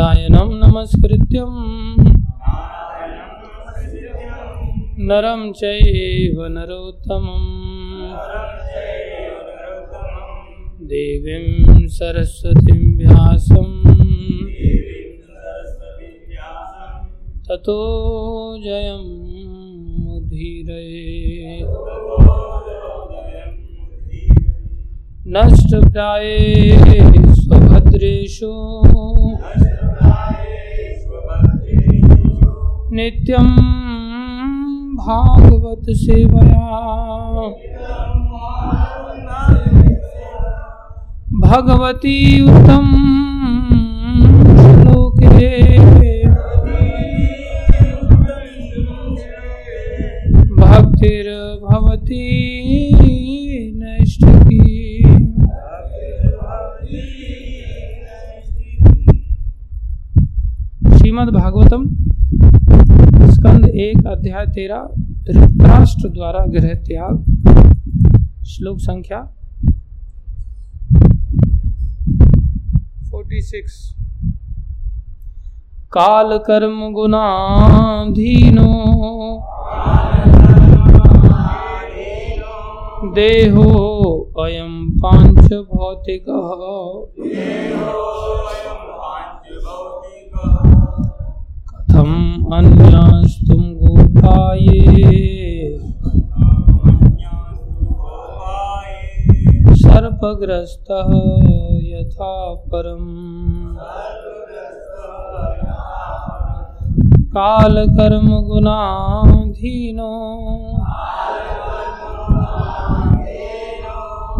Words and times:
नारायणं 0.00 0.34
नमस्कृत्यं। 0.34 1.50
नरं 5.06 5.52
चैव 5.52 6.46
नरोत्तमम्। 6.46 7.48
देवीं 10.80 11.88
सरस्वतीं 11.88 12.98
व्यासं 12.98 13.82
ततो 17.48 17.78
जयमुदीरये 18.64 21.60
नष्टप्राये 25.26 27.34
स्वभद्रेषु। 27.34 28.52
नित्यं 33.00 33.46
भागवत 34.94 35.86
सेवया। 35.90 36.66
भगवती 41.40 42.16
उत्तम 42.42 42.86
श्लोके। 44.56 45.78
भक्तिर्भवती 50.54 52.24
नैष्ठिकी। 53.76 55.02
श्रीमद् 60.98 61.30
भागवतम 61.30 61.99
स्कंद 63.40 63.66
एक 63.80 64.06
अध्याय 64.06 64.44
तेरह 64.46 64.80
धृतराष्ट्र 65.26 66.08
द्वारा 66.08 66.40
गृह 66.46 66.72
त्याग, 66.86 67.14
श्लोक 68.46 68.78
संख्या 68.78 69.20
46 73.04 73.78
काल 75.92 76.36
कर्म 76.38 76.82
गुणाधीनो, 76.92 78.68
देहो 83.14 83.68
अयम 84.44 84.74
पाँच 84.98 85.52
भौतिक। 85.72 86.28
कथम 92.10 92.54
अन्यास्तुम 92.54 93.62
गोपाये 93.62 94.88
सर्पग्रस्त 99.74 100.90
यथा 101.84 102.54
परम। 102.54 103.04
काल 107.30 107.86
कर्म 107.88 108.28
गुणाधीनो। 108.40 110.10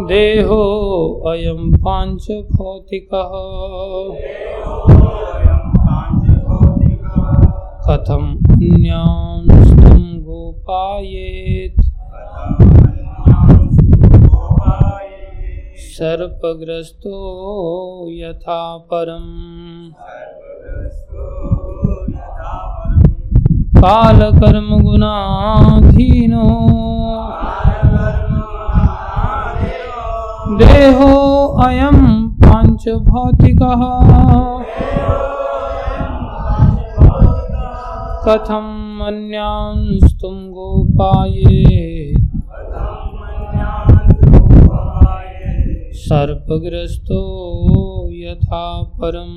देहो 0.09 0.63
पाँच 1.77 2.27
भौतिक। 2.57 3.09
कथम 7.91 8.25
अन्यांस्तुम 8.55 10.03
गोपायेत। 10.19 11.81
सर्पग्रस्तो 15.77 17.17
यथा 18.11 18.77
परम। 18.93 19.27
काल 23.77 24.21
कर्म 24.39 24.71
गुणाधीनो 24.81 26.47
देहो 30.59 31.11
पाँच 32.43 32.89
भौतिक 32.89 33.63
कथम 38.25 39.01
अन्यांस्तुम 39.07 40.35
गोपाये। 40.49 42.15
सर्पग्रस्तो 45.95 47.21
यथा 48.13 48.83
परम। 48.83 49.33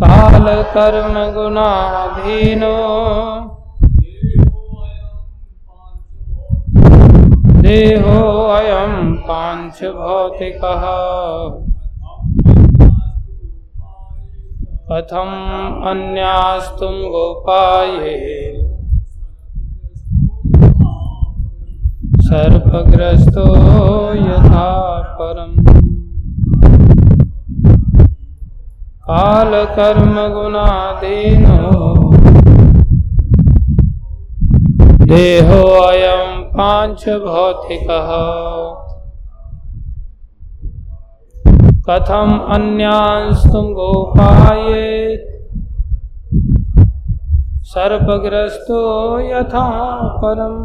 काल 0.00 0.46
देहो 7.64 8.22
अयम 8.46 8.94
पाँच 9.26 9.78
भौतिक 9.92 10.64
कथम 14.88 15.30
अन्यास्तुम 15.90 16.98
गोपाये। 17.12 18.18
सर्पग्रस्तो 22.26 23.46
यथा 24.18 24.68
परम। 25.20 25.56
काल 29.08 29.52
कर्म 29.74 30.14
गुणाधीनो 30.34 31.58
देहो 35.06 35.62
अयम 35.80 36.33
पाँच 36.56 37.04
भौतिक 37.08 37.86
कथम 41.88 42.30
अन्यांस्तुम 42.54 43.66
गोपाये। 43.72 45.16
सर्पग्रस्तो 47.64 48.80
यथा 49.18 49.66
परम। 50.22 50.56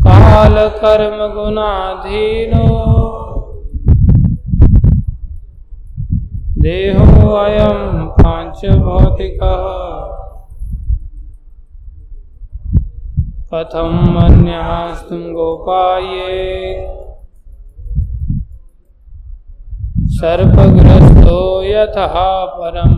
काल 0.00 0.68
कर्म 0.78 1.18
गुणाधीनो 1.34 2.83
देहो 6.64 7.30
अयम 7.34 8.06
पाँच 8.08 8.60
भौतिक। 8.66 9.40
कथम 13.54 14.16
अन्यास्तुम 14.22 15.20
गोपाये। 15.32 16.30
सर्पग्रस्तो 20.14 21.38
यथा 21.62 22.24
परम 22.56 22.94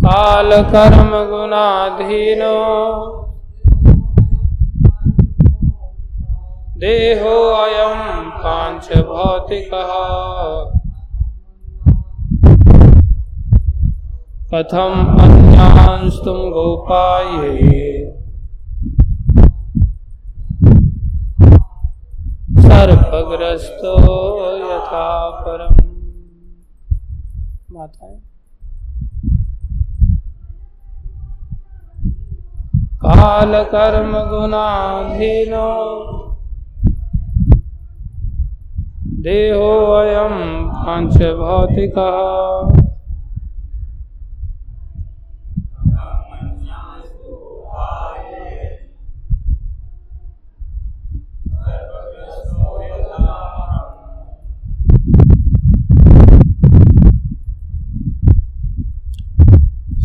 काल 0.00 0.62
कर्म 0.72 1.10
गुणाधीनो 1.30 2.56
देहो 6.78 7.30
अयम 7.50 8.30
पाँच 8.30 8.98
भौतिक। 8.98 9.70
कथम 14.54 15.16
अन्यांस्तुम 15.20 16.36
गोपाये। 16.36 18.12
सर्पग्रस्तो 22.62 23.96
यथा 24.56 25.30
परम। 25.30 25.76
माताएँ। 27.72 28.18
काल 32.96 33.64
कर्म 33.64 34.12
गुणाधीनो 34.12 35.68
देहो 39.18 39.70
अयम 39.92 40.34
पाँच 40.70 41.16
भौतिक 41.16 41.94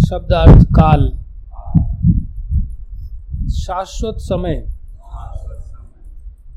शब्दार्थ 0.09 0.65
काल 0.65 1.09
शाश्वत 3.49 4.15
समय। 4.17 4.55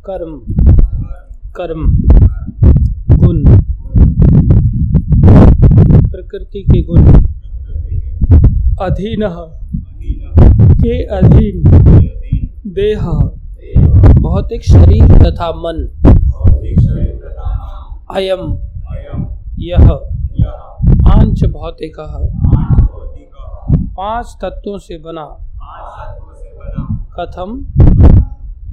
कर्म। 0.08 0.40
कर्म 1.56 1.84
गुण 3.16 3.42
प्रकृति 6.36 6.62
के 6.62 6.82
गुण। 6.82 7.06
अधीन 8.80 9.20
के 10.72 11.04
अधीन? 11.04 11.62
देह। 12.66 13.02
भौतिक 14.20 14.62
शरीर 14.62 15.18
तथा 15.18 15.50
मन। 15.50 15.88
अयम। 18.14 18.58
यह। 19.58 19.88
पाँच 20.88 21.44
भौतिक 21.44 21.96
पाँच 23.96 24.36
तत्वों 24.42 24.78
से 24.78 24.98
बना। 24.98 25.38
कथम। 27.20 27.66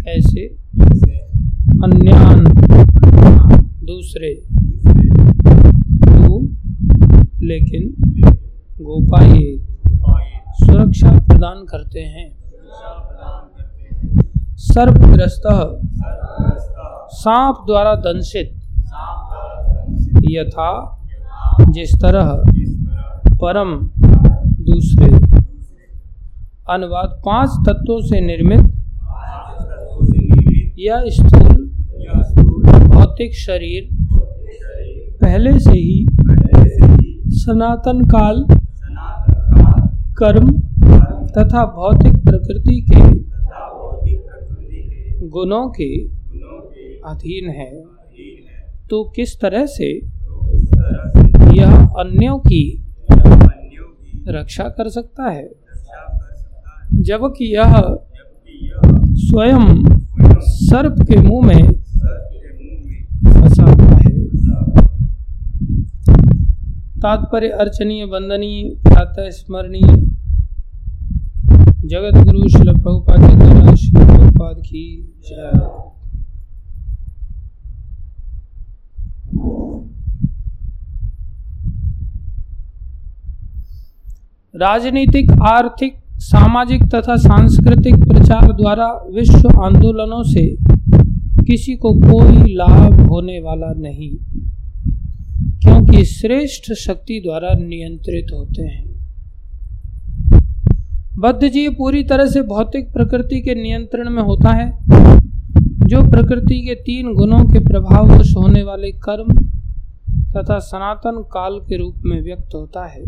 कैसे? 0.01 0.47
अन्यान। 1.83 2.43
दूसरे। 3.83 4.52
लेकिन 7.43 7.83
गोपाए 8.81 9.41
सुरक्षा 10.59 11.11
प्रदान 11.27 11.65
करते 11.65 11.99
हैं। 11.99 12.29
सर्पग्रस्त 14.63 15.47
सांप 17.13 17.63
द्वारा 17.67 17.93
दंशित 18.05 18.59
यथा 20.31 20.71
जिस 21.69 21.93
तरह 22.01 22.31
परम 23.41 23.75
दूसरे 24.69 25.07
अनुवाद 26.73 27.21
पाँच 27.25 27.49
तत्वों 27.67 27.99
से 28.01 28.19
निर्मित 28.21 28.71
यह 30.79 31.03
स्थूल 31.09 31.59
भौतिक 32.87 33.33
शरीर 33.37 33.89
पहले 35.21 35.59
से 35.59 35.71
ही 35.71 36.05
सनातन 37.43 38.01
काल, 38.01 38.45
कर्म 40.17 40.51
तथा 41.27 41.65
भौतिक 41.65 42.13
प्रकृति 42.13 42.81
के 42.81 43.01
गुणों 45.27 45.69
के 45.69 46.05
अधीन 47.05 47.49
है। 47.49 47.83
तो 48.89 49.03
किस 49.15 49.39
तरह 49.41 49.65
से 49.65 49.89
यह 51.57 51.75
अन्यों 51.75 52.39
की 52.39 52.85
रक्षा 54.27 54.63
कर 54.63 54.89
सकता 54.89 55.29
है? 55.29 55.49
जबकि 56.93 57.55
यह 57.55 57.97
स्वयं 59.15 59.83
सर्प 60.39 60.95
के 61.01 61.17
मुँह 61.21 61.47
में 61.47 61.63
फंसा 63.33 63.63
हुआ 63.63 63.97
है 63.97 64.13
तात्पर्य 67.03 67.49
अर्चनीय, 67.49 68.03
वंदनीय, 68.03 68.75
प्रातः 68.83 69.29
स्मरणीय। 69.29 69.95
जगत 71.85 72.23
गुरु 72.25 72.49
शिल 72.49 72.73
प्रभुपाद 72.73 73.75
शिल 73.75 74.05
प्रभुपाद 74.05 74.57
की 74.57 75.13
जय। 75.29 75.51
राजनीतिक, 84.55 85.31
आर्थिक, 85.31 85.95
सामाजिक 86.17 86.83
तथा 86.83 87.15
सांस्कृतिक 87.15 87.95
प्रचार 87.95 88.53
द्वारा 88.53 88.87
विश्व 89.15 89.61
आंदोलनों 89.63 90.23
से 90.23 90.55
किसी 91.45 91.75
को 91.75 91.93
कोई 91.93 92.53
लाभ 92.53 93.07
होने 93.09 93.39
वाला 93.39 93.73
नहीं। 93.77 94.32
क्योंकि 95.93 96.05
श्रेष्ठ 96.05 96.73
शक्ति 96.73 97.19
द्वारा 97.19 97.49
नियंत्रित 97.53 98.27
होते 98.33 98.61
हैं। 98.61 98.85
बद्ध 101.19 101.47
जीव 101.47 101.71
पूरी 101.71 102.03
तरह 102.03 102.25
से 102.25 102.41
भौतिक 102.41 102.93
प्रकृति 102.93 103.41
के 103.41 103.55
नियंत्रण 103.55 104.09
में 104.09 104.23
होता 104.23 104.49
है, 104.49 104.71
जो 105.87 106.01
प्रकृति 106.11 106.59
के 106.61 106.75
तीन 106.75 107.13
गुणों 107.13 107.39
के 107.39 107.59
प्रभाववश 107.59 108.33
होने 108.37 108.63
वाले 108.63 108.91
कर्म 108.91 109.35
तथा 110.31 110.59
सनातन 110.59 111.21
काल 111.21 111.59
के 111.59 111.77
रूप 111.77 111.95
में 112.05 112.23
व्यक्त 112.23 112.49
होता 112.55 112.85
है। 112.85 113.03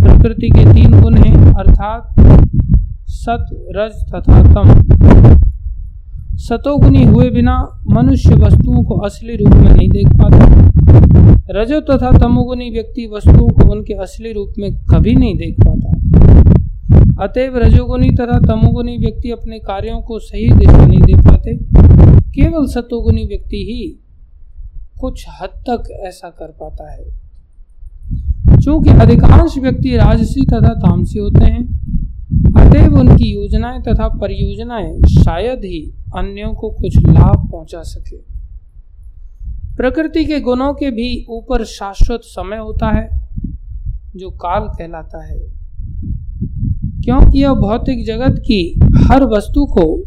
प्रकृति 0.00 0.48
के 0.48 0.74
तीन 0.74 1.00
गुण 1.00 1.14
हैं, 1.14 1.54
अर्थात 1.54 2.14
सत, 3.06 3.46
रज 3.76 4.12
तथा 4.14 4.42
तम। 4.54 4.90
सतोगुणी 6.34 7.04
हुए 7.04 7.30
बिना 7.30 7.82
मनुष्य 7.90 8.34
वस्तुओं 8.34 8.84
को 8.84 8.94
असली 8.94 9.36
रूप 9.36 9.54
में 9.54 9.70
नहीं 9.74 9.88
देख 9.88 10.08
पाता। 10.08 10.69
रजो 11.50 11.80
तथा 11.80 12.10
तमोगुनी 12.18 12.70
व्यक्ति 12.70 13.06
वस्तुओं 13.06 13.48
को 13.48 13.72
उनके 13.72 13.94
असली 13.94 14.32
रूप 14.32 14.52
में 14.58 14.72
कभी 14.86 15.14
नहीं 15.14 15.36
देख 15.36 15.56
पाता। 15.60 17.24
अतएव 17.24 17.56
रजोगुनी 17.58 18.10
तथा 18.10 18.38
तमोगुनी 18.38 18.96
व्यक्ति 18.98 19.30
अपने 19.30 19.58
कार्यों 19.58 20.00
को 20.00 20.18
सही 20.18 20.48
दिशा 20.50 20.86
नहीं 20.86 21.00
दे 21.00 21.14
पाते, 21.14 21.56
केवल 22.32 22.66
सतोगुनी 22.66 23.24
व्यक्ति 23.24 23.56
ही 23.56 23.98
कुछ 25.00 25.24
हद 25.42 25.48
तक 25.48 26.00
ऐसा 26.06 26.28
कर 26.28 26.46
पाता 26.46 26.92
है। 26.92 27.04
चूँकि 28.60 28.90
अधिकांश 28.90 29.58
व्यक्ति 29.58 29.96
राजसी 29.96 30.40
तथा 30.40 30.74
तामसी 30.74 31.18
होते 31.18 31.44
हैं, 31.44 31.64
अतएव 32.56 32.98
उनकी 32.98 33.32
योजनाएँ 33.34 33.80
तथा 33.82 34.08
परियोजनाएँ 34.08 35.00
शायद 35.24 35.64
ही 35.64 35.80
अन्यों 36.16 36.52
को 36.54 36.70
कुछ 36.70 36.96
लाभ 36.96 37.48
पहुँचा 37.52 37.82
सके। 37.82 38.39
प्रकृति 39.80 40.24
के 40.24 40.40
गुणों 40.40 40.74
के 40.74 40.90
भी 40.90 41.26
ऊपर 41.30 41.64
शाश्वत 41.64 42.20
समय 42.22 42.56
होता 42.56 42.86
है, 42.96 43.28
जो 44.16 44.30
काल 44.30 44.68
कहलाता 44.68 45.24
है। 45.24 45.38
क्योंकि 47.04 47.42
यह 47.42 47.52
भौतिक 47.52 48.06
जगत 48.06 48.38
की 48.38 48.80
हर 49.10 49.24
वस्तु 49.24 49.64
को, 49.64 50.02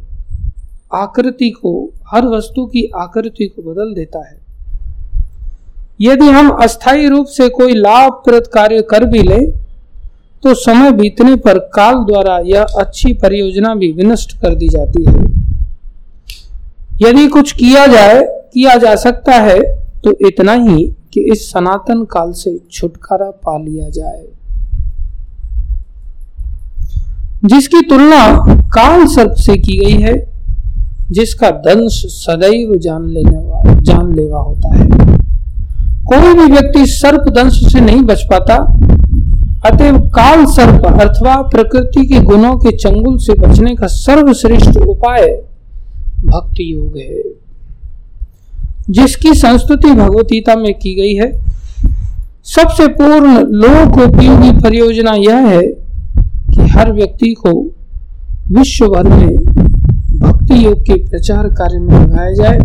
आकृति 0.93 1.49
को, 1.49 1.93
हर 2.07 2.25
वस्तु 2.25 2.65
की 2.65 2.91
आकृति 2.95 3.45
को 3.47 3.61
बदल 3.61 3.93
देता 3.93 4.29
है। 4.29 4.37
यदि 6.01 6.25
हम 6.25 6.49
अस्थायी 6.49 7.07
रूप 7.07 7.25
से 7.25 7.49
कोई 7.49 7.73
लाभप्रद 7.73 8.47
कार्य 8.47 8.81
कर 8.81 9.05
भी 9.05 9.23
ले 9.23 9.51
तो 10.43 10.53
समय 10.53 10.91
बीतने 10.91 11.35
पर 11.35 11.59
काल 11.59 11.95
द्वारा 11.95 12.39
यह 12.39 12.63
अच्छी 12.63 13.13
परियोजना 13.13 13.75
भी 13.75 13.91
विनष्ट 13.91 14.37
कर 14.41 14.55
दी 14.55 14.67
जाती 14.67 15.05
है। 15.05 15.23
यदि 17.01 17.27
कुछ 17.27 17.51
किया 17.51 17.87
जाए 17.87 18.32
किया 18.53 18.75
जा 18.77 18.95
सकता 18.95 19.31
है 19.31 19.59
तो 20.03 20.11
इतना 20.27 20.53
ही 20.53 20.83
कि 21.13 21.21
इस 21.31 21.49
सनातन 21.51 22.03
काल 22.03 22.31
से 22.31 22.57
छुटकारा 22.71 23.29
पा 23.45 23.57
लिया 23.57 23.89
जाए। 23.89 24.25
जिसकी 27.45 27.81
तुलना 27.81 28.27
काल 28.69 29.05
सर्प 29.05 29.33
से 29.35 29.57
की 29.57 29.77
गई 29.77 30.01
है, 30.01 30.13
जिसका 31.11 31.49
दंश 31.49 32.01
सदैव 32.05 32.75
जान 32.77 33.07
लेने 33.09 33.81
जानलेवा 33.81 34.39
होता 34.39 34.75
है। 34.75 34.87
कोई 36.05 36.33
भी 36.33 36.51
व्यक्ति 36.51 36.85
सर्प 36.85 37.29
दंश 37.29 37.73
से 37.73 37.81
नहीं 37.81 38.01
बच 38.01 38.23
पाता, 38.23 38.55
अतएव 39.65 39.97
काल 40.09 40.45
सर्प 40.45 40.85
अथवा 41.01 41.35
प्रकृति 41.41 42.05
के 42.07 42.19
गुणों 42.19 42.55
के 42.57 42.75
चंगुल 42.77 43.17
से 43.17 43.33
बचने 43.33 43.75
का 43.75 43.87
सर्वश्रेष्ठ 43.87 44.77
उपाय 44.77 45.27
भक्ति 46.25 46.73
योग 46.73 46.97
है। 46.97 47.42
जिसकी 48.89 49.33
संस्तुति 49.33 49.91
भगवतीता 49.91 50.55
में 50.55 50.73
की 50.73 50.93
गई 50.95 51.13
है। 51.15 51.31
सबसे 52.45 52.87
पूर्ण 52.93 53.37
लोक 53.53 53.97
उपयोगी 53.99 54.51
परियोजना 54.59 55.13
यह 55.13 55.47
है 55.47 55.61
कि 55.61 56.67
हर 56.69 56.91
व्यक्ति 56.93 57.33
को 57.35 57.51
विश्व 58.51 58.87
भर 58.87 59.09
में 59.09 59.35
भक्ति 60.19 60.65
योग 60.65 60.81
के 60.81 60.95
प्रचार 61.03 61.47
कार्य 61.49 61.79
में 61.79 61.99
लगाया 61.99 62.33
जाए, 62.33 62.59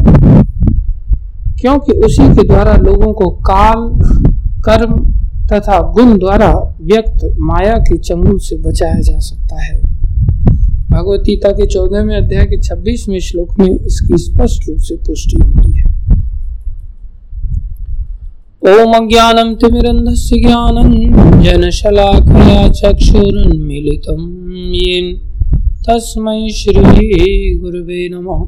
क्योंकि 1.61 1.93
उसी 1.99 2.29
के 2.37 2.47
द्वारा 2.49 2.75
लोगों 2.77 3.13
को 3.13 3.31
काल, 3.51 3.89
कर्म 4.65 4.99
तथा 5.53 5.79
गुण 5.93 6.19
द्वारा 6.19 6.53
व्यक्त 6.83 7.25
माया 7.41 7.77
के 7.81 7.99
चंगुल 7.99 8.39
से 8.39 8.57
बचाया 8.57 9.01
जा 9.01 9.19
सकता 9.19 9.63
है। 9.63 9.81
भगवत 10.91 11.21
गीता 11.21 11.51
के 11.51 11.67
चौदहवें 11.67 12.17
अध्याय 12.17 12.45
के 12.45 12.61
छब्बीसवें 12.61 13.19
श्लोक 13.21 13.59
में 13.61 13.71
इसकी 13.71 14.19
स्पष्ट 14.19 14.69
रूप 14.69 14.79
से 14.79 14.97
पुष्टि 14.97 15.43
होती 15.43 15.73
है। 15.73 15.85
ओम 18.67 18.93
ज्ञानम 19.09 19.55
तिमिरन्धस्य 19.55 20.37
ज्ञानं 20.37 20.91
जनशलाकया 21.43 22.69
चक्षुरुन्मीलितं 22.69 24.23
येन। 24.75 25.07
तस्मै 25.85 26.49
श्रीगुरुवे 26.51 28.09
नमः। 28.09 28.41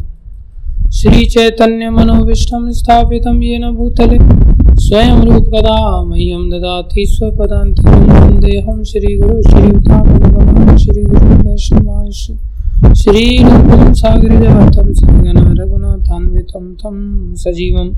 श्रीचैतन्यमनोविष्टं 0.91 2.71
स्थापितं 2.73 3.43
येन 3.43 3.71
भूतले। 3.71 4.19
स्वयं 4.81 5.23
रूपकदा 5.23 5.79
मह्यं 6.05 6.51
ददाति 6.51 7.07
स्वपदान्तिकं 7.07 8.05
वन्देऽहं 8.11 8.85
श्रीगुरु 8.85 9.43
श्रीयुतापनुगमनं 9.43 10.77
श्रीगुरु 10.77 11.49
वैष्णवांश 11.49 12.23
श्रीरूपं 12.99 13.95
सागरजवतं 13.95 14.95
सगना 14.95 15.51
रघुनाथान्वितं 15.63 16.75
तं 16.75 16.97
सजीवं 17.37 17.89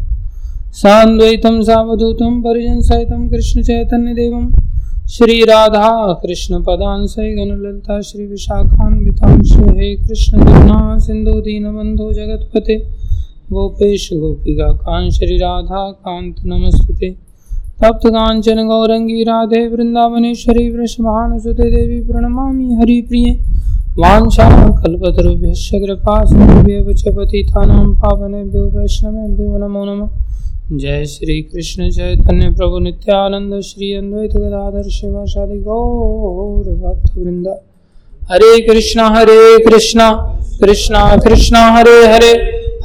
सान्द्वैतं 0.73 1.61
सावधूतं 1.63 2.41
परिजनसहितं 2.43 3.29
कृष्णचैतन्यदेवं 3.29 4.45
श्रीराधा 5.09 5.89
कृष्णपदांसै 6.23 7.29
गणललिता 7.35 8.01
श्रीविशाखान्वितांश 8.01 9.53
हे 9.69 9.95
कृष्णकरुणा 9.97 10.79
सिन्धु 10.99 11.35
दीनबन्धो 11.41 12.13
जगत्पते। 12.13 12.77
गोपेश 13.53 14.09
गोपिका 14.13 14.73
कान, 14.73 15.11
श्री 15.11 15.37
राधा 15.37 15.83
कांत 15.91 16.37
नमस्ते 16.47 17.11
तप्त 17.83 18.09
कांचन 18.09 18.67
गौरंगी 18.69 19.23
राधे 19.25 19.67
वृंदावनेश्वरी 19.69 20.69
वृषभानुसुते 20.71 21.71
देवी 21.71 22.01
प्रणमामि 22.01 22.73
हरिप्रिय। 22.75 23.31
वाञ्छा 23.99 24.49
कल्पतरुभ्यश्च 24.81 25.71
कृपा 25.77 26.19
सिन्धुभ्यः 26.25 26.93
च 26.93 27.17
पतितानां 27.17 27.87
पावनेभ्यो 27.95 28.67
वैष्णवेभ्यो 28.71 29.57
नमो 29.59 29.85
नमः। 29.85 30.11
जय 30.71 31.05
श्री 31.05 31.43
कृष्ण 31.43 31.91
चैतन्य 31.91 32.51
प्रभु 32.51 32.79
नित्यानंद 32.79 33.61
श्री 33.61 33.95
अद्वैत 33.95 34.31
गदाधर 34.31 34.89
शिवाशादि 34.89 35.59
गौर 35.59 36.65
भक्त 36.65 37.17
वृंद 37.17 37.49
हरे 38.31 38.61
कृष्णा 38.61 39.09
हरे 39.09 39.65
कृष्णा 39.65 40.39
कृष्णा 40.61 41.17
कृष्णा, 41.17 41.59
हरे 41.59 42.07
हरे 42.07 42.31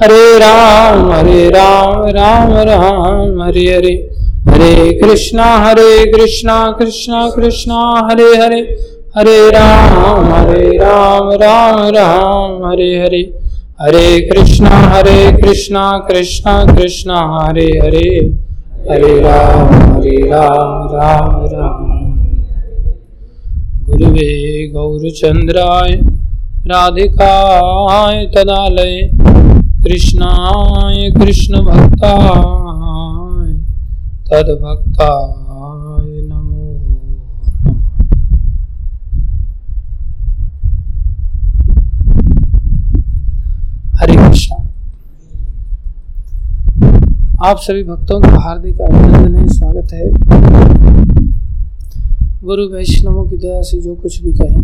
हरे 0.04 0.40
राम 0.40 1.12
हरे 1.12 1.50
राम 1.50 2.04
राम 2.06 2.54
राम, 2.54 3.42
हरे 3.42 3.76
हरे। 3.76 4.10
हरे 4.48 4.94
कृष्णा 4.94 5.44
हरे 5.44 6.12
कृष्णा 6.12 6.76
कृष्णा 6.80 7.30
कृष्णा, 7.30 8.10
हरे 8.12 8.36
हरे। 8.36 8.88
हरे 9.18 9.50
राम 9.50 10.34
हरे 10.34 10.78
राम 10.78 11.32
राम 11.32 11.88
राम, 11.88 12.66
हरे 12.66 13.00
हरे। 13.00 13.37
हरे 13.82 14.20
कृष्णा 14.20 14.70
हरे 14.70 15.32
कृष्णा 15.38 15.98
कृष्णा 15.98 16.54
कृष्णा, 16.76 17.18
हरे 17.44 17.66
हरे। 17.66 18.10
हरे 18.90 19.20
राम 19.22 19.76
हरे 19.94 20.16
राम 20.30 20.88
राम 20.96 21.46
राम। 21.46 21.86
गुरुवे 23.86 24.68
गौरचंद्राय, 24.68 25.92
राधिकाय 26.68 28.26
तदालय, 28.36 29.10
कृष्णाय 29.84 31.10
कृष्ण 31.12 31.62
भक्ताय 31.62 33.54
तद 34.28 34.50
भक्ताय 34.64 36.22
नमो 36.22 36.66
हरे 44.02 44.16
कृष्णा 44.16 44.58
आप 47.46 47.58
सभी 47.58 47.84
भक्तों 47.84 48.20
का 48.22 48.39
हार्दिक 48.44 48.79
अभिनंदन 48.82 49.36
है, 49.36 49.48
स्वागत 49.48 49.91
है। 49.94 50.06
गुरु 52.44 52.63
वैष्णवों 52.70 53.25
की 53.29 53.38
दया 53.38 53.62
से 53.62 53.82
जो 53.82 53.96
कुछ 53.96 54.22
भी 54.22 54.32
कहें, 54.34 54.62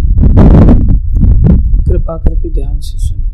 कृपा 1.85 2.17
करके 2.17 2.49
ध्यान 2.49 2.79
से 2.79 2.97
सुनिए। 2.97 3.29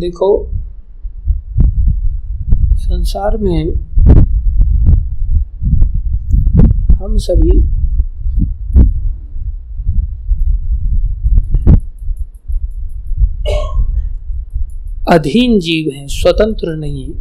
देखो, 0.00 0.50
संसार 2.76 3.36
में 3.36 3.72
हम 6.94 7.16
सभी 7.18 7.60
अधीन 15.04 15.58
जीव 15.60 15.90
हैं, 15.94 16.06
स्वतंत्र 16.08 16.74
नहीं 16.76 17.12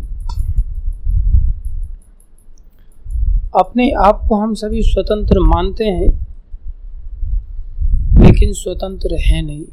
अपने 3.56 3.90
आप 4.04 4.22
को 4.30 4.36
हम 4.36 4.54
सभी 4.54 4.82
स्वतंत्र 4.82 5.40
मानते 5.40 5.86
हैं, 5.86 6.08
लेकिन 8.20 8.54
स्वतंत्र 8.54 9.18
है 9.22 9.42
नहीं। 9.42 9.66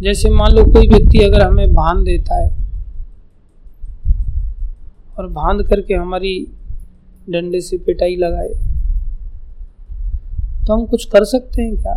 जैसे 0.00 0.30
मान 0.30 0.52
लो 0.52 0.64
कोई 0.64 0.88
व्यक्ति 0.88 1.18
अगर 1.18 1.42
हमें 1.42 1.72
बाँध 1.74 2.04
देता 2.04 2.42
है, 2.42 2.50
और 5.18 5.28
बाँध 5.28 5.66
करके 5.68 5.94
हमारी 5.94 6.34
डंडे 7.30 7.60
से 7.60 7.78
पिटाई 7.78 8.16
लगाए 8.16 8.48
तो 10.66 10.72
हम 10.72 10.84
कुछ 10.86 11.04
कर 11.04 11.24
सकते 11.24 11.62
हैं 11.62 11.76
क्या? 11.76 11.96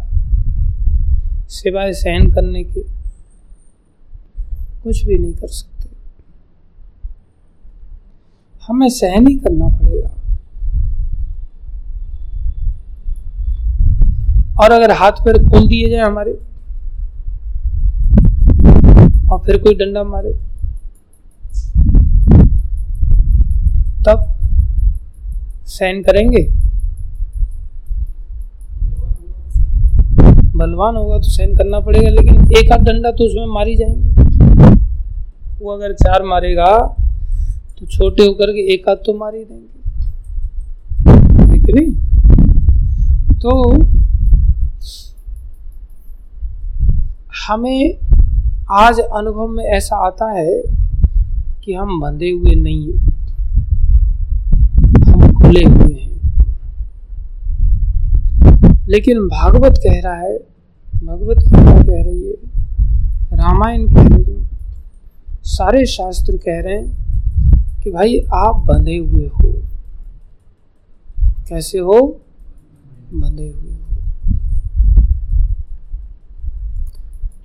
सिवाय 1.50 1.94
सहन 1.94 2.32
करने 2.32 2.64
के। 2.64 2.99
कुछ 4.84 5.06
भी 5.06 5.16
नहीं 5.16 5.34
कर 5.34 5.48
सकते। 5.48 5.90
हमें 8.68 8.90
सहन 8.90 9.28
ही 9.28 9.36
करना 9.36 9.68
पड़ेगा। 9.68 10.16
और 14.64 14.72
अगर 14.72 14.92
हाथ 14.92 15.12
पैर 15.12 15.38
खोल 15.50 15.68
दिए 15.68 15.90
जाए 15.90 16.06
हमारे, 16.06 16.32
और 19.32 19.40
फिर 19.46 19.58
कोई 19.58 19.74
डंडा 19.76 20.04
मारे, 20.04 20.34
तब 24.08 24.26
सहन 25.66 26.02
करेंगे? 26.04 26.44
बलवान 30.60 30.96
होगा 30.96 31.18
तो 31.18 31.30
सहन 31.30 31.56
करना 31.56 31.80
पड़ेगा, 31.80 32.10
लेकिन 32.10 32.52
एक 32.58 32.72
आध 32.72 32.82
डंडा 32.82 33.12
तो 33.12 33.26
उसमें 33.26 33.46
मारी 33.54 33.76
जाएँगे। 33.76 34.08
वो 35.60 35.72
अगर 35.72 35.94
चार 35.94 36.24
मारेगा 36.24 36.72
तो 37.80 37.86
छोटे 37.86 38.26
होकर 38.28 38.52
के 38.52 38.74
एक 38.74 38.90
आध 38.90 38.98
तो 39.06 39.14
मार 39.18 39.36
ही 39.36 39.44
देंगे 39.44 39.68
नहीं? 41.72 41.92
तो 43.40 43.52
हमें 47.48 47.98
आज 48.72 49.00
अनुभव 49.00 49.48
में 49.48 49.64
ऐसा 49.66 49.96
आता 50.08 50.32
है 50.32 50.62
कि 51.64 51.74
हम 51.74 52.00
बंधे 52.02 52.30
हुए 52.30 52.56
नहीं 52.56 52.82
हैं। 52.88 53.00
हम 55.08 55.34
खुले 55.34 55.64
हुए 55.66 55.94
हैं। 55.94 56.18
लेकिन 58.88 59.18
भागवत 59.28 59.76
कह 59.78 60.00
रहा 60.04 60.16
है 60.16 60.38
भगवत 61.04 61.38
गीता 61.38 61.84
कह 61.84 62.04
रही 62.04 62.28
है, 62.28 62.34
रामायण 63.38 63.88
कह 63.88 64.16
रही 64.16 64.34
है, 64.34 64.50
सारे 65.44 65.86
शास्त्र 65.86 66.38
कह 66.38 66.60
रहे 66.62 66.78
हैं 66.78 67.10
कि 67.84 67.92
भाई 67.92 68.20
आप 68.34 68.56
बंधे 68.66 68.98
हुए 68.98 69.28
हो। 69.28 69.54
कैसे 71.50 71.80
हो? 71.80 72.22
बंधे 73.14 73.44
हुए 73.44 73.72
हो। 73.72 73.80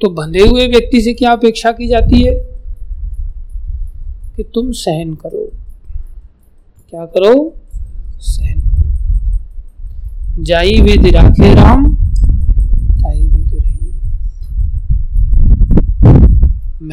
तो 0.00 0.10
बंधे 0.10 0.48
हुए 0.48 0.68
व्यक्ति 0.68 1.00
से 1.00 1.14
क्या 1.14 1.32
अपेक्षा 1.32 1.72
की 1.72 1.88
जाती 1.88 2.26
है? 2.26 2.54
कि 4.36 4.42
तुम 4.42 4.72
सहन 4.72 5.14
करो। 5.14 5.50
क्या 6.90 7.04
करो? 7.04 7.54
सहन 8.18 8.60
करो। 8.60 10.44
जाई 10.44 10.80
वेद 10.80 11.14
राखे 11.14 11.54
राम 11.54 11.94
ताई 13.02 13.24
वेद 13.24 13.54
रहिए 13.62 13.92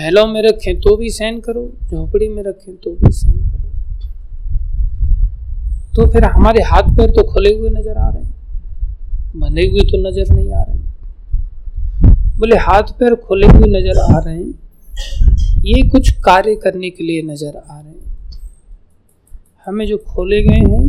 महलों 0.02 0.26
में 0.28 0.42
रखें 0.42 0.80
तो 0.82 0.96
भी 0.98 1.10
सहन 1.12 1.40
करो, 1.40 1.62
झोपड़ी 1.86 2.28
में 2.30 2.42
रखें 2.44 2.76
तो 2.76 2.92
भी 2.92 3.12
सहन 3.14 3.38
करो। 3.40 3.70
तो 5.96 6.06
फिर 6.12 6.24
हमारे 6.26 6.62
हाथ 6.64 6.90
पैर 6.98 7.10
तो 7.10 7.24
खुले 7.24 7.54
हुए 7.56 7.70
नज़र 7.70 7.98
आ 7.98 8.10
रहे 8.10 8.24
हैं, 8.24 8.34
बंधे 9.36 9.66
हुए 9.68 9.82
तो 9.92 9.98
नज़र 10.00 10.34
नहीं 10.34 10.52
आ 10.52 10.64
रहे 10.64 10.78
हैं। 10.78 12.16
बोले, 12.40 12.56
हाथ 12.58 12.92
पैर 13.00 13.16
खुले 13.18 13.48
हुए 13.48 13.68
नज़र 13.70 14.00
आ 14.02 14.20
रहे 14.20 14.36
हैं, 14.36 14.54
ये 15.66 15.82
कुछ 15.90 16.12
कार्य 16.20 16.56
करने 16.56 16.90
के 16.90 17.04
लिए 17.04 17.22
नज़र 17.24 17.58
आ 17.58 17.80
रहे 17.80 17.92
हैं। 17.92 18.00
हमें 19.68 19.86
जो 19.88 19.98
खोले 20.08 20.42
गए 20.44 20.64
हैं, 20.66 20.84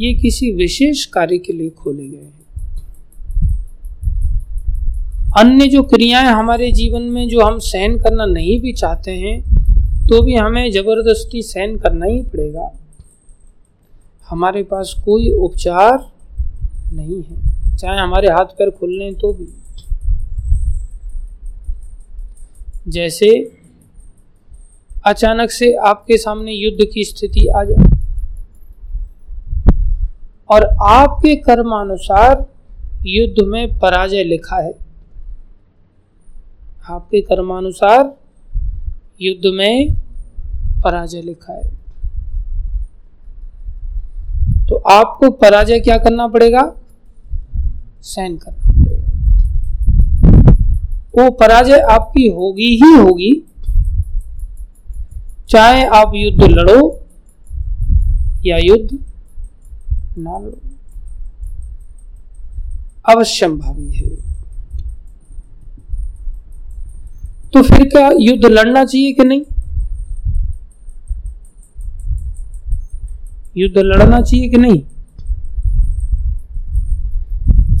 ये 0.00 0.14
किसी 0.14 0.52
विशेष 0.54 1.04
कार्य 1.08 1.38
के 1.38 1.52
लिए 1.52 1.70
खोले 1.72 2.08
गए 2.08 2.16
हैं। 2.16 2.45
अन्य 5.36 5.66
जो 5.68 5.82
क्रियाएँ 5.84 6.26
हमारे 6.26 6.70
जीवन 6.72 7.02
में 7.04 7.28
जो 7.28 7.40
हम 7.40 7.58
सहन 7.60 7.96
करना 8.00 8.24
नहीं 8.26 8.60
भी 8.60 8.72
चाहते 8.72 9.10
हैं 9.12 9.40
तो 10.08 10.20
भी 10.22 10.34
हमें 10.34 10.70
ज़बरदस्ती 10.72 11.42
सहन 11.42 11.76
करना 11.76 12.06
ही 12.06 12.22
पड़ेगा। 12.24 12.70
हमारे 14.28 14.62
पास 14.62 14.94
कोई 15.04 15.28
उपचार 15.38 15.98
नहीं 16.92 17.22
है, 17.22 17.76
चाहे 17.76 17.98
हमारे 17.98 18.28
हाथ 18.28 18.54
पैर 18.58 18.70
खुल 18.70 18.90
लें 18.90 19.14
तो 19.14 19.32
भी। 19.32 19.46
जैसे 22.88 23.28
अचानक 25.06 25.50
से 25.50 25.72
आपके 25.86 26.16
सामने 26.18 26.52
युद्ध 26.52 26.86
की 26.94 27.04
स्थिति 27.04 27.46
आ 27.48 27.64
जाए, 27.64 27.88
और 30.50 30.64
आपके 30.86 31.36
कर्मानुसार 31.42 32.44
युद्ध 33.08 33.46
में 33.46 33.78
पराजय 33.78 34.24
लिखा 34.24 34.56
है 34.58 34.74
आपके 36.90 37.20
कर्मानुसार 37.20 38.16
युद्ध 39.20 39.54
में 39.54 39.94
पराजय 40.84 41.22
लिखा 41.22 41.52
है। 41.52 41.76
तो 44.68 44.76
आपको 44.76 45.30
पराजय 45.30 45.80
क्या 45.80 45.98
करना 45.98 46.26
पड़ेगा? 46.28 46.74
सहन 48.02 48.36
करना 48.36 48.84
पड़ेगा। 48.84 49.06
वो 51.18 51.30
पराजय 51.30 51.80
आपकी 51.80 52.28
होगी 52.28 52.68
ही 52.84 52.92
होगी। 52.92 53.46
चाहे 55.48 55.86
आप 55.86 56.12
युद्ध 56.14 56.42
लड़ो 56.42 57.04
या 58.44 58.58
युद्ध 58.58 58.98
ना 60.18 60.38
लड़ो। 60.38 60.60
अवश्यम 63.08 63.58
भावी 63.58 63.90
है। 63.90 64.35
तो 67.52 67.62
फिर 67.62 67.88
क्या 67.88 68.08
युद्ध 68.20 68.44
लड़ना 68.44 68.84
चाहिए 68.84 69.12
कि 69.12 69.24
नहीं? 69.24 69.42
युद्ध 73.56 73.78
लड़ना 73.78 74.20
चाहिए 74.20 74.48
कि 74.48 74.56
नहीं? 74.56 74.82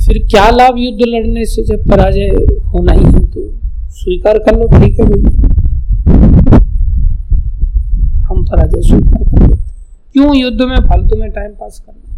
फिर 0.06 0.18
क्या 0.30 0.48
लाभ 0.50 0.78
युद्ध 0.78 1.06
लड़ने 1.08 1.44
से 1.46 1.62
जब 1.64 1.88
पराजय 1.90 2.28
होना 2.72 2.92
ही 2.92 3.04
है 3.04 3.24
तो 3.24 3.48
स्वीकार 3.94 4.38
कर 4.38 4.56
लो, 4.58 4.66
ठीक 4.78 5.00
है 5.00 5.06
भैया। 5.06 5.30
हम 8.26 8.44
पराजय 8.46 8.82
स्वीकार 8.88 9.24
कर 9.24 9.48
लेते 9.48 9.62
क्यों 10.12 10.36
युद्ध 10.36 10.60
में 10.60 10.76
फालतू 10.78 11.16
में 11.20 11.30
टाइम 11.30 11.50
पास 11.50 11.82
करना? 11.86 12.15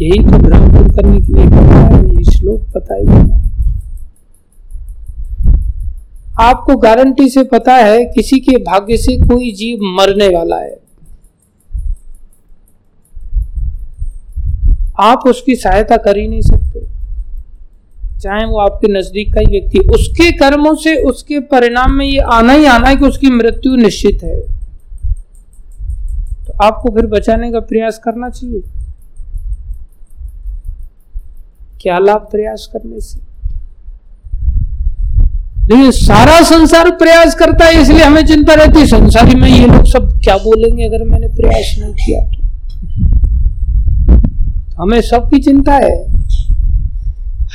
यही 0.00 0.18
तो 0.20 0.38
भ्रम 0.38 0.68
दूर 0.68 0.88
करने 0.96 1.18
के 1.18 1.32
लिए 1.32 1.46
कहता 1.46 1.78
है, 1.86 2.04
ये 2.04 2.24
श्लोक 2.24 2.60
बताए 2.76 3.04
गए 3.04 3.38
आपको 6.40 6.76
गारंटी 6.76 7.28
से 7.28 7.42
पता 7.44 7.74
है, 7.74 8.04
किसी 8.04 8.38
के 8.40 8.56
भाग्य 8.58 8.96
से 8.96 9.16
कोई 9.18 9.50
जीव 9.52 9.78
मरने 9.96 10.28
वाला 10.28 10.56
है। 10.56 10.78
आप 15.00 15.22
उसकी 15.26 15.54
सहायता 15.56 15.96
कर 15.96 16.18
ही 16.18 16.26
नहीं 16.28 16.40
सकते। 16.40 16.80
चाहे 18.20 18.44
वो 18.44 18.58
आपके 18.58 18.88
नज़दीक 18.88 19.32
का 19.34 19.40
ही 19.40 19.46
व्यक्ति, 19.46 19.78
उसके 19.78 20.30
कर्मों 20.32 20.74
से 20.74 20.96
उसके 21.02 21.38
परिणाम 21.52 21.92
में 21.92 22.06
ये 22.06 22.18
आना 22.32 22.52
ही 22.52 22.64
आना 22.64 22.88
है 22.88 22.96
कि 22.96 23.04
उसकी 23.04 23.30
मृत्यु 23.30 23.76
निश्चित 23.76 24.22
है। 24.24 24.40
तो 26.46 26.52
आपको 26.62 26.94
फिर 26.94 27.06
बचाने 27.06 27.50
का 27.52 27.60
प्रयास 27.60 28.00
करना 28.04 28.28
चाहिए। 28.30 28.62
क्या 31.80 31.98
लाभ 31.98 32.28
प्रयास 32.30 32.68
करने 32.72 33.00
से? 33.00 33.18
लेकिन 35.68 35.90
सारा 35.90 36.40
संसार 36.42 36.90
प्रयास 36.90 37.34
करता 37.34 37.64
है 37.64 37.82
इसलिए 37.82 38.02
हमें 38.02 38.26
चिंता 38.26 38.54
रहती 38.54 38.80
है। 38.80 38.86
संसारी 38.86 39.34
में 39.34 39.48
ये 39.48 39.66
लोग 39.66 39.84
सब 39.84 40.20
क्या 40.24 40.36
बोलेंगे 40.36 40.84
अगर 40.84 41.04
मैंने 41.04 41.28
प्रयास 41.28 41.74
नहीं 41.78 41.94
किया 41.94 42.20
तो, 42.20 42.36
तो 44.70 44.82
हमें 44.82 45.00
सबकी 45.00 45.38
चिंता 45.38 45.72
है। 45.72 45.96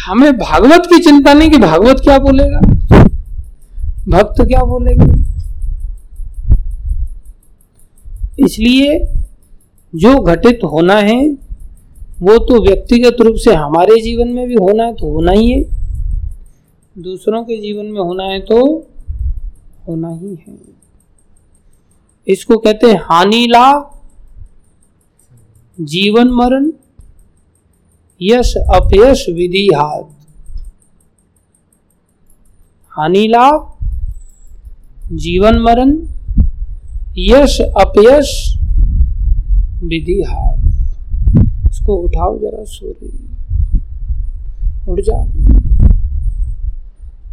हमें 0.06 0.38
भागवत 0.38 0.86
की 0.86 1.02
चिंता 1.04 1.34
नहीं 1.34 1.50
कि 1.50 1.58
भागवत 1.58 2.00
क्या 2.04 2.18
बोलेगा? 2.20 2.60
भक्त 4.10 4.42
क्या 4.42 4.64
बोलेंगे? 4.64 5.24
इसलिए 8.46 9.00
जो 9.96 10.20
घटित 10.20 10.60
होना 10.64 10.94
है 10.94 11.45
वो 12.18 12.38
तो 12.40 12.62
व्यक्तिगत 12.64 13.22
रूप 13.22 13.36
से 13.36 13.54
हमारे 13.54 13.96
जीवन 14.02 14.28
में 14.28 14.48
भी 14.48 14.56
होना 14.56 14.84
है 14.84 14.94
तो 14.94 15.12
होना 15.12 15.32
ही 15.32 15.52
है। 15.52 15.64
दूसरों 16.96 17.44
के 17.44 17.58
जीवन 17.58 17.86
में 17.86 18.00
होना 18.00 18.24
है 18.24 18.40
तो 18.42 18.60
होना 19.88 20.10
ही 20.10 20.36
है। 20.48 20.58
इसको 22.28 22.58
कहते 22.58 22.88
हैं 22.88 23.00
हानि 23.04 23.46
लाभ 23.48 23.92
जीवन 25.78 26.30
मरण, 26.32 26.72
यश 28.22 28.54
अपयश 28.58 29.26
विधि 29.30 29.68
हाथ। 29.76 30.04
हानि 32.92 33.28
लाभ 33.28 33.72
जीवन 35.14 35.60
मरण, 35.60 35.98
यश 37.18 37.60
अपयश 37.62 38.32
विधि 39.84 40.22
हाथ। 40.28 40.65
इसको 41.86 41.96
उठाओ 41.96 42.40
जरा 42.40 42.64
सो 42.64 42.88
रही 42.92 43.30
उठ 44.90 45.00
जा। 45.02 45.26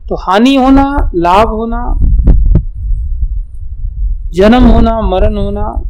तो 0.08 0.14
हानि 0.14 0.54
होना, 0.56 1.12
लाभ 1.14 1.48
होना, 1.48 1.98
जन्म 4.30 4.64
होना, 4.64 5.00
मरण 5.00 5.36
होना, 5.36 5.82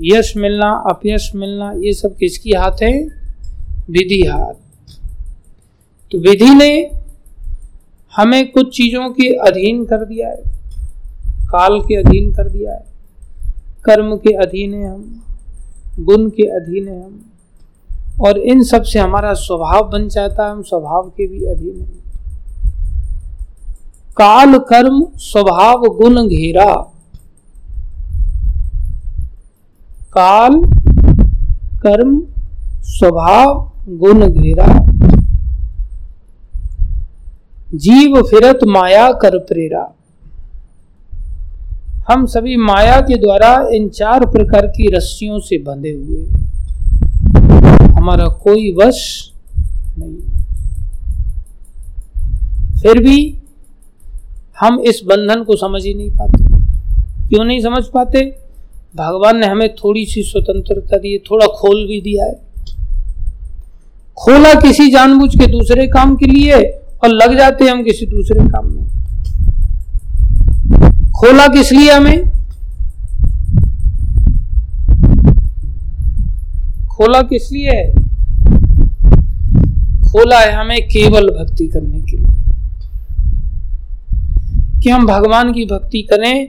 यश 0.00 0.36
मिलना, 0.36 0.84
अपयश 0.90 1.32
मिलना, 1.36 1.72
ये 1.72 1.92
सब 1.92 2.16
किसकी 2.16 2.50
हाथ 2.52 2.82
है? 2.82 3.02
विधि 3.90 4.26
हाथ। 4.30 4.54
तो 6.12 6.18
विधि 6.18 6.54
ने 6.54 6.90
हमें 8.16 8.52
कुछ 8.52 8.76
चीज़ों 8.76 9.10
के 9.10 9.34
अधीन 9.34 9.84
कर 9.84 10.04
दिया 10.04 10.28
है। 10.28 10.42
काल 11.46 11.80
के 11.80 11.94
अधीन 11.94 12.32
कर 12.32 12.48
दिया 12.48 12.72
है। 12.72 12.84
कर्म 13.84 14.16
के 14.16 14.34
अधीन 14.34 14.74
है 14.74 14.94
हम। 14.94 15.22
गुण 16.00 16.30
के 16.30 16.42
अधीन 16.42 16.88
है 16.88 17.04
हम। 17.04 17.29
और 18.20 18.38
इन 18.38 18.62
सबसे 18.62 18.98
हमारा 18.98 19.32
स्वभाव 19.32 19.88
बन 19.88 20.08
जाता 20.08 20.44
है, 20.44 20.50
हम 20.50 20.62
स्वभाव 20.62 21.02
के 21.02 21.26
भी 21.26 21.44
अधीन 21.44 21.80
है। 21.80 22.00
काल 24.12 24.58
कर्म 24.58 25.06
स्वभाव 25.16 25.82
गुण 25.82 26.28
घेरा। 26.28 26.74
काल 30.12 30.62
कर्म 31.82 32.22
स्वभाव 32.82 33.72
गुण 33.88 34.28
घेरा। 34.28 34.90
जीव 37.74 38.22
फिरत 38.22 38.58
माया 38.64 39.12
कर 39.12 39.38
प्रेरा। 39.38 39.94
हम 42.08 42.26
सभी 42.26 42.56
माया 42.56 43.00
के 43.00 43.16
द्वारा 43.16 43.68
इन 43.72 43.88
चार 43.88 44.26
प्रकार 44.26 44.66
की 44.66 44.96
रस्सियों 44.96 45.38
से 45.38 45.58
बंधे 45.58 45.90
हुए 45.90 46.40
हमारा 47.92 48.26
कोई 48.26 48.76
वश 48.82 49.30
नहीं। 49.98 50.40
फिर 52.82 53.02
भी 53.02 53.38
हम 54.60 54.80
इस 54.80 55.00
बंधन 55.04 55.44
को 55.44 55.56
समझ 55.56 55.84
ही 55.84 55.94
नहीं 55.94 56.10
पाते। 56.10 56.44
क्यों 57.28 57.44
नहीं 57.44 57.60
समझ 57.60 57.84
पाते? 57.84 58.38
भगवान 58.96 59.36
ने 59.36 59.46
हमें 59.46 59.74
थोड़ी 59.74 60.06
सी 60.06 60.22
स्वतंत्रता 60.22 60.96
दी, 60.96 61.18
थोड़ा 61.18 61.46
खोल 61.46 61.86
भी 61.86 62.00
दिया 62.00 62.24
है। 62.24 62.50
खोला 64.14 64.54
किसी 64.54 64.90
जानबूझ 64.90 65.38
के 65.38 65.46
दूसरे 65.46 65.86
काम 65.86 66.16
के 66.16 66.26
लिए 66.26 66.62
और 67.02 67.08
लग 67.08 67.38
जाते 67.38 67.64
हम 67.64 67.82
किसी 67.82 68.06
दूसरे 68.06 68.40
काम 68.40 68.66
में। 68.66 68.86
खोला 71.12 71.46
किस 71.46 71.72
लिए 71.72 71.90
हमें? 71.90 72.39
खोला 77.00 77.22
किस 77.22 77.52
लिए 77.52 77.70
है? 77.70 77.92
खोला 80.10 80.40
है 80.40 80.52
हमें 80.52 80.82
केवल 80.82 81.26
भक्ति 81.28 81.66
करने 81.66 82.00
के 82.00 82.16
लिए। 82.16 82.26
कि 84.82 84.90
हम 84.90 85.06
भगवान 85.06 85.52
की 85.52 85.64
भक्ति 85.64 86.02
करें, 86.02 86.48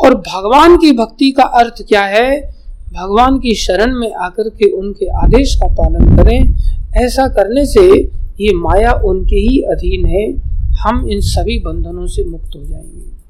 और 0.00 0.14
भगवान 0.14 0.76
की 0.76 0.92
भक्ति 0.92 1.30
का 1.30 1.42
अर्थ 1.42 1.88
क्या 1.88 2.02
है? 2.02 2.54
भगवान 2.94 3.38
की 3.38 3.54
शरण 3.54 3.94
में 3.94 4.14
आकर 4.14 4.48
के 4.48 4.70
उनके 4.70 5.06
आदेश 5.06 5.54
का 5.54 5.66
पालन 5.66 6.16
करें। 6.16 6.54
ऐसा 6.96 7.26
करने 7.26 7.66
से 7.66 8.02
ये 8.40 8.54
माया 8.54 8.92
उनके 8.92 9.36
ही 9.36 9.60
अधीन 9.60 10.06
है। 10.06 10.32
हम 10.72 11.08
इन 11.08 11.20
सभी 11.20 11.58
बंधनों 11.58 12.06
से 12.06 12.24
मुक्त 12.24 12.50
हो 12.56 12.64
जाएँगे। 12.64 13.21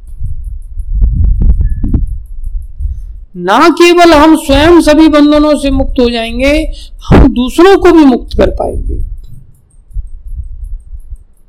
ना 3.36 3.68
केवल 3.68 4.12
हम 4.12 4.36
स्वयं 4.36 4.80
सभी 4.80 5.08
बंधनों 5.08 5.58
से 5.58 5.70
मुक्त 5.70 6.00
हो 6.00 6.10
जाएँगे, 6.10 6.72
हम 7.08 7.28
दूसरों 7.34 7.76
को 7.76 7.92
भी 7.92 8.04
मुक्त 8.04 8.36
कर 8.36 8.50
पाएँगे। 8.50 9.12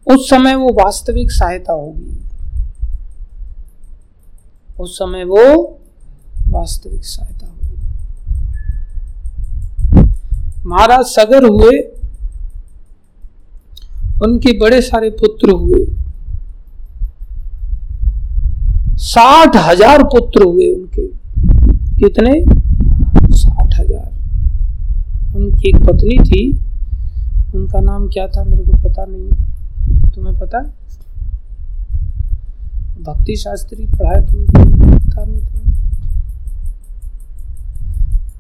उस 0.07 0.29
समय 0.29 0.55
वो 0.55 0.69
वास्तविक 0.73 1.31
सहायता 1.31 1.73
होगी। 1.73 2.19
उस 4.79 4.95
समय 4.95 5.23
वो 5.23 5.79
वास्तविक 6.47 7.05
सहायता 7.05 7.47
होगी। 7.47 7.77
महाराज 10.65 11.05
सगर 11.05 11.43
हुए। 11.43 11.79
उनके 14.23 14.57
बड़े 14.59 14.81
सारे 14.81 15.09
पुत्र 15.09 15.51
हुए। 15.51 15.85
साठ 18.97 19.55
हज़ार 19.55 20.03
पुत्र 20.03 20.43
हुए 20.43 20.73
उनके। 20.73 21.22
कितने? 22.03 22.31
साठ 23.33 23.79
हज़ार। 23.79 25.35
उनकी 25.35 25.69
एक 25.69 25.75
पत्नी 25.75 26.17
थी। 26.19 26.41
उनका 27.55 27.79
नाम 27.79 28.07
क्या 28.07 28.27
था 28.27 28.43
मेरे 28.43 28.63
को 28.63 28.77
पता 28.77 29.05
नहीं। 29.05 30.11
तुम्हें 30.11 30.35
पता? 30.39 30.59
भक्ति 33.03 33.35
शास्त्री 33.35 33.85
पढ़ाए 33.85 34.21
तुम 34.21 34.45
पता 34.45 35.23
नहीं 35.25 35.41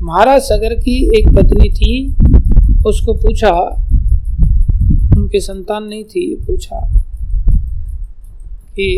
महाराज 0.01 0.41
सगर 0.41 0.75
की 0.75 0.97
एक 1.17 1.27
पत्नी 1.27 1.69
थी। 1.69 1.93
उसको 2.85 3.13
पूछा। 3.13 3.51
उनके 5.17 5.39
संतान 5.39 5.83
नहीं 5.83 6.03
थी। 6.03 6.35
पूछा 6.47 6.79
कि 8.75 8.89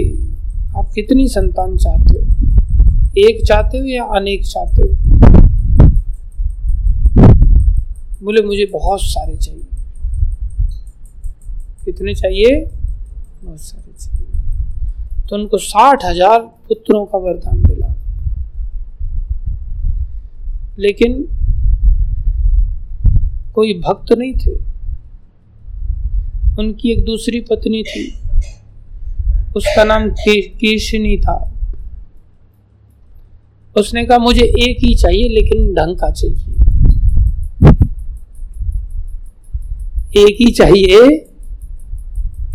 आप 0.77 0.91
कितनी 0.95 1.27
संतान 1.27 1.77
चाहते 1.77 2.17
हो? 2.17 2.44
एक 3.17 3.45
चाहते 3.45 3.77
हो 3.77 3.85
या 3.85 4.03
अनेक 4.03 4.45
चाहते 4.45 4.81
हो? 4.81 4.87
बोले, 8.23 8.41
मुझे 8.41 8.65
बहुत 8.65 8.99
सारे 9.01 9.35
चाहिए। 9.37 9.61
कितने 11.85 12.15
चाहिए? 12.15 12.65
बहुत 13.43 13.61
सारे 13.61 13.93
चाहिए। 13.99 14.25
तो 15.29 15.35
उनको 15.35 15.57
साठ 15.57 16.05
हज़ार 16.05 16.39
पुत्रों 16.39 17.05
का 17.05 17.17
वरदान 17.17 17.57
मिला। 17.57 17.95
लेकिन 20.79 21.27
कोई 23.53 23.73
भक्त 23.73 24.13
नहीं 24.13 24.33
थे। 24.33 24.55
उनकी 26.59 26.91
एक 26.91 27.05
दूसरी 27.05 27.41
पत्नी 27.41 27.83
थी। 27.83 28.17
उसका 29.57 29.83
नाम 29.83 30.09
केशनी 30.09 31.17
था। 31.17 31.54
उसने 33.79 34.05
कहा, 34.05 34.17
मुझे 34.17 34.41
एक 34.41 34.77
ही 34.83 34.95
चाहिए, 34.95 35.23
लेकिन 35.23 35.73
ढंग 35.73 35.97
का 35.97 36.11
चाहिए। 36.11 36.55
एक 40.17 40.37
ही 40.41 40.51
चाहिए, 40.51 41.07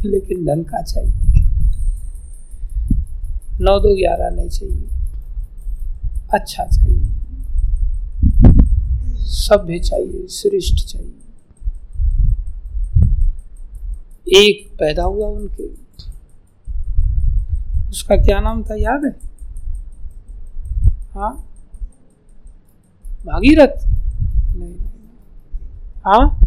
लेकिन 0.04 0.46
ढंग 0.46 0.64
का 0.64 0.82
चाहिए। 0.82 1.12
नौ 3.60 3.78
दो 3.78 3.96
ग्यारह 3.96 4.36
नहीं 4.36 4.48
चाहिए। 4.48 4.84
अच्छा 6.34 6.64
चाहिए। 6.64 7.02
सभ्य 9.16 9.78
चाहिए, 9.78 10.26
श्रेष्ठ 10.26 10.86
चाहिए। 10.86 11.12
एक 14.36 14.78
पैदा 14.78 15.02
हुआ 15.02 15.28
उनके 15.28 15.90
उसका 17.90 18.16
क्या 18.16 18.40
नाम 18.40 18.62
था, 18.62 18.74
याद 18.74 19.04
है? 19.04 19.29
हाँ? 21.20 21.46
भागीरथ? 23.26 23.86
नहीं 24.56 24.74
हाँ? 26.06 26.40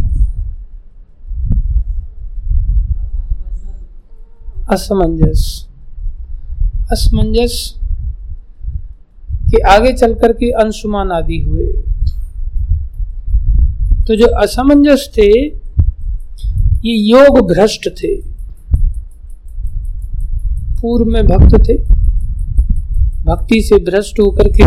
असमंजस। 4.70 5.68
असमंजस 6.92 7.76
के 9.50 9.62
आगे 9.62 9.94
चलकर 9.94 10.34
के 10.34 10.52
अंशुमान 10.52 11.12
आदि 11.12 11.40
हुए। 11.40 11.68
तो 14.08 14.16
जो 14.16 14.28
असमंजस 14.28 15.10
थे 15.18 15.48
ये 16.86 16.96
योग 16.96 17.48
भ्रष्ट 17.54 17.90
थे। 17.90 18.16
पूर्व 20.82 21.06
में 21.06 21.26
भक्त 21.26 21.70
थे। 21.70 22.03
भक्ति 23.24 23.62
से 23.62 23.78
भ्रष्ट 23.84 24.20
होकर 24.20 24.48
के 24.52 24.64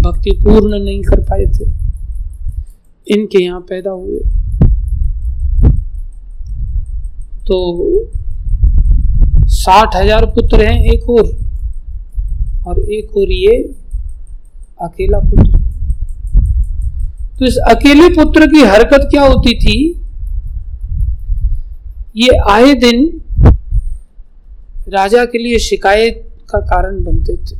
भक्ति 0.00 0.30
पूर्ण 0.42 0.78
नहीं 0.78 1.02
कर 1.02 1.20
पाए 1.22 1.44
थे। 1.48 1.64
इनके 3.06 3.42
यहाँ 3.44 3.60
पैदा 3.62 3.90
हुए। 3.90 4.18
तो 7.46 7.58
साठ 9.50 9.96
हज़ार 9.96 10.26
पुत्र 10.32 10.64
हैं 10.64 10.82
एक 10.84 11.08
और 11.10 11.26
और 12.66 12.78
एक 12.92 13.16
और 13.16 13.32
ये 13.32 13.56
अकेला 14.80 15.18
पुत्र 15.20 15.56
तो 17.38 17.44
इस 17.46 17.56
अकेले 17.68 18.08
पुत्र 18.14 18.46
की 18.46 18.64
हरकत 18.64 19.06
क्या 19.10 19.22
होती 19.24 19.54
थी? 19.58 19.78
ये 22.16 22.36
आए 22.50 22.74
दिन 22.76 23.06
राजा 24.90 25.24
के 25.24 25.38
लिए 25.38 25.58
शिकायत 25.60 26.22
का 26.50 26.60
कारण 26.66 27.02
बनते 27.04 27.36
थे। 27.36 27.56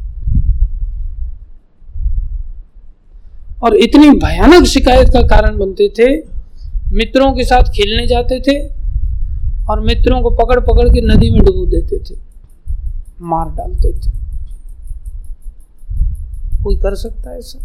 और 3.65 3.77
इतनी 3.77 4.11
भयानक 4.11 4.65
शिकायत 4.65 5.09
का 5.09 5.23
कारण 5.23 5.59
बनते 5.59 5.89
थे। 5.89 6.17
मित्रों 6.93 7.33
के 7.33 7.45
साथ 7.45 7.63
खेलने 7.63 8.07
जाते 8.07 8.41
थे 8.41 8.59
और 9.71 9.81
मित्रों 9.81 10.21
को 10.23 10.31
पकड़ 10.31 10.61
पकड़ 10.61 10.89
के 10.89 11.01
नदी 11.01 11.31
में 11.31 11.43
डुबो 11.43 11.67
देते 11.67 11.99
थे। 11.99 12.19
मार 13.21 13.51
डालते 13.51 13.93
थे। 13.93 14.11
कोई 16.65 16.77
कर 16.77 16.95
सकता 16.95 17.31
है 17.31 17.39
ऐसा? 17.39 17.59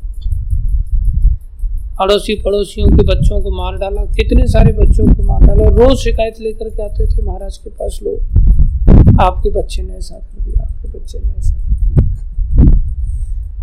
अड़ोसी 2.01 2.35
पड़ोसियों 2.35 2.87
के 2.87 3.03
बच्चों 3.03 3.41
को 3.41 3.51
मार 3.51 3.77
डाला। 3.77 4.05
कितने 4.05 4.47
सारे 4.47 4.73
बच्चों 4.73 5.05
को 5.05 5.23
मार 5.23 5.41
डाला? 5.47 5.65
रोज 5.69 5.97
शिकायत 5.97 6.35
लेकर 6.39 6.69
के 6.69 6.83
आते 6.83 7.05
थे 7.05 7.21
महाराज 7.21 7.57
के 7.57 7.69
पास 7.69 7.99
लोग। 8.03 9.21
आपके 9.21 9.49
बच्चे 9.49 9.81
ने 9.81 9.93
ऐसा 9.93 10.15
कर 10.15 10.43
दिया, 10.43 10.63
आपके 10.63 10.99
बच्चे 10.99 11.19
ने 11.19 11.33
ऐसा 11.39 11.55
कर 11.55 11.93
दिया। 11.93 12.81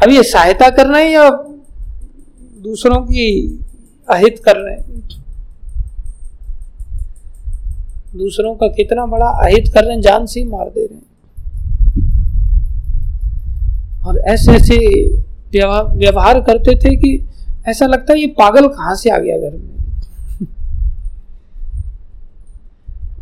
अब 0.03 0.11
ये 0.11 0.23
सहायता 0.23 0.69
करना 0.71 0.99
है 0.99 1.11
या 1.13 1.29
दूसरों 2.63 3.01
की 3.01 3.59
अहित 4.11 4.43
कर 4.45 4.57
रहे 4.57 4.75
हैं। 4.75 5.01
दूसरों 8.17 8.55
का 8.55 8.69
कितना 8.69 9.07
बड़ा 9.07 9.27
अहित 9.27 9.69
कर 9.75 9.85
रहे 9.85 9.95
हैं, 9.95 10.03
जान 10.03 10.27
से 10.27 10.41
ही 10.41 10.47
मार 10.47 10.69
दे 10.69 10.87
रहे 10.87 10.95
हैं। 10.95 11.11
और 14.07 14.19
ऐसे 14.19 14.53
ऐसे 14.53 14.77
व्यवहार 15.97 16.41
करते 16.41 16.75
थे 16.75 16.97
कि 16.97 17.29
ऐसा 17.69 17.87
लगता 17.87 18.13
है 18.13 18.21
ये 18.21 18.27
पागल 18.27 18.67
कहाँ 18.69 18.95
से 18.95 19.11
आ 19.11 19.19
गया 19.19 19.39
घर 19.39 19.57
में? 19.57 19.81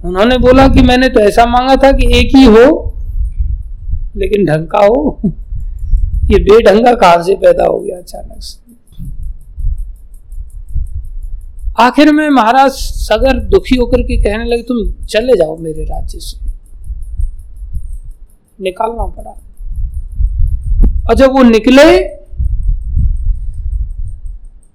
उन्होंने 0.04 0.38
बोला 0.38 0.68
कि 0.68 0.82
मैंने 0.82 1.08
तो 1.08 1.20
ऐसा 1.20 1.46
मांगा 1.46 1.76
था 1.76 1.92
कि 1.92 2.18
एक 2.18 2.36
ही 2.36 2.44
हो, 2.44 2.94
लेकिन 4.16 4.46
ढंग 4.46 4.66
का 4.66 4.78
हो। 4.78 5.20
ये 6.24 6.38
बेढंगा 6.38 6.92
कहाँ 6.92 7.22
से 7.22 7.34
पैदा 7.34 7.66
हो 7.66 7.80
गया 7.80 7.98
अचानक 7.98 8.42
से? 8.42 8.67
आखिर 11.78 12.12
में 12.12 12.28
महाराज 12.30 12.70
सगर 12.72 13.38
दुखी 13.48 13.76
होकर 13.76 14.02
के 14.02 14.16
कहने 14.16 14.44
लगे, 14.44 14.62
तुम 14.62 15.06
चले 15.06 15.36
जाओ 15.38 15.56
मेरे 15.56 15.84
राज्य 15.84 16.18
से। 16.20 16.46
निकालना 18.58 19.06
पड़ा। 19.06 19.30
और 21.08 21.14
जब 21.14 21.32
वो 21.32 21.42
निकले 21.44 21.84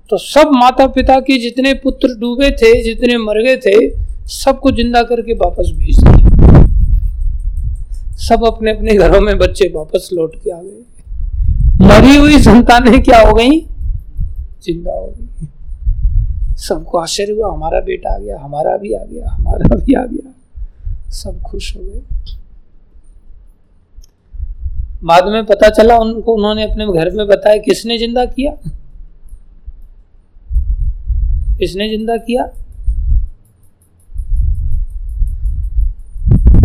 तो 0.09 0.17
सब 0.19 0.49
माता 0.53 0.85
पिता 0.89 1.19
के 1.19 1.37
जितने 1.39 1.73
पुत्र 1.73 2.07
डूबे 2.19 2.49
थे, 2.51 2.71
जितने 2.83 3.17
मर 3.17 3.41
गए 3.43 3.55
थे, 3.57 3.89
सबको 4.31 4.71
ज़िंदा 4.71 5.01
करके 5.03 5.33
वापस 5.35 5.71
भेज 5.75 5.99
दिया। 5.99 6.65
सब 8.19 8.45
अपने 8.47 8.71
अपने 8.71 8.95
घरों 8.95 9.21
में 9.21 9.37
बच्चे 9.37 9.67
वापस 9.75 10.09
लौट 10.13 10.35
के 10.35 10.51
आ 10.51 10.61
गए। 10.61 11.87
मरी 11.87 12.15
हुई 12.15 12.41
संतानें 12.41 13.01
क्या 13.03 13.21
हो 13.21 13.33
गई? 13.33 13.59
ज़िंदा 14.63 14.91
हो 14.91 15.07
गई। 15.07 15.47
सबको 16.57 16.97
आश्चर्य 16.97 17.31
हुआ, 17.31 17.53
हमारा 17.53 17.79
बेटा 17.79 18.15
आ 18.15 18.17
गया, 18.17 18.39
हमारा 18.39 18.77
भी 18.77 18.93
आ 18.93 19.03
गया, 19.03 19.29
हमारा 19.29 19.75
भी 19.75 19.93
आ 19.93 20.05
गया। 20.05 20.33
सब 21.11 21.41
खुश 21.41 21.75
हो 21.77 21.81
गए। 21.83 22.01
बाद 25.03 25.25
में 25.25 25.45
पता 25.45 25.69
चला 25.69 25.97
उनको, 25.97 26.33
उन्होंने 26.33 26.71
अपने 26.71 26.85
घर 26.93 27.09
में 27.09 27.27
बताया, 27.27 27.57
किसने 27.57 27.97
ज़िंदा 27.97 28.25
किया? 28.25 28.51
किसने 31.57 31.89
ज़िंदा 31.89 32.17
किया? 32.17 32.43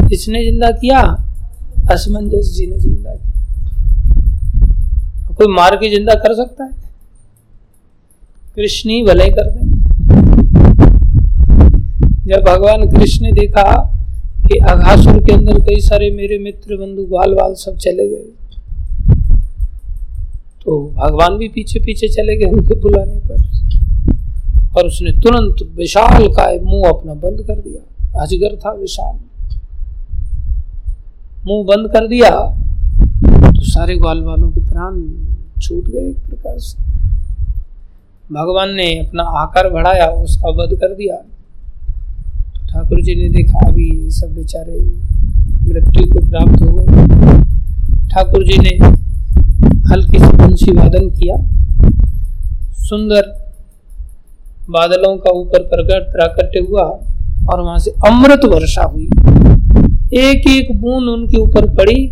किसने 0.08 0.44
ज़िंदा 0.44 0.70
किया? 0.70 1.00
असमंजस 1.90 2.52
जी 2.54 2.66
ने 2.66 2.78
ज़िंदा 2.78 3.14
किया। 3.14 3.28
कोई 5.34 5.46
मार 5.46 5.76
के 5.76 5.90
ज़िंदा 5.96 6.14
कर 6.14 6.34
सकता 6.34 6.64
है? 6.64 6.72
कृष्ण 8.56 8.90
ही 8.90 9.02
भले 9.02 9.28
कर 9.28 9.50
दें 9.50 9.67
जब 12.28 12.40
भगवान 12.44 12.82
कृष्ण 12.90 13.24
ने 13.24 13.30
देखा 13.32 13.62
कि 14.46 14.58
अघासुर 14.70 15.18
के 15.24 15.32
अंदर 15.32 15.58
कई 15.64 15.80
सारे 15.80 16.10
मेरे 16.10 16.38
मित्र, 16.38 16.76
बंधु 16.76 17.04
बाल 17.06 17.34
बाल 17.34 17.54
सब 17.56 17.76
चले 17.76 18.08
गए 18.08 18.24
तो 20.60 20.80
भगवान 20.96 21.36
भी 21.38 21.48
पीछे 21.48 21.80
पीछे 21.80 22.08
चले 22.08 22.36
गए 22.36 22.50
उनके 22.50 22.74
बुलाने 22.80 23.20
पर 23.28 24.76
और 24.76 24.86
उसने 24.86 25.12
तुरंत 25.20 25.62
विशाल 25.76 26.26
का 26.34 26.46
मुँह 26.64 26.88
अपना 26.88 27.14
बंद 27.14 27.40
कर 27.46 27.60
दिया। 27.60 28.20
अजगर 28.22 28.56
था 28.56 28.72
विशाल। 28.72 29.16
मुँह 31.46 31.64
बंद 31.66 31.90
कर 31.92 32.08
दिया 32.08 32.30
तो 33.50 33.64
सारे 33.66 33.96
ग्वाल 33.96 34.22
वालों 34.24 34.50
के 34.50 34.60
प्राण 34.60 35.00
छूट 35.62 35.88
गए 35.88 36.08
एक 36.10 36.18
प्रकार 36.18 36.58
से। 36.58 36.76
भगवान 38.30 38.74
ने 38.74 38.88
अपना 38.98 39.22
आकार 39.40 39.68
बढ़ाया, 39.70 40.08
उसका 40.08 40.48
वध 40.52 40.78
कर 40.80 40.94
दिया। 40.94 41.22
ठाकुर 42.68 43.00
जी 43.00 43.14
ने 43.14 43.28
देखा, 43.28 43.58
अभी 43.68 44.10
सब 44.10 44.34
बेचारे 44.34 44.80
मृत्यु 45.68 46.04
को 46.12 46.20
प्राप्त 46.28 46.62
हो 46.62 46.68
गए 46.72 46.86
ठाकुर 48.08 48.44
जी 48.44 48.58
ने 48.58 48.74
हल्की 49.92 50.18
सी 50.18 50.36
बंशी 50.36 50.72
वादन 50.72 51.08
किया। 51.10 51.36
सुंदर 52.80 53.22
बादलों 54.70 55.16
का 55.16 55.30
ऊपर 55.30 55.62
प्रकट 55.62 56.12
प्राकट्य 56.12 56.58
हुआ 56.60 56.82
और 57.52 57.60
वहाँ 57.60 57.78
से 57.78 57.90
अमृत 58.06 58.44
वर्षा 58.44 58.82
हुई। 58.82 59.08
एक 60.18 60.46
एक 60.48 60.80
बूंद 60.80 61.08
उनके 61.08 61.36
ऊपर 61.36 61.66
पड़ी 61.74 62.06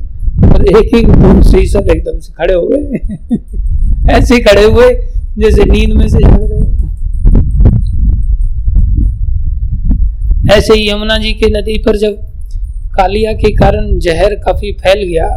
और 0.54 0.64
एक 0.66 0.94
एक 0.94 1.08
बूंद 1.08 1.42
से 1.42 1.58
ही 1.58 1.66
सब 1.66 1.88
एकदम 1.88 2.18
से 2.18 2.32
खड़े 2.32 2.54
हो 2.54 2.66
गए। 2.66 2.84
ऐसे 4.10 4.40
खड़े 4.40 4.64
हुए 4.64 4.90
जैसे 5.38 5.64
नींद 5.64 5.92
में 5.92 6.08
से 6.08 6.18
जाग 6.18 6.42
रहे 6.42 6.75
ऐसे 10.52 10.74
ही 10.74 10.88
यमुना 10.90 11.16
जी 11.18 11.32
के 11.32 11.46
नदी 11.50 11.76
पर 11.78 11.96
जब 11.96 12.16
कालिया 12.96 13.32
के 13.32 13.50
कारण 13.52 13.98
जहर 13.98 14.34
काफ़ी 14.34 14.72
फैल 14.72 15.02
गया 15.02 15.28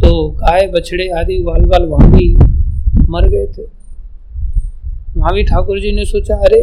तो 0.00 0.28
गाय, 0.30 0.66
बछड़े 0.66 1.08
आदि 1.10 1.38
वाल 1.38 1.64
वाल 1.64 1.86
वहाँ 1.86 2.10
भी 2.10 2.28
मर 3.08 3.28
गए 3.28 3.46
थे। 3.46 3.62
वहाँ 5.16 5.32
भी 5.34 5.42
ठाकुर 5.42 5.80
जी 5.80 5.92
ने 5.92 6.04
सोचा, 6.04 6.34
अरे, 6.36 6.60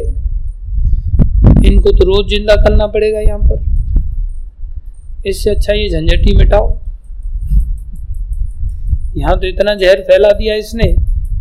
इनको 1.67 1.91
तो 1.91 2.05
रोज 2.05 2.29
ज़िंदा 2.29 2.55
करना 2.55 2.87
पड़ेगा 2.87 3.19
यहाँ 3.19 3.39
पर। 3.39 5.23
इससे 5.27 5.49
अच्छा 5.49 5.73
ये 5.73 5.89
झंझटी 5.89 6.35
मिटाओ। 6.37 6.69
यहाँ 9.17 9.39
तो 9.39 9.47
इतना 9.47 9.75
जहर 9.75 10.01
फैला 10.01 10.29
दिया 10.29 10.55
इसने, 10.55 10.91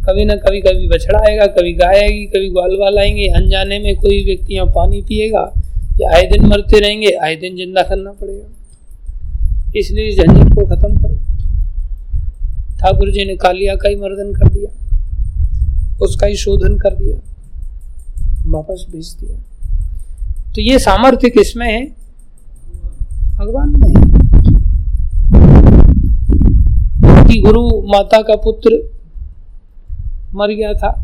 कभी 0.07 0.25
ना 0.25 0.35
कभी 0.37 0.61
कभी 0.61 0.89
बछड़ा 0.89 1.19
आएगा, 1.19 1.47
कभी 1.47 1.73
गाय 1.75 2.01
आएगी, 2.01 2.25
कभी 2.27 2.49
ग्वाल 2.49 2.77
वाल 2.81 2.99
आएँगे। 2.99 3.27
अनजाने 3.37 3.79
में 3.79 3.95
कोई 3.97 4.25
व्यक्ति 4.25 4.55
यहाँ 4.55 4.67
पानी 4.67 5.01
पिएगा 5.03 5.45
या 6.01 6.17
आए 6.17 6.23
दिन 6.23 6.47
मरते 6.47 6.81
रहेंगे, 6.81 7.11
आए 7.11 7.37
दिन 7.37 7.57
ज़िंदा 7.57 7.83
करना 7.83 8.13
पड़ेगा। 8.13 8.47
इसलिए 9.77 10.17
झंझट 10.17 10.55
को 10.55 10.67
खत्म 10.67 10.97
करो। 10.97 11.17
ठाकुर 12.81 13.11
जी 13.11 13.25
ने 13.25 13.37
कालिया 13.37 13.75
का 13.75 13.89
ही 13.89 13.97
मर्दन 13.97 14.33
कर 14.35 14.49
दिया, 14.49 14.71
उसका 16.03 16.27
ही 16.27 16.37
शोधन 16.37 16.79
कर 16.79 16.95
दिया, 16.95 17.17
वापस 18.47 18.87
भेज 18.91 19.17
दिया। 19.21 19.37
तो 20.55 20.61
ये 20.61 20.79
सामर्थ्य 20.79 21.31
किसमें 21.31 21.67
है? 21.67 21.85
भगवान 23.37 23.69
में 23.69 23.89
है। 23.89 24.03
कि 27.29 27.41
गुरु 27.41 27.69
माता 27.83 28.23
का 28.23 28.37
पुत्र 28.37 28.71
मर 30.35 30.49
गया 30.49 30.73
था 30.75 31.04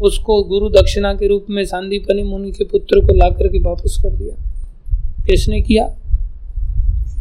उसको 0.00 0.42
गुरु 0.42 0.68
दक्षिणा 0.68 1.14
के 1.14 1.28
रूप 1.28 1.46
में 1.50 1.64
सांदीपनी 1.64 2.22
मुनि 2.22 2.50
के 2.50 2.64
पुत्र 2.64 3.06
को 3.06 3.14
ला 3.14 3.28
करके 3.28 3.58
वापस 3.58 4.02
कर 4.02 4.10
दिया। 4.10 4.44
किसने 5.26 5.60
किया? 5.60 5.84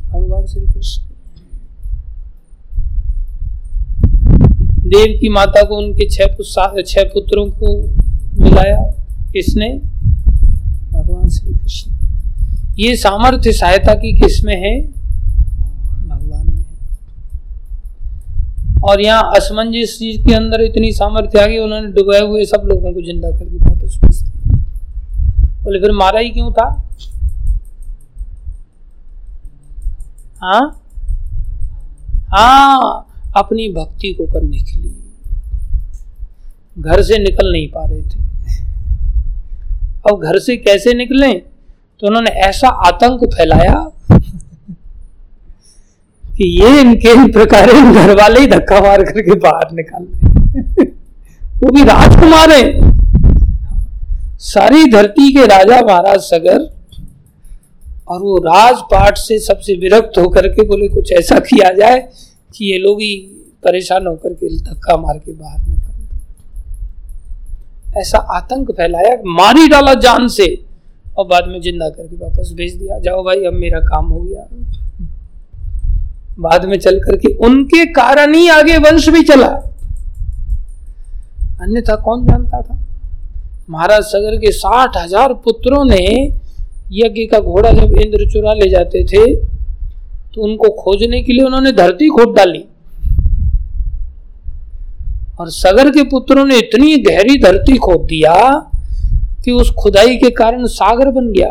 भगवान 0.09 0.45
श्री 0.45 0.73
कृष्ण। 0.73 1.03
देव 4.89 5.19
की 5.19 5.29
माता 5.29 5.63
को 5.63 5.75
उनके 5.75 6.09
छह 6.09 6.25
छह 6.81 7.03
पुत्रों 7.03 7.45
को 7.45 7.87
मिलाया। 8.43 9.05
किसने? 9.33 9.69
भगवान 10.93 11.29
श्री 11.29 11.53
कृष्ण। 11.53 11.91
ये 12.79 12.95
सामर्थ्य 12.95 13.51
सहायता 13.51 13.93
की 13.93 14.13
किसमें 14.13 14.55
है? 14.55 14.98
और 18.83 19.01
यहाँ 19.01 19.31
असमंजस 19.35 19.97
चीज़ 19.99 20.27
के 20.27 20.33
अंदर 20.33 20.61
इतनी 20.61 20.91
सामर्थ्य 20.91 21.39
आ 21.39 21.45
गई, 21.45 21.57
उन्होंने 21.57 21.87
डुबाए 21.87 22.21
हुए 22.21 22.45
सब 22.45 22.61
लोगों 22.65 22.93
को 22.93 23.01
ज़िंदा 23.01 23.31
करके 23.31 23.57
वापस 23.57 23.99
भेज 24.05 24.21
दिया। 24.21 24.63
बोले, 25.63 25.79
फिर 25.79 25.91
मारा 25.91 26.19
ही 26.19 26.29
क्यों 26.29 26.51
था? 26.51 26.85
हाँ? 30.41 30.81
हाँ 32.27 33.05
अपनी 33.37 33.73
भक्ति 33.73 34.13
को 34.13 34.25
करने 34.25 34.57
के 34.57 34.79
लिए। 34.79 34.95
घर 36.79 37.01
से 37.01 37.17
निकल 37.17 37.51
नहीं 37.51 37.67
पा 37.67 37.85
रहे 37.85 38.01
थे। 38.01 38.19
अब 40.11 40.21
घर 40.23 40.39
से 40.39 40.57
कैसे 40.57 40.93
निकले? 40.93 41.33
तो 41.33 42.07
उन्होंने 42.07 42.29
ऐसा 42.29 42.67
आतंक 42.67 43.23
फैलाया 43.25 43.88
कि 46.39 46.47
ये 46.59 46.79
इनके 46.81 47.13
प्रकार 47.31 47.71
घर 47.71 48.11
वाले 48.17 48.39
ही 48.39 48.47
धक्का 48.47 48.79
मार 48.81 49.03
करके 49.03 49.35
बाहर 49.39 49.71
निकाल 49.73 50.03
वो 51.63 51.71
भी 51.71 51.83
राजकुमार 51.83 52.51
है। 52.51 52.63
सारी 54.41 54.85
धरती 54.91 55.33
के 55.33 55.45
राजा 55.45 55.79
महाराज 55.81 56.19
सगर 56.21 56.59
और 58.07 58.21
वो 58.21 58.37
राजपाट 58.45 59.17
से 59.17 59.39
सबसे 59.39 59.75
विरक्त 59.75 60.17
होकर 60.17 60.47
के 60.47 60.63
बोले, 60.67 60.87
कुछ 60.87 61.11
ऐसा 61.11 61.39
किया 61.39 61.71
जाए 61.73 61.99
कि 62.55 62.71
ये 62.71 62.77
लोग 62.77 63.01
ही 63.01 63.15
परेशान 63.63 64.07
होकर 64.07 64.33
के 64.33 64.55
धक्का 64.59 64.97
मार 64.97 65.17
के 65.17 65.31
बाहर 65.33 65.59
निकल 65.59 65.87
ऐसा 67.99 68.17
आतंक 68.35 68.71
फैलाया, 68.71 69.15
मारी 69.25 69.67
डाला 69.67 69.93
जान 69.99 70.27
से 70.29 70.47
और 71.17 71.25
बाद 71.27 71.47
में 71.47 71.61
ज़िंदा 71.61 71.89
करके 71.89 72.15
वापस 72.15 72.53
भेज 72.57 72.73
दिया, 72.73 72.99
जाओ 72.99 73.23
भाई, 73.23 73.43
अब 73.45 73.53
मेरा 73.55 73.79
काम 73.85 74.05
हो 74.05 74.19
गया। 74.19 74.47
बाद 76.39 76.65
में 76.65 76.77
चल 76.79 76.99
करके 76.99 77.33
उनके 77.45 77.85
कारण 77.93 78.33
ही 78.35 78.47
आगे 78.49 78.77
वंश 78.79 79.07
भी 79.09 79.21
चला। 79.23 79.47
अन्यथा 81.61 81.95
कौन 81.97 82.25
जानता 82.27 82.61
था? 82.61 82.77
महाराज 83.69 84.03
सगर 84.05 84.37
के 84.37 84.51
साठ 84.53 84.97
हज़ार 84.97 85.33
पुत्रों 85.43 85.83
ने 85.85 86.05
यज्ञ 86.95 87.25
का 87.25 87.39
घोड़ा 87.41 87.71
जब 87.71 87.93
इंद्र 87.97 88.29
चुरा 88.31 88.53
ले 88.53 88.69
जाते 88.69 89.03
थे 89.05 89.25
तो 89.35 90.41
उनको 90.43 90.69
खोजने 90.75 91.21
के 91.23 91.33
लिए 91.33 91.45
उन्होंने 91.45 91.71
धरती 91.73 92.07
खोद 92.09 92.35
डाली। 92.35 92.63
और 95.39 95.49
सगर 95.51 95.89
के 95.91 96.03
पुत्रों 96.09 96.45
ने 96.45 96.57
इतनी 96.57 96.97
गहरी 97.03 97.37
धरती 97.41 97.77
खोद 97.79 98.05
दिया 98.07 98.35
कि 99.45 99.51
उस 99.53 99.69
खुदाई 99.73 100.15
के 100.17 100.29
कारण 100.35 100.65
सागर 100.69 101.11
बन 101.11 101.31
गया। 101.33 101.49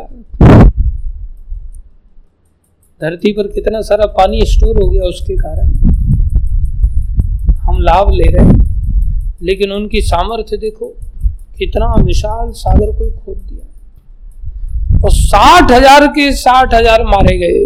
धरती 3.01 3.33
पर 3.33 3.47
कितना 3.47 3.81
सारा 3.81 4.07
पानी 4.15 4.41
स्टोर 4.47 4.81
हो 4.81 4.87
गया 4.89 5.03
उसके 5.05 5.37
कारण 5.37 5.69
हम 7.59 7.79
लाभ 7.81 8.11
ले 8.13 8.31
रहे 8.33 8.47
हैं। 8.47 9.37
लेकिन 9.43 9.73
उनकी 9.73 10.01
सामर्थ्य 10.03 10.57
देखो, 10.57 10.87
कितना 11.59 11.95
विशाल 11.97 12.51
सागर 12.53 12.93
को 12.93 13.11
खोद 13.11 13.37
दिया। 13.39 15.01
और 15.05 15.11
साठ 15.13 15.71
हज़ार 15.73 16.07
के 16.09 16.31
साठ 16.33 16.75
हज़ार 16.75 17.05
मारे 17.05 17.37
गए। 17.39 17.61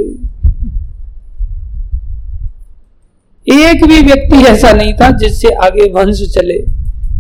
एक 3.47 3.85
भी 3.85 4.01
व्यक्ति 4.03 4.45
ऐसा 4.47 4.73
नहीं 4.73 4.93
था 4.95 5.11
जिससे 5.19 5.55
आगे 5.65 5.91
वंश 5.93 6.23
चले। 6.35 6.59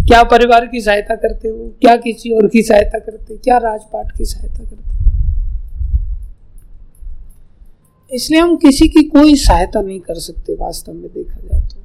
क्या 0.07 0.23
परिवार 0.25 0.67
की 0.67 0.81
सहायता 0.81 1.15
करते 1.17 1.49
हो? 1.49 1.73
क्या 1.81 1.97
किसी 1.97 2.31
और 2.31 2.47
की 2.47 2.63
सहायता 2.63 2.99
करते? 2.99 3.37
क्या 3.37 3.57
राजपाट 3.59 4.17
की 4.19 4.25
सहायता 4.25 4.65
करते? 4.65 5.02
इसलिए 8.15 8.41
हम 8.41 8.57
किसी 8.57 8.89
की 8.89 9.03
कोई 9.03 9.37
सहायता 9.37 9.81
नहीं 9.81 10.01
कर 10.01 10.15
सकते 10.15 10.55
वास्तव 10.55 10.93
में 10.93 11.09
देखा 11.13 11.41
जाए 11.41 11.61
तो। 11.61 11.83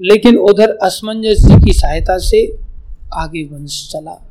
लेकिन 0.00 0.36
उधर 0.36 0.70
असमंजस 0.70 1.40
जी 1.40 1.54
की 1.64 1.72
सहायता 1.72 2.18
से 2.18 2.58
आगे 3.14 3.44
वंश 3.44 3.88
चला। 3.92 4.30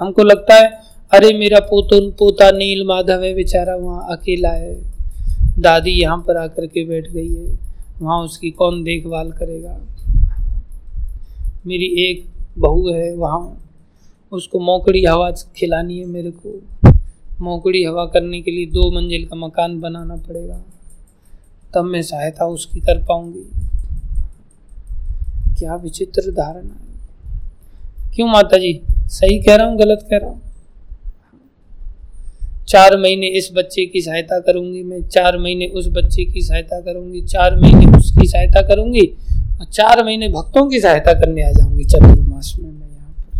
हमको 0.00 0.22
लगता 0.22 0.54
है, 0.54 0.68
अरे 1.12 1.38
मेरा 1.38 1.60
पोतन 1.60 2.10
पोता 2.10 2.50
नील 2.50 2.86
माधव 2.86 3.22
है, 3.22 3.34
बेचारा 3.34 3.74
वहाँ 3.76 4.16
अकेला 4.16 4.48
है। 4.48 4.74
दादी 5.58 5.90
यहाँ 5.90 6.18
पर 6.18 6.36
आकर 6.36 6.66
के 6.66 6.84
बैठ 6.84 7.10
गई 7.10 7.34
है। 7.34 7.69
वहाँ 8.02 8.22
उसकी 8.22 8.50
कौन 8.50 8.82
देखभाल 8.82 9.32
करेगा? 9.32 9.80
मेरी 11.66 11.84
एक 11.84 12.26
बहू 12.58 12.90
है, 12.90 13.16
वहाँ 13.16 13.62
उसको 14.32 14.58
मोकड़ी 14.58 15.04
हवा 15.04 15.30
खिलानी 15.30 15.98
है 15.98 16.06
मेरे 16.06 16.30
को। 16.30 16.62
मोकड़ी 17.40 17.84
हवा 17.84 18.06
करने 18.06 18.40
के 18.40 18.50
लिए 18.50 18.66
दो 18.66 18.90
मंजिल 18.90 19.24
का 19.24 19.36
मकान 19.36 19.80
बनाना 19.80 20.16
पड़ेगा। 20.16 20.62
तब 21.74 21.84
मैं 21.84 22.02
सहायता 22.02 22.46
उसकी 22.46 22.80
कर 22.80 23.02
पाऊँगी। 23.02 23.44
क्या 25.58 25.74
विचित्र 25.74 26.30
धारणा 26.30 26.74
है। 26.74 26.90
क्यों 28.14 28.28
माता 28.28 28.58
जी 28.58 28.80
सही 28.90 29.42
कह 29.42 29.56
रहा 29.56 29.66
हूँ, 29.66 29.78
गलत 29.78 30.06
कह 30.10 30.16
रहा 30.16 30.30
हूँ? 30.30 30.49
चार 32.70 32.96
महीने 32.96 33.26
इस 33.38 33.48
बच्चे 33.54 33.84
की 33.86 34.00
सहायता 34.00 34.38
करूँगी, 34.40 34.82
मैं 34.82 35.02
चार 35.04 35.38
महीने 35.38 35.66
उस 35.68 35.86
बच्चे 35.88 36.24
की 36.24 36.40
सहायता 36.40 36.80
करूँगी, 36.80 37.20
चार 37.22 37.56
महीने 37.56 37.86
उसकी 37.98 38.26
सहायता 38.28 38.62
करूँगी, 38.68 39.06
और 39.60 39.66
चार 39.66 40.04
महीने 40.04 40.28
भक्तों 40.28 40.68
की 40.68 40.80
सहायता 40.80 41.12
करने 41.20 41.42
आ 41.42 41.50
जाऊँगी 41.52 41.84
चतुर्मास 41.84 42.54
में 42.58 42.70
मैं 42.70 42.88
यहाँ 42.88 43.12
पर। 43.12 43.38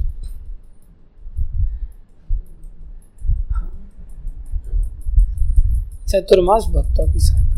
हाँ। 3.51 3.71
चतुर्मास 6.09 6.65
भक्तों 6.75 7.13
की 7.13 7.19
सहायता 7.21 7.49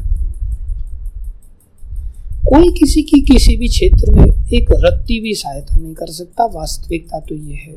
कोई 2.45 2.69
किसी 2.79 3.03
की 3.03 3.21
किसी 3.23 3.57
भी 3.57 3.69
क्षेत्र 3.69 4.13
में 4.13 4.25
एक 4.25 4.71
रत्ती 4.85 5.19
भी 5.21 5.35
सहायता 5.35 5.77
नहीं 5.77 5.95
कर 5.95 6.07
सकता, 6.13 6.45
वास्तविकता 6.55 7.21
तो 7.21 7.35
ये 7.35 7.55
है। 7.57 7.75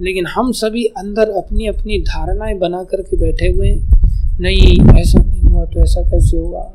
लेकिन 0.00 0.26
हम 0.26 0.50
सभी 0.52 0.84
अंदर 0.98 1.30
अपनी 1.38 1.66
अपनी 1.66 1.98
धारणाएँ 2.02 2.58
बना 2.58 2.82
करके 2.84 3.16
बैठे 3.16 3.48
हुए 3.48 3.68
हैं। 3.68 4.38
नहीं, 4.40 4.98
ऐसा 5.00 5.22
नहीं 5.22 5.42
हुआ 5.42 5.64
तो 5.64 5.80
ऐसा 5.80 6.02
कैसे 6.02 6.36
होगा 6.36 6.70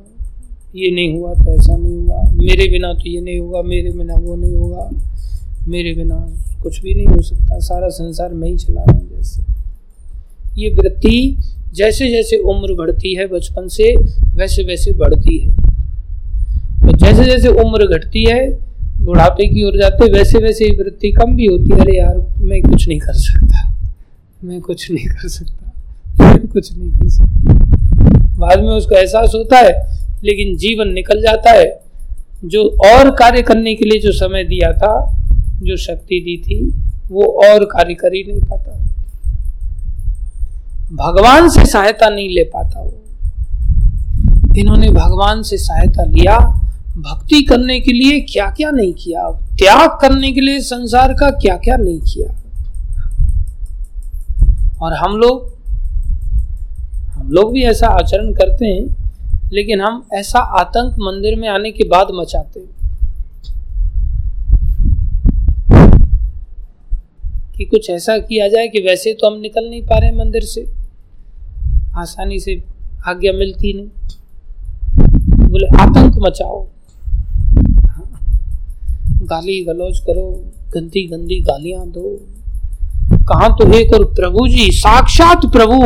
ये 0.76 0.92
नहीं 0.92 1.18
हुआ 1.18 1.34
तो 1.34 1.54
ऐसा 1.54 1.76
नहीं 1.78 1.98
हुआ। 1.98 2.22
मेरे 2.34 2.68
बिना 2.72 2.94
तो 2.94 3.10
ये 3.10 3.22
नहीं 3.22 3.40
होगा 3.40 3.62
मेरे 3.62 3.92
बिना 3.92 4.16
वो 4.16 4.36
नहीं 4.36 4.56
होगा 4.56 4.90
मेरे 5.68 5.94
बिना 5.94 6.16
कुछ 6.64 6.82
भी 6.82 6.94
नहीं 6.94 7.08
हो 7.08 7.22
सकता। 7.22 7.60
सारा 7.60 7.90
संसार 7.90 8.34
मैं 8.34 8.50
ही 8.50 8.58
चला 8.58 8.84
रहा 8.84 8.98
हूँ 8.98 9.10
जैसे। 9.10 9.42
ये 10.62 10.70
वृत्ति 10.70 11.36
जैसे 11.74 12.10
जैसे 12.10 12.38
उम्र 12.46 12.74
बढ़ती 12.76 13.14
है 13.16 13.28
बचपन 13.28 13.68
से 13.68 13.96
वैसे 14.38 14.64
वैसे 14.64 14.92
बढ़ती 14.94 15.38
है। 15.38 15.52
तो 16.82 16.98
जैसे 16.98 17.26
जैसे 17.26 17.48
उम्र 17.64 17.88
घटती 17.98 18.24
है 18.24 18.69
बुढ़ापे 19.00 19.48
की 19.48 19.64
ओर 19.64 19.78
जाते 19.78 20.12
वैसे 20.12 20.38
वैसे 20.38 20.66
ही 20.66 20.76
वृत्ति 20.76 21.12
कम 21.12 21.36
भी 21.36 21.46
होती 21.46 21.76
है। 21.76 21.80
अरे 21.80 21.98
यार, 21.98 22.36
मैं 22.42 22.62
कुछ 22.62 22.88
नहीं 22.88 23.00
कर 23.00 23.14
सकता। 23.14 23.78
मैं 24.44 24.62
कुछ 24.62 24.92
नहीं 24.92 25.06
कर 25.06 25.28
सकता। 25.28 25.72
मैं 26.24 26.48
कुछ 26.48 26.78
नहीं 26.78 26.92
कर 26.92 27.10
सकता। 27.10 27.54
बाद 28.38 28.60
में 28.60 28.70
उसको 28.70 28.96
एहसास 28.96 29.32
होता 29.36 29.58
है, 29.58 30.00
लेकिन 30.24 30.58
जीवन 30.58 30.88
निकल 30.88 31.22
जाता 31.22 31.52
है। 31.52 31.82
जो 32.46 32.64
और 32.64 33.10
कार्य 33.10 33.42
करने 33.42 33.76
के 33.76 33.86
लिए 33.86 34.00
जो 34.00 34.12
समय 34.12 34.44
दिया 34.44 34.74
था, 34.74 35.16
जो 35.64 35.78
शक्ति 35.78 36.20
दी 36.20 36.38
थी, 36.38 36.74
वो 37.12 37.24
और 37.24 37.66
कार्य 37.66 37.94
कर 37.94 38.08
ही 38.08 38.24
नहीं 38.32 38.42
पाता। 38.42 38.72
भगवान 40.94 41.50
से 41.50 41.66
सहायता 41.66 42.10
नहीं 42.10 42.30
ले 42.30 42.44
पाता 42.44 42.82
वो। 42.82 43.04
इन्होंने 44.58 44.90
भगवान 44.90 45.42
से 45.42 45.58
सहायता 45.58 46.04
लिया 46.04 46.66
भक्ति 47.00 47.42
करने 47.42 47.80
के 47.80 47.92
लिए 47.92 48.22
क्या 48.22 48.52
क्या 48.52 48.72
नहीं 48.72 48.94
किया? 48.94 49.32
त्याग 49.32 49.90
करने 50.02 50.32
के 50.32 50.42
लिए 50.42 50.60
संसार 50.60 51.14
का 51.14 51.30
क्या 51.30 51.58
क्या 51.58 51.78
नहीं 51.78 52.00
किया? 52.00 52.36
और 54.82 54.94
हम 54.94 55.18
लोग 55.18 55.60
हम 57.08 57.32
लोग 57.32 57.54
भी 57.54 57.64
ऐसा 57.64 57.88
आचरण 57.88 58.34
करते 58.34 58.66
हैं, 58.66 59.12
लेकिन 59.54 59.82
हम 59.82 60.08
ऐसा 60.14 60.40
आतंक 60.40 60.94
मंदिर 60.94 61.40
में 61.40 61.50
आने 61.50 61.72
के 61.72 61.84
बाद 61.84 62.08
मचाते 62.12 62.60
हैं। 62.60 62.80
कि 67.58 67.66
कुछ 67.66 67.90
ऐसा 67.90 68.18
किया 68.18 68.48
जाए 68.48 68.68
कि 68.68 68.80
वैसे 68.80 69.14
तो 69.14 69.32
हम 69.32 69.40
निकल 69.40 69.70
नहीं 69.70 69.82
पा 69.82 69.98
रहे 69.98 70.12
मंदिर 70.12 70.42
से। 70.42 70.66
आसानी 71.96 72.40
से 72.40 72.64
आज्ञा 73.08 73.32
मिलती 73.34 73.74
नहीं। 73.74 73.88
बोले, 75.48 75.78
आतंक 75.78 76.14
मचाओ। 76.18 76.68
गाली 79.30 79.64
गलौज 79.66 80.00
करो, 80.00 80.28
गंदी 80.74 81.08
गंदी 81.08 81.40
गालियाँ 81.42 81.86
दो। 81.88 82.18
कहा 83.24 83.48
तो 83.58 83.72
एक 83.74 83.94
और 83.94 84.06
प्रभु 84.16 84.48
जी? 84.48 84.70
साक्षात 84.74 85.46
प्रभु। 85.52 85.80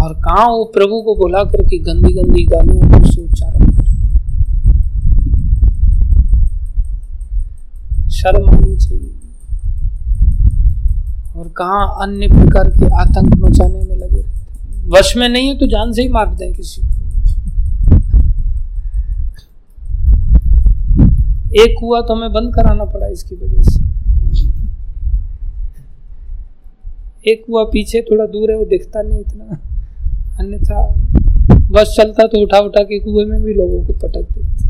और 0.00 0.12
कहा 0.16 0.44
वो 0.46 0.64
प्रभु 0.74 1.00
को 1.02 1.14
बुला 1.16 1.42
करके 1.46 1.78
गंदी 1.84 2.12
गंदी 2.14 2.44
गालियाँ 2.46 3.02
से 3.04 3.22
उच्चारण 3.22 3.66
करते 3.66 3.88
शर्म 8.10 8.48
आनी 8.50 8.76
चाहिए। 8.76 9.12
और 11.36 11.48
कहा 11.56 11.82
अन्य 12.02 12.28
प्रकार 12.28 12.70
के 12.70 12.86
आतंक 13.00 13.34
मचाने 13.38 13.80
में 13.80 13.96
लगे 13.96 14.20
रहते 14.20 14.88
वश 14.90 15.16
में 15.16 15.28
नहीं 15.28 15.48
है 15.48 15.58
तो 15.58 15.66
जान 15.66 15.92
से 15.92 16.02
ही 16.02 16.08
मार 16.10 16.34
दें 16.34 16.52
किसी 16.52 16.82
को। 16.82 16.89
एक 21.50 21.78
हुआ 21.82 22.00
तो 22.00 22.14
हमें 22.14 22.32
बंद 22.32 22.54
कराना 22.54 22.84
पड़ा 22.84 23.06
इसकी 23.06 23.34
वजह 23.34 23.62
से। 23.62 23.82
एक 27.30 27.44
हुआ 27.48 27.64
पीछे 27.64 28.02
थोड़ा 28.02 28.26
दूर 28.26 28.50
है, 28.50 28.56
वो 28.56 28.64
दिखता 28.64 29.02
नहीं 29.02 29.20
इतना। 29.20 29.58
अन्यथा 30.38 30.94
बस 31.70 31.94
चलता 31.96 32.26
तो 32.26 32.40
उठा 32.40 32.58
उठा 32.58 32.82
के 32.82 32.98
कुएँ 32.98 33.24
में 33.26 33.42
भी 33.42 33.54
लोगों 33.54 33.84
को 33.86 33.92
पटक 33.92 34.32
देते। 34.32 34.68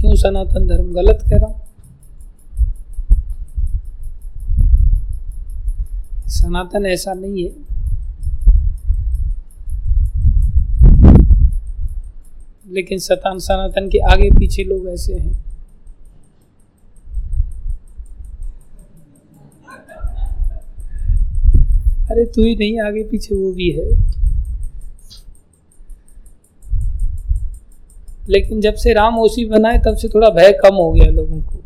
क्यों 0.00 0.14
सनातन 0.14 0.68
धर्म 0.68 0.92
गलत 0.92 1.24
कह 1.30 1.36
रहा? 1.36 1.66
सनातन 6.28 6.86
ऐसा 6.86 7.12
नहीं 7.12 7.44
है। 7.44 7.69
लेकिन 12.70 12.98
सतान 12.98 13.38
सनातन 13.38 13.88
के 13.88 13.98
आगे 14.12 14.30
पीछे 14.30 14.64
लोग 14.64 14.88
ऐसे 14.88 15.14
हैं। 15.14 15.32
अरे 22.10 22.24
तू 22.26 22.42
ही 22.42 22.54
नहीं, 22.54 22.80
आगे 22.80 23.02
पीछे 23.04 23.34
वो 23.34 23.52
भी 23.52 23.70
है। 23.70 23.88
लेकिन 28.28 28.60
जब 28.60 28.74
से 28.74 28.92
राम 28.92 29.18
ओसी 29.18 29.44
बनाए 29.44 29.78
तब 29.78 29.96
से 29.96 30.08
थोड़ा 30.08 30.28
भय 30.28 30.52
कम 30.52 30.74
हो 30.74 30.90
गया 30.92 31.10
लोगों 31.10 31.40
को। 31.40 31.58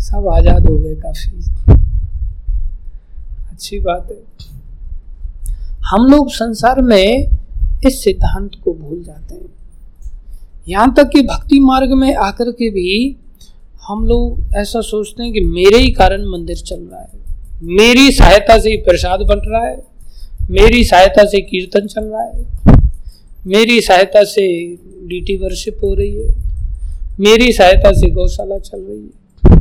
सब 0.00 0.28
आज़ाद 0.28 0.66
हो 0.66 0.78
गए 0.78 0.94
काफ़ी। 0.94 1.42
अच्छी 3.50 3.78
बात 3.80 4.08
है। 4.10 4.16
हम 5.92 6.06
लोग 6.06 6.30
संसार 6.30 6.80
में 6.82 7.26
इस 7.86 8.04
सिद्धांत 8.04 8.50
को 8.64 8.72
भूल 8.74 9.02
जाते 9.04 9.34
हैं। 9.34 9.48
यहाँ 10.68 10.94
तक 10.94 11.08
कि 11.08 11.22
भक्ति 11.22 11.60
मार्ग 11.60 11.92
में 11.92 12.14
आकर 12.14 12.50
के 12.50 12.70
भी 12.70 13.16
हम 13.88 14.04
लोग 14.04 14.54
ऐसा 14.56 14.80
सोचते 14.80 15.22
हैं 15.22 15.32
कि 15.32 15.40
मेरे 15.40 15.78
ही 15.78 15.90
कारण 15.90 16.24
मंदिर 16.24 16.56
चल 16.56 16.80
रहा 16.80 17.00
है। 17.00 17.10
मेरी 17.62 18.12
सहायता 18.12 18.58
से 18.58 18.70
ही 18.70 18.76
प्रसाद 18.76 19.20
बन 19.20 19.42
रहा 19.46 19.64
है। 19.64 19.84
मेरी 20.50 20.84
सहायता 20.84 21.24
से 21.24 21.40
कीर्तन 21.40 21.86
चल 21.86 22.04
रहा 22.04 22.22
है। 22.22 22.46
मेरी 23.46 23.80
सहायता 23.80 24.24
से 24.24 24.46
डीटी 25.06 25.36
वर्शिप 25.36 25.76
हो 25.84 25.94
रही 25.94 26.14
है। 26.14 26.28
मेरी 27.20 27.52
सहायता 27.52 27.92
से 27.92 28.10
गौशाला 28.10 28.58
चल 28.58 28.80
रही 28.80 29.02
है। 29.02 29.60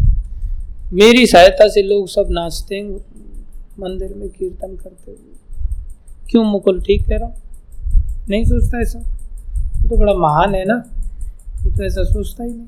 मेरी 0.94 1.28
सहायता 1.28 1.68
से 1.68 1.82
लोग 1.82 2.08
सब 2.08 2.28
नाचते 2.30 2.76
हैं 2.76 2.90
मंदिर 3.80 4.14
में 4.18 4.30
कीर्तन 4.30 4.76
करते 4.76 5.12
हुए। 5.12 5.41
क्यों 6.32 6.44
मुकुल 6.44 6.82
ठीक 6.82 7.08
कह 7.08 7.18
रहा 7.18 7.26
हूँ? 7.26 7.36
नहीं 8.30 8.44
सोचता 8.46 8.80
ऐसा? 8.80 9.00
वो 9.82 9.90
तो 9.90 9.98
बड़ा 9.98 10.14
महान 10.14 10.56
है 10.56 10.66
ना। 10.66 10.84
वो 11.64 11.78
तो 11.78 11.84
ऐसा 11.84 12.04
सोचता 12.04 12.44
ही 12.44 12.54
नहीं। 12.54 12.68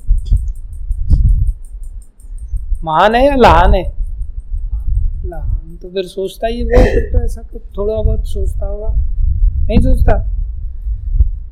महान 2.83 3.15
है 3.15 3.25
या 3.25 3.35
लहान 3.35 3.73
है? 3.73 3.83
लहान 5.25 5.77
तो 5.81 5.89
फिर 5.89 6.03
सोचता 6.05 6.47
ही 6.47 6.63
वो 6.63 6.69
तो 7.11 7.23
ऐसा 7.23 7.41
कुछ 7.41 7.61
थोड़ा 7.77 8.01
बहुत 8.01 8.27
सोचता 8.27 8.65
होगा। 8.65 8.93
नहीं 9.67 9.79
सोचता? 9.79 10.17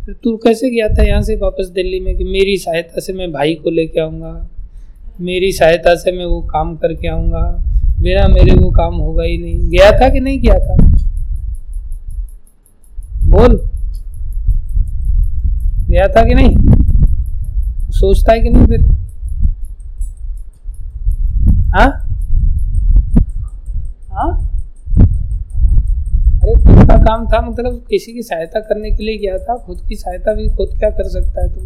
फिर 0.05 0.15
तू 0.23 0.37
कैसे 0.37 0.69
गया 0.69 0.87
था 0.87 1.03
यहाँ 1.03 1.21
से 1.21 1.35
वापस 1.35 1.67
दिल्ली 1.67 1.99
में 1.99 2.17
कि 2.17 2.23
मेरी 2.23 2.57
सहायता 2.57 2.99
से 2.99 3.13
मैं 3.13 3.31
भाई 3.31 3.53
को 3.53 3.69
लेके 3.69 3.99
आऊँगा? 3.99 4.47
मेरी 5.21 5.51
सहायता 5.51 5.95
से 5.95 6.11
मैं 6.11 6.25
वो 6.25 6.41
काम 6.41 6.75
करके 6.75 7.07
आऊँगा? 7.07 7.63
बिना 7.99 8.27
मेरे 8.27 8.55
वो 8.55 8.71
काम 8.71 8.95
होगा 8.95 9.23
ही 9.23 9.37
नहीं। 9.37 9.69
गया 9.69 9.91
था 9.91 10.09
कि 10.09 10.19
नहीं 10.19 10.39
गया 10.39 10.59
था? 10.59 10.75
बोल। 13.31 13.61
गया 15.89 16.07
था 16.07 16.23
कि 16.23 16.35
नहीं? 16.35 16.57
सोचता 17.91 18.31
है 18.31 18.39
कि 18.39 18.49
नहीं 18.49 18.67
फिर? 18.67 18.81
हाँ? 21.75 22.07
हाँ? 24.13 24.47
अरे, 26.41 26.53
खुद 26.53 26.87
का 26.87 26.97
काम 26.97 27.27
था 27.27 27.41
मतलब 27.41 27.85
किसी 27.89 28.13
की 28.13 28.21
सहायता 28.21 28.59
करने 28.59 28.91
के 28.91 29.03
लिए 29.03 29.17
गया 29.17 29.37
था। 29.37 29.57
खुद 29.57 29.81
की 29.89 29.95
सहायता 29.95 30.33
भी 30.33 30.47
खुद 30.47 30.79
क्या 30.79 30.89
कर 30.89 31.09
सकता 31.09 31.41
है 31.41 31.49
तुम 31.49 31.65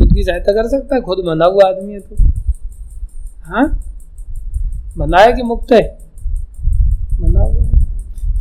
खुद 0.00 0.14
की 0.14 0.24
सहायता 0.24 0.52
कर 0.52 0.68
सकता 0.68 0.94
है? 0.94 1.00
खुद 1.00 1.18
बना 1.26 1.44
हुआ 1.44 1.68
आदमी 1.68 1.92
है 1.92 2.00
तो। 2.00 2.16
हाँ? 3.42 3.84
है 5.26 5.32
कि 5.32 5.42
मुक्त 5.42 5.72
है? 5.72 6.07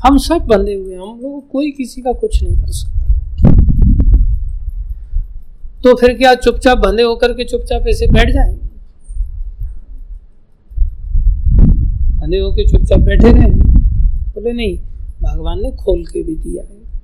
हम 0.08 0.18
सब 0.18 0.38
बंधे 0.38 0.74
हुए 0.74 0.96
हम 0.96 1.20
लोग 1.24 1.52
कोई 1.52 1.72
किसी 1.72 2.02
का 2.02 2.12
कुछ 2.12 2.44
नहीं 2.44 2.56
कर 2.58 2.68
सकता। 2.68 2.98
तो 5.84 5.96
फिर 5.96 6.18
क्या 6.18 6.36
चुपचाप 6.36 6.78
बंधे 6.78 7.04
होकर 7.04 7.34
के 7.34 7.44
चुपचाप 7.44 7.88
ऐसे 7.88 8.08
बैठ 8.08 8.30
जाए? 8.30 8.54
बंधे 12.22 12.38
होकर 12.38 12.70
चुपचाप 12.70 13.00
बैठे 13.00 13.32
रहे? 13.32 13.52
बोले, 13.52 14.54
नहीं, 14.54 14.78
भगवान 15.22 15.62
ने 15.62 15.72
खोल 15.72 16.06
के 16.06 16.24
भी 16.24 16.36
दिया 16.36 16.64
है। 16.64 17.02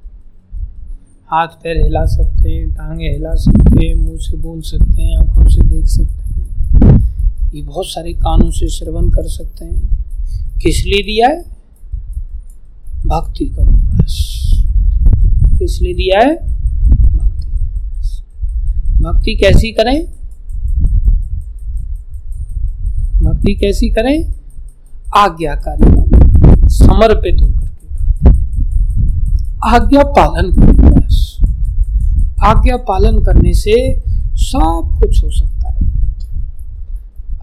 हाथ 1.28 1.48
पैर 1.48 1.84
हिला 1.84 2.06
सकते 2.06 2.50
हैं, 2.50 2.70
टांगे 2.70 3.10
हिला 3.10 3.36
सकते 3.36 3.88
हैं, 3.88 3.96
मुँह 3.96 4.18
से 4.18 4.38
बोल 4.38 4.62
सकते 4.62 5.04
हैं, 5.04 5.18
आँखों 5.18 5.48
से 5.48 5.62
देख 5.62 5.86
सकते 5.86 6.34
हैं। 6.34 6.44
ये 7.56 7.62
बहुत 7.62 7.86
सारे 7.86 8.14
कानों 8.14 8.52
से 8.52 8.68
श्रवण 8.68 9.10
कर 9.10 9.28
सकते 9.28 9.66
हैं। 9.66 9.98
किस 10.62 10.86
लिए 10.86 11.04
दिया 11.04 11.28
है? 11.28 11.63
भक्ति 13.08 13.46
करो, 13.46 13.72
बस। 13.72 14.40
किस 15.60 15.82
लिए 15.82 15.94
दिया 15.94 16.20
है? 16.20 16.36
भक्ति 17.18 17.50
भक्ति 19.04 19.36
कैसी 19.36 19.72
करें? 19.72 20.06
भक्ति 23.24 23.56
कैसी 23.56 23.90
करें? 23.90 24.34
आज्ञाकारी 25.16 25.92
वाली, 25.92 26.70
समर्पित 26.70 27.42
होकर 27.42 27.68
के 27.68 27.88
आज्ञा 29.68 30.04
पालन 30.04 30.56
करें, 30.56 30.92
बस। 30.92 31.40
आज्ञा 32.44 32.78
पालन 32.78 33.20
करने 33.20 33.54
से 33.54 34.02
सब 34.36 35.00
कुछ 35.00 35.24
हो 35.24 35.30
सकता 35.30 35.70
है। 35.70 35.80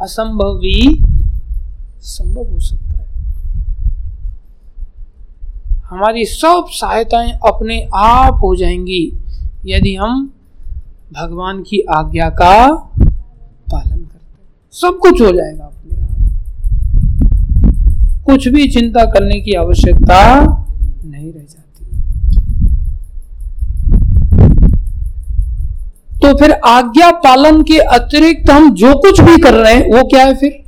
असंभव 0.02 0.58
भी 0.58 1.04
संभव 2.00 2.52
हो 2.52 2.61
सकता 2.61 2.84
है। 2.84 2.89
हमारी 5.91 6.24
सब 6.24 6.64
सहायताएँ 6.70 7.32
अपने 7.47 7.88
आप 7.95 8.41
हो 8.43 8.55
जाएँगी, 8.57 9.12
यदि 9.66 9.95
हम 9.97 10.30
भगवान 11.12 11.62
की 11.62 11.80
आज्ञा 11.80 12.28
का 12.30 12.66
पालन 13.72 13.97
करते 13.97 14.78
सब 14.80 14.99
कुछ 14.99 15.20
हो 15.20 15.30
जाएगा 15.32 15.64
अपने 15.64 16.03
आप। 16.03 16.11
कुछ 18.26 18.49
भी 18.49 18.68
चिंता 18.68 19.05
करने 19.05 19.41
की 19.41 19.53
आवश्यकता 19.53 20.20
नहीं 21.05 21.32
रह 21.32 21.41
जाती। 21.41 21.84
तो 26.22 26.38
फिर 26.38 26.53
आज्ञा 26.53 27.11
पालन 27.11 27.62
के 27.62 27.78
अतिरिक्त 27.78 28.51
हम 28.51 28.74
जो 28.74 28.95
कुछ 28.95 29.20
भी 29.20 29.36
कर 29.36 29.55
रहे 29.55 29.74
हैं, 29.74 29.86
वो 29.86 30.09
क्या 30.09 30.24
है 30.24 30.34
फिर? 30.34 30.59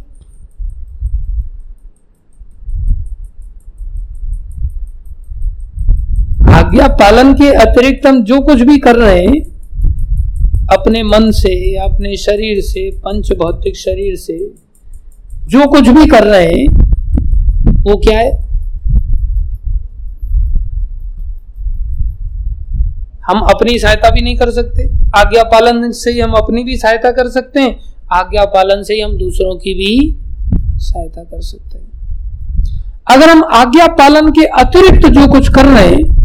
आज्ञा 6.72 6.88
पालन 6.88 7.34
के 7.34 7.52
अतिरिक्त 7.52 8.06
हम 8.06 8.24
जो 8.24 8.40
कुछ 8.40 8.60
भी 8.60 8.78
कर 8.78 8.96
रहे 8.96 9.26
हैं, 9.26 9.40
अपने 10.72 11.02
मन 11.02 11.30
से, 11.30 11.76
अपने 11.76 12.16
शरीर 12.16 12.60
से, 12.60 12.90
पंच 12.90 13.32
भौतिक 13.32 13.76
शरीर 13.76 14.16
से, 14.16 14.50
जो 15.46 15.66
कुछ 15.66 15.88
भी 15.88 16.06
कर 16.06 16.24
रहे 16.24 16.46
हैं, 16.46 16.66
वो 17.82 17.96
क्या 17.96 18.18
है? 18.18 18.32
हम 23.24 23.40
अपनी 23.40 23.78
सहायता 23.78 24.10
भी 24.10 24.20
नहीं 24.20 24.36
कर 24.36 24.50
सकते। 24.50 24.88
आज्ञा 25.16 25.42
पालन 25.42 25.90
से 25.90 26.10
ही 26.10 26.20
हम 26.20 26.32
अपनी 26.32 26.64
भी 26.64 26.76
सहायता 26.76 27.10
कर 27.10 27.28
सकते 27.28 27.60
हैं। 27.60 27.76
आज्ञा 28.12 28.44
पालन 28.44 28.82
से 28.82 28.94
ही 28.94 29.00
हम 29.00 29.18
दूसरों 29.18 29.56
की 29.56 29.74
भी 29.74 30.16
सहायता 30.76 31.24
कर 31.24 31.40
सकते 31.40 31.78
हैं। 31.78 31.92
अगर 33.10 33.30
हम 33.30 33.44
आज्ञा 33.44 33.86
पालन 33.86 34.30
के 34.30 34.44
अतिरिक्त 34.44 35.08
जो 35.08 35.26
कुछ 35.32 35.48
कर 35.48 35.64
रहे 35.64 35.88
हैं 35.88 36.21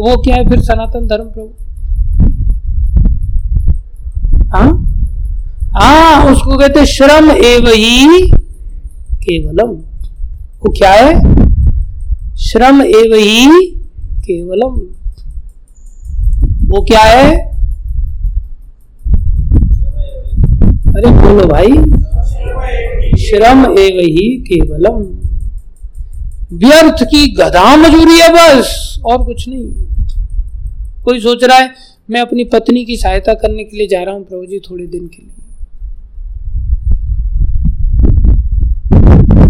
वो 0.00 0.22
क्या 0.22 0.36
है 0.36 0.48
फिर 0.48 0.60
सनातन 0.60 1.06
धर्म 1.06 1.24
प्रभु? 1.24 1.48
हाँ? 4.54 4.92
हाँ 5.68 6.32
उसको 6.32 6.58
कहते 6.58 6.86
श्रम 6.86 7.30
एव 7.30 7.66
ही 7.68 8.30
केवलम। 9.24 9.70
वो 10.60 10.72
क्या 10.72 10.90
है? 10.90 11.14
श्रम 12.36 12.82
एव 12.82 13.14
ही 13.14 13.46
केवलम। 14.24 14.78
वो 16.68 16.82
क्या 16.84 17.00
है? 17.00 17.36
अरे 20.96 21.10
बोलो 21.10 21.48
भाई। 21.48 21.72
श्रम 23.16 23.64
एव 23.64 24.00
ही 24.00 24.36
केवलम। 24.52 25.25
व्यर्थ 26.52 27.02
की 27.02 27.26
गधा 27.34 27.76
मजूरी 27.76 28.18
है 28.20 28.28
बस, 28.28 29.00
और 29.06 29.24
कुछ 29.24 29.48
नहीं। 29.48 29.64
कोई 31.04 31.20
सोच 31.20 31.44
रहा 31.44 31.58
है, 31.58 31.74
मैं 32.10 32.20
अपनी 32.20 32.44
पत्नी 32.44 32.84
की 32.84 32.96
सहायता 32.96 33.34
करने 33.34 33.64
के 33.64 33.76
लिए 33.76 33.86
जा 33.86 34.02
रहा 34.02 34.14
हूँ 34.14 34.24
प्रभु 34.24 34.46
जी 34.46 34.58
थोड़े 34.58 34.86
दिन 34.86 35.06
के 35.06 35.22
लिए। 35.22 35.32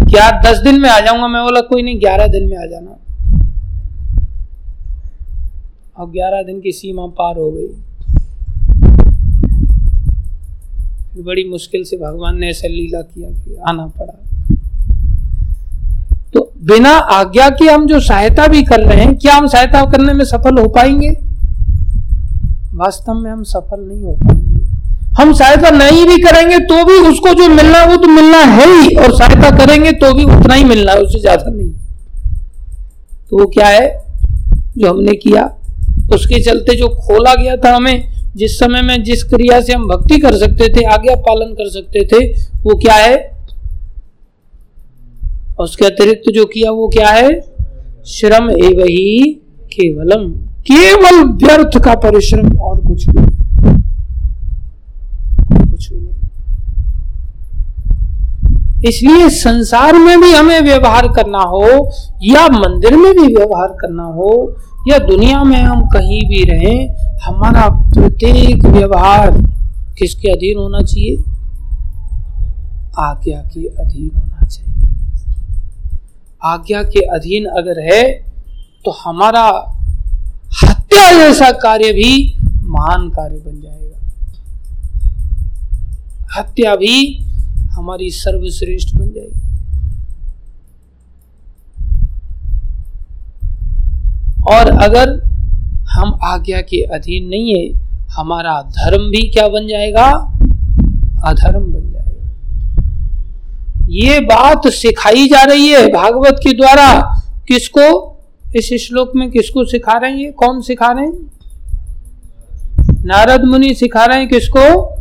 क्या 0.09 0.29
दस 0.41 0.57
दिन 0.57 0.79
में 0.81 0.89
आ 0.89 0.99
जाऊँगा 0.99 1.27
मैं, 1.27 1.43
बोला, 1.43 1.61
कोई 1.61 1.81
नहीं, 1.81 1.99
ग्यारह 1.99 2.27
दिन 2.27 2.49
में 2.49 2.57
आ 2.57 2.65
जाना। 2.65 2.97
अब 5.99 6.11
ग्यारह 6.11 6.43
दिन 6.43 6.61
की 6.61 6.71
सीमा 6.71 7.05
पार 7.07 7.37
हो 7.37 7.51
गई। 7.51 7.67
बड़ी 11.23 11.43
मुश्किल 11.49 11.83
से 11.83 11.97
भगवान 11.97 12.39
ने 12.39 12.49
ऐसा 12.49 12.67
लीला 12.67 13.01
किया 13.01 13.29
कि 13.29 13.55
आना 13.67 13.87
पड़ा। 13.87 14.26
बिना 16.67 16.89
आज्ञा 16.89 17.49
के 17.49 17.65
हम 17.65 17.85
जो 17.87 17.99
सहायता 17.99 18.47
भी 18.47 18.61
कर 18.63 18.79
रहे 18.79 19.03
हैं, 19.03 19.15
क्या 19.17 19.35
हम 19.35 19.47
सहायता 19.47 19.83
करने 19.91 20.13
में 20.13 20.23
सफल 20.25 20.59
हो 20.59 20.67
पाएँगे? 20.67 21.09
वास्तव 22.73 23.13
में 23.13 23.29
हम 23.31 23.43
सफल 23.43 23.79
नहीं 23.81 24.03
हो 24.03 24.13
पाएँगे। 24.13 24.65
हम 25.19 25.33
सहायता 25.33 25.69
नहीं 25.69 26.05
भी 26.05 26.17
करेंगे 26.23 26.57
तो 26.65 26.83
भी 26.85 26.97
उसको 27.09 27.33
जो 27.33 27.47
मिलना 27.49 27.77
है 27.77 27.87
वो 27.87 27.95
तो 27.97 28.07
मिलना 28.07 28.37
है 28.37 28.65
ही, 28.65 28.95
और 28.95 29.15
सहायता 29.17 29.49
करेंगे 29.57 29.91
तो 29.91 30.13
भी 30.13 30.23
उतना 30.23 30.53
ही 30.53 30.63
मिलना 30.63 30.91
है, 30.91 30.97
उससे 30.97 31.19
ज़्यादा 31.19 31.51
नहीं। 31.51 31.71
तो 33.29 33.39
वो 33.39 33.45
क्या 33.45 33.67
है? 33.67 33.87
जो 34.77 34.89
हमने 34.89 35.11
किया, 35.13 35.49
उसके 36.13 36.43
चलते 36.43 36.75
जो 36.75 36.87
खोला 36.87 37.33
गया 37.35 37.55
था 37.55 37.75
हमें, 37.75 38.07
जिस 38.35 38.59
समय 38.59 38.81
में 38.81 39.03
जिस 39.03 39.23
क्रिया 39.23 39.61
से 39.61 39.73
हम 39.73 39.87
भक्ति 39.87 40.17
कर 40.17 40.37
सकते 40.37 40.67
थे, 40.69 40.83
आज्ञा 40.85 41.15
पालन 41.21 41.53
कर 41.53 41.69
सकते 41.69 42.05
थे, 42.07 42.25
वो 42.63 42.77
क्या 42.77 42.95
है? 42.95 43.36
उसके 45.59 45.85
अतिरिक्त 45.85 46.31
जो 46.33 46.45
किया 46.45 46.71
वो 46.71 46.87
क्या 46.87 47.09
है? 47.09 47.41
श्रम 48.07 48.49
एव 48.49 48.85
केवलम। 49.73 50.29
केवल 50.71 51.23
व्यर्थ 51.23 51.83
का 51.83 51.95
परिश्रम 51.95 52.59
और 52.59 52.87
कुछ 52.87 53.09
भी 53.09 53.25
कुछ 55.71 55.93
भी 55.93 55.99
नहीं। 55.99 56.17
इसलिए 58.85 59.29
संसार 59.29 59.93
में 59.93 60.21
भी 60.21 60.31
हमें 60.31 60.61
व्यवहार 60.61 61.07
करना 61.07 61.39
हो, 61.39 61.91
या 62.23 62.47
मंदिर 62.47 62.95
में 62.97 63.13
भी 63.13 63.35
व्यवहार 63.35 63.67
करना 63.67 64.03
हो, 64.03 64.55
या 64.87 64.97
दुनिया 64.97 65.43
में 65.43 65.57
हम 65.57 65.81
कहीं 65.81 66.21
भी 66.29 66.43
रहें, 66.43 66.89
हमारा 67.23 67.69
प्रत्येक 67.69 68.65
व्यवहार 68.65 69.31
किसके 69.99 70.27
अधीन 70.31 70.57
होना 70.57 70.79
चाहिए? 70.79 71.17
आज्ञा 72.99 73.37
के 73.37 73.65
अधीन 73.65 74.11
होना 74.17 74.36
आज्ञा 76.47 76.83
के 76.83 76.99
अधीन 77.15 77.45
अगर 77.57 77.79
है 77.83 78.03
तो 78.85 78.91
हमारा 78.91 79.47
हत्या 80.63 81.11
जैसा 81.17 81.51
कार्य 81.51 81.91
भी 81.93 82.11
महान 82.65 83.09
कार्य 83.09 83.37
बन 83.37 83.61
जाएगा। 83.61 83.85
हत्या 86.37 86.75
भी 86.75 86.95
हमारी 87.71 88.09
सर्वश्रेष्ठ 88.11 88.95
बन 88.95 89.07
जाएगी। 89.07 89.45
और 94.49 94.69
अगर 94.83 95.09
हम 95.89 96.19
आज्ञा 96.23 96.61
के 96.61 96.81
अधीन 96.95 97.27
नहीं 97.29 97.55
है, 97.55 97.63
हमारा 98.09 98.61
धर्म 98.77 99.09
भी 99.09 99.21
क्या 99.31 99.47
बन 99.47 99.67
जाएगा? 99.67 100.05
अधर्म 101.23 101.63
बन 101.63 101.81
जाएगा। 101.81 101.96
ये 103.89 104.19
बात 104.19 104.67
सिखाई 104.67 105.27
जा 105.27 105.43
रही 105.43 105.67
है 105.67 105.87
भागवत 105.87 106.35
के 106.43 106.53
द्वारा। 106.53 107.01
किसको? 107.47 108.13
इस 108.55 108.69
श्लोक 108.73 109.11
में 109.15 109.31
किसको 109.31 109.65
सिखा 109.65 109.97
रहे 109.97 110.11
हैं 110.11 110.17
ये? 110.17 110.31
कौन 110.31 110.61
सिखा 110.61 110.91
रहे 110.91 111.05
हैं? 111.05 111.31
नारद 113.05 113.43
मुनि 113.43 113.73
सिखा 113.73 114.05
रहे 114.05 114.17
हैं 114.17 114.29
किसको? 114.29 114.95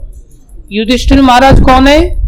युधिष्ठिर 0.73 1.23
महाराज 1.23 1.61
कौन 1.61 1.89
है? 1.89 2.27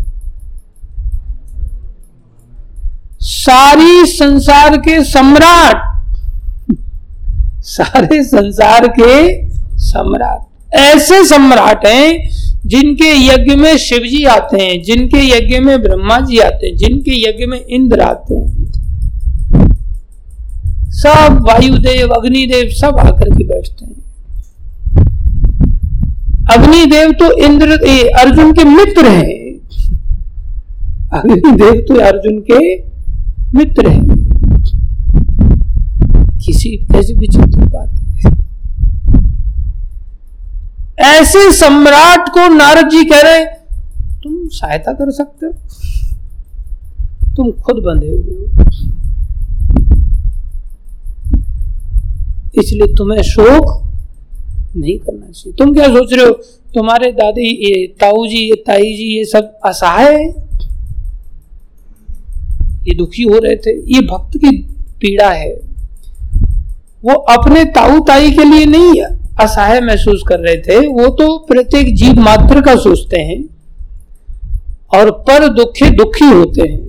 सारी 3.20 4.06
संसार 4.06 4.76
के 4.76 5.04
सम्राट। 5.04 6.06
सारे 7.60 8.24
संसार 8.24 8.88
के 8.88 9.48
सम्राट। 9.78 10.74
ऐसे 10.74 11.24
सम्राट 11.24 11.86
हैं 11.86 12.28
जिनके 12.68 13.26
यज्ञ 13.26 13.56
में 13.56 13.76
शिव 13.76 13.98
जी 13.98 14.24
आते 14.24 14.62
हैं, 14.62 14.82
जिनके 14.82 15.18
यज्ञ 15.18 15.58
में 15.58 15.82
ब्रह्मा 15.82 16.20
जी 16.20 16.38
आते 16.38 16.66
हैं, 16.66 16.76
जिनके 16.76 17.30
यज्ञ 17.30 17.46
में 17.46 17.66
इंद्र 17.66 18.00
आते 18.00 18.34
हैं। 18.34 18.68
सब 20.90 21.38
वायुदेव, 21.48 22.08
अग्निदेव 22.08 22.70
सब 22.70 22.96
आकर 22.98 23.30
के 23.30 23.44
बैठते 23.44 23.84
हैं। 23.84 23.98
अग्निदेव 26.50 27.12
तो 27.12 27.44
इंद्र 27.44 27.70
अर्जुन 28.18 28.52
के 28.52 28.64
मित्र 28.64 29.08
हैं। 29.08 29.48
अग्निदेव 31.18 31.84
तो 31.88 31.94
अर्जुन 31.94 32.40
के 32.40 32.76
मित्र 33.58 33.88
हैं। 33.88 34.28
किसी 36.38 36.70
कैसी 36.70 37.14
विचित्र 37.14 37.60
बात 37.60 37.88
है। 37.88 38.07
ऐसे 40.98 41.52
सम्राट 41.52 42.28
को 42.28 42.48
नारद 42.54 42.88
जी 42.88 43.04
कह 43.04 43.20
रहे, 43.20 43.44
तुम 44.22 44.48
सहायता 44.48 44.92
कर 44.92 45.10
सकते 45.10 45.46
हो। 45.46 45.52
तुम 47.36 47.50
खुद 47.52 47.76
बंधे 47.76 48.06
हुए 48.06 48.34
हो। 48.34 48.62
इसलिए 52.54 52.94
तुम्हें 52.94 53.22
शोक 53.22 53.84
नहीं 54.76 54.98
करना 54.98 55.26
चाहिए। 55.26 55.52
तुम 55.52 55.74
क्या 55.74 55.88
सोच 55.88 56.12
रहे 56.12 56.24
हो? 56.24 56.32
तुम्हारे 56.74 57.12
दादी, 57.12 57.42
ये 57.42 57.86
ताऊ 57.86 58.26
जी, 58.26 58.36
ये 58.36 58.64
ताई 58.66 58.82
जी, 58.82 59.18
ये 59.18 59.24
सब 59.24 59.58
असहाय 59.64 60.14
है। 60.14 60.28
ये 62.88 62.94
दुखी 62.94 63.22
हो 63.22 63.38
रहे 63.38 63.56
थे। 63.56 63.78
ये 63.94 64.00
भक्त 64.00 64.36
की 64.36 64.56
पीड़ा 65.00 65.30
है। 65.30 65.54
वो 67.04 67.14
अपने 67.14 67.64
ताऊ 67.64 68.00
ताई 68.00 68.30
के 68.30 68.44
लिए 68.44 68.66
नहीं 68.66 69.17
असहाय 69.40 69.80
महसूस 69.80 70.22
कर 70.28 70.38
रहे 70.40 70.56
थे, 70.58 70.78
वो 70.78 71.06
तो 71.16 71.36
प्रत्येक 71.48 71.94
जीव 71.96 72.20
मात्र 72.20 72.60
का 72.62 72.74
सोचते 72.76 73.20
हैं 73.20 73.42
और 74.94 75.10
पर 75.22 75.46
दुखी 75.54 75.90
दुखी 75.92 76.24
होते 76.26 76.62
हैं, 76.62 76.80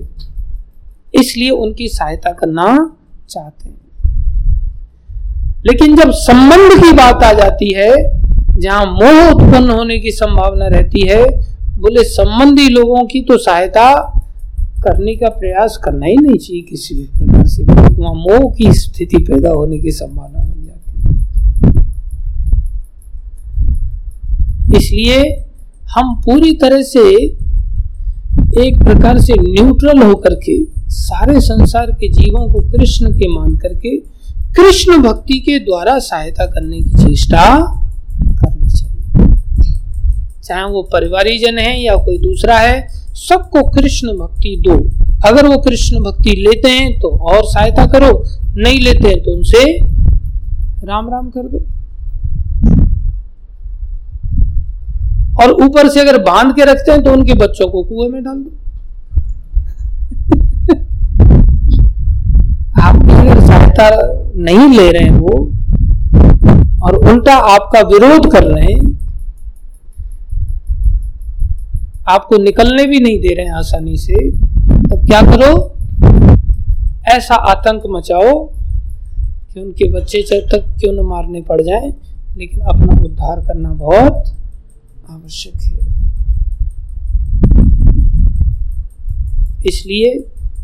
इसलिए 1.14 1.50
उनकी 1.50 1.88
सहायता 1.88 2.32
करना 2.32 2.66
चाहते 3.30 3.68
हैं। 3.68 3.78
लेकिन 5.66 5.96
जब 5.96 6.10
संबंध 6.18 6.82
की 6.82 6.92
बात 6.94 7.22
आ 7.24 7.32
जाती 7.34 7.72
है, 7.74 7.92
जहाँ 8.58 8.84
मोह 8.86 9.30
उत्पन्न 9.30 9.70
होने 9.70 9.98
की 9.98 10.10
संभावना 10.12 10.66
रहती 10.68 11.06
है, 11.08 11.24
बोले 11.78 12.04
संबंधी 12.06 12.68
लोगों 12.68 13.04
की 13.06 13.20
तो 13.22 13.38
सहायता 13.38 13.92
करने 14.84 15.14
का 15.16 15.28
प्रयास 15.30 15.76
करना 15.84 16.06
ही 16.06 16.16
नहीं 16.16 16.38
चाहिए 16.38 16.62
किसी 16.62 16.94
भी 16.94 17.04
प्रकार 17.18 17.46
से, 17.46 17.62
वहाँ 17.62 18.14
मोह 18.16 18.50
की 18.54 18.72
स्थिति 18.74 19.22
पैदा 19.24 19.50
होने 19.50 19.78
की 19.78 19.90
संभावना 19.92 20.38
बन 20.40 20.64
जाती 20.66 20.90
है 20.92 21.08
इसलिए 24.76 25.20
हम 25.90 26.14
पूरी 26.24 26.52
तरह 26.56 26.82
से 26.84 27.00
एक 28.60 28.78
प्रकार 28.78 29.18
से 29.20 29.34
न्यूट्रल 29.42 30.02
होकर 30.02 30.34
के, 30.36 30.56
सारे 30.90 31.40
संसार 31.40 31.90
के 31.92 32.08
जीवों 32.10 32.48
को 32.50 32.60
कृष्ण 32.70 33.12
के 33.12 33.28
मान 33.28 33.56
करके, 33.56 33.96
कृष्ण 34.56 34.96
भक्ति 35.02 35.38
के 35.40 35.58
द्वारा 35.58 35.98
सहायता 35.98 36.46
करने 36.46 36.80
की 36.80 36.90
चेष्टा 36.98 37.44
करनी 38.36 38.70
चाहिए। 38.70 39.74
चाहे 40.44 40.64
वो 40.64 40.82
परिवारीजन 40.92 41.58
है 41.58 41.80
या 41.80 41.96
कोई 41.96 42.18
दूसरा 42.18 42.58
है, 42.58 42.86
सबको 43.18 43.62
कृष्ण 43.70 44.16
भक्ति 44.18 44.56
दो। 44.60 44.76
अगर 45.28 45.46
वो 45.46 45.58
कृष्ण 45.58 46.00
भक्ति 46.00 46.30
लेते 46.38 46.68
हैं 46.70 46.92
तो 47.00 47.08
और 47.08 47.42
सहायता 47.44 47.86
करो, 47.86 48.12
नहीं 48.56 48.80
लेते 48.80 49.08
हैं 49.08 49.22
तो 49.22 49.32
उनसे 49.32 49.64
राम 50.84 51.10
राम 51.10 51.28
कर 51.30 51.42
दो। 51.42 51.58
और 55.42 55.50
ऊपर 55.64 55.88
से 55.88 56.00
अगर 56.00 56.18
बाँध 56.22 56.54
के 56.56 56.64
रखते 56.64 56.92
हैं 56.92 57.02
तो 57.02 57.12
उनके 57.12 57.34
बच्चों 57.34 57.68
को 57.68 57.82
कुएँ 57.82 58.10
में 58.10 58.22
डाल 58.24 58.36
दो। 58.36 58.50
आपकी 62.82 63.12
अगर 63.12 63.40
सहायता 63.40 63.88
नहीं 64.36 64.78
ले 64.78 64.90
रहे 64.90 65.02
हैं 65.02 65.10
वो 65.10 65.52
और 66.84 67.08
उल्टा 67.08 67.34
आपका 67.48 67.80
विरोध 67.88 68.32
कर 68.32 68.44
रहे 68.44 68.64
हैं, 68.64 68.98
आपको 72.08 72.36
निकलने 72.36 72.86
भी 72.86 73.00
नहीं 73.00 73.20
दे 73.20 73.34
रहे 73.34 73.46
हैं 73.46 73.52
आसानी 73.52 73.96
से 73.96 74.30
तब 74.30 75.06
क्या 75.06 75.22
करो? 75.22 75.76
ऐसा 77.08 77.34
आतंक 77.34 77.82
मचाओ 77.86 78.52
कि 79.52 79.60
उनके 79.60 79.92
बच्चे 79.92 80.22
जब 80.22 80.48
तक 80.50 80.64
क्यों 80.80 80.92
न 80.92 81.06
मारने 81.06 81.40
पड़ 81.40 81.62
जाए, 81.62 81.92
लेकिन 82.36 82.60
अपना 82.60 83.04
उद्धार 83.04 83.40
करना 83.40 83.68
बहुत 83.68 84.39
आवश्यक 85.10 85.62
है। 85.62 85.78
इसलिए 89.66 90.12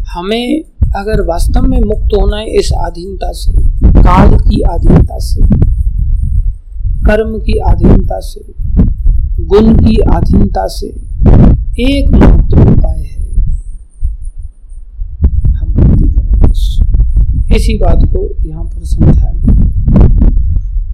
हमें 0.09 0.63
अगर 0.97 1.21
वास्तव 1.21 1.63
में 1.63 1.81
मुक्त 1.81 2.15
होना 2.15 2.37
है 2.37 2.47
इस 2.51 2.71
अधीनता 2.73 3.33
से, 3.33 3.53
काल 4.03 4.37
की 4.39 4.61
अधीनता 4.61 5.19
से, 5.19 5.41
कर्म 7.07 7.39
की 7.39 7.59
अधीनता 7.71 8.21
से, 8.21 8.41
गुण 9.41 9.75
की 9.79 9.97
अधीनता 10.15 10.67
से, 10.69 10.87
एक 11.79 12.11
मात्र 12.11 12.69
उपाय 12.69 12.99
है। 12.99 13.25
हम 15.55 15.69
इसी 17.57 17.79
बात 17.79 18.05
को 18.05 18.49
यहाँ 18.49 18.65
पर 18.65 18.85
समझा 18.85 19.31
गया 19.33 19.55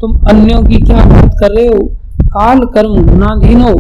तुम 0.00 0.18
अन्यों 0.28 0.62
की 0.64 0.76
क्या 0.76 1.05
बात 1.05 1.34
कर 1.40 1.50
रहे 1.50 1.66
हो? 1.66 1.90
काल 2.20 2.60
कर्म 2.74 2.94
गुणाधीनो, 3.06 3.74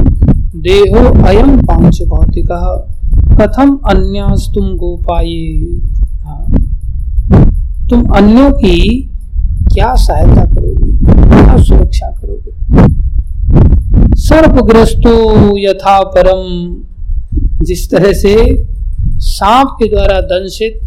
देहो 0.56 1.24
अयम 1.24 1.56
पाँच 1.60 2.02
भौतिक 2.02 2.50
कथम 3.40 3.76
अन्यास 3.86 4.50
तुम 4.54 4.66
गोपाये 4.76 5.62
तुम 7.90 8.02
अन्यों 8.16 8.50
की 8.52 9.08
क्या 9.74 9.94
सहायता 9.94 10.44
करोगे? 10.44 10.92
क्या 11.04 11.56
सुरक्षा 11.56 12.06
करोगे? 12.06 12.52
सर्पग्रस्तो 14.16 15.12
यथा 15.58 16.00
परम, 16.16 16.42
जिस 17.64 17.90
तरह 17.90 18.12
से 18.12 18.64
सांप 19.18 19.68
के 19.72 19.88
द्वारा 19.88 20.20
दंशित 20.20 20.80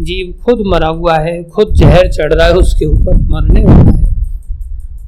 जीव 0.00 0.34
खुद 0.44 0.58
मरा 0.66 0.88
हुआ 0.88 1.18
है, 1.18 1.42
खुद 1.44 1.74
जहर 1.74 2.08
चढ़ 2.08 2.32
रहा 2.32 2.46
है, 2.46 2.54
उसके 2.54 2.86
ऊपर 2.86 3.16
मरने 3.28 3.64
वाला 3.64 3.98
है। 3.98 4.03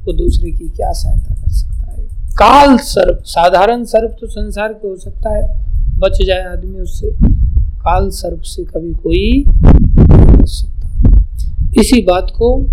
वो 0.07 0.13
दूसरे 0.13 0.51
की 0.51 0.69
क्या 0.69 0.91
सहायता 0.91 1.35
कर 1.35 1.51
सकता 1.51 1.91
है? 1.91 2.03
काल 2.31 2.77
सर्प, 2.77 3.23
साधारण 3.25 3.83
सर्प 3.83 4.17
तो 4.21 4.27
संसार 4.27 4.73
के 4.73 4.87
हो 4.87 4.95
सकता 4.95 5.37
है। 5.37 5.65
बच 5.99 6.17
जाए 6.25 6.43
आदमी 6.43 6.79
उससे। 6.79 7.11
काल 7.61 8.09
सर्प 8.09 8.41
से 8.41 8.63
कभी 8.63 8.93
कोई 8.93 9.45
सकता। 10.45 10.89
इसी 11.79 12.01
बात 12.01 12.31
को 12.35 12.63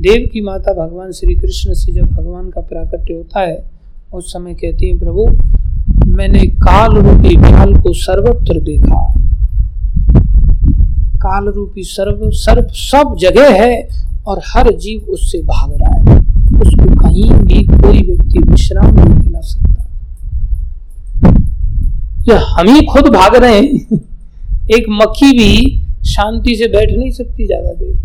देव 0.00 0.28
की 0.32 0.40
माता 0.40 0.86
भगवान 0.86 1.12
श्री 1.12 1.34
कृष्ण 1.34 1.74
से 1.74 1.92
जब 1.92 2.02
भगवान 2.02 2.50
का 2.50 2.60
प्राकट्य 2.60 3.14
होता 3.14 3.40
है, 3.40 3.70
उस 4.14 4.32
समय 4.32 4.54
कहती 4.54 4.90
है, 4.90 4.98
प्रभु, 4.98 5.26
मैंने 6.06 6.46
काल 6.46 6.96
रूपी 6.96 7.36
काल 7.36 7.74
को 7.74 7.92
सर्वत्र 7.92 8.60
देखा। 8.60 9.14
काल 11.16 11.48
रूपी 11.48 11.82
सर्व 11.82 12.30
सर्व 12.30 12.66
सब 12.70 13.16
जगह 13.20 13.64
है 13.64 13.88
और 14.26 14.40
हर 14.46 14.72
जीव 14.72 15.00
उससे 15.08 15.38
भाग 15.38 15.72
रहा 15.82 16.14
है। 16.14 16.21
उसको 16.62 16.94
कहीं 16.96 17.30
भी 17.32 17.62
कोई 17.66 18.00
व्यक्ति 18.00 18.38
विश्राम 18.40 18.94
नहीं 18.94 19.14
दिला 19.16 19.40
सकता। 19.42 19.80
जो 22.26 22.36
हम 22.48 22.68
ही 22.68 22.80
खुद 22.86 23.08
भाग 23.14 23.36
रहे 23.36 23.54
हैं, 23.54 24.00
एक 24.70 24.86
मक्खी 24.92 25.30
भी 25.38 25.52
शांति 26.06 26.54
से 26.56 26.66
बैठ 26.68 26.90
नहीं 26.90 27.10
सकती 27.12 27.46
ज़्यादा 27.46 27.72
देर। 27.74 27.96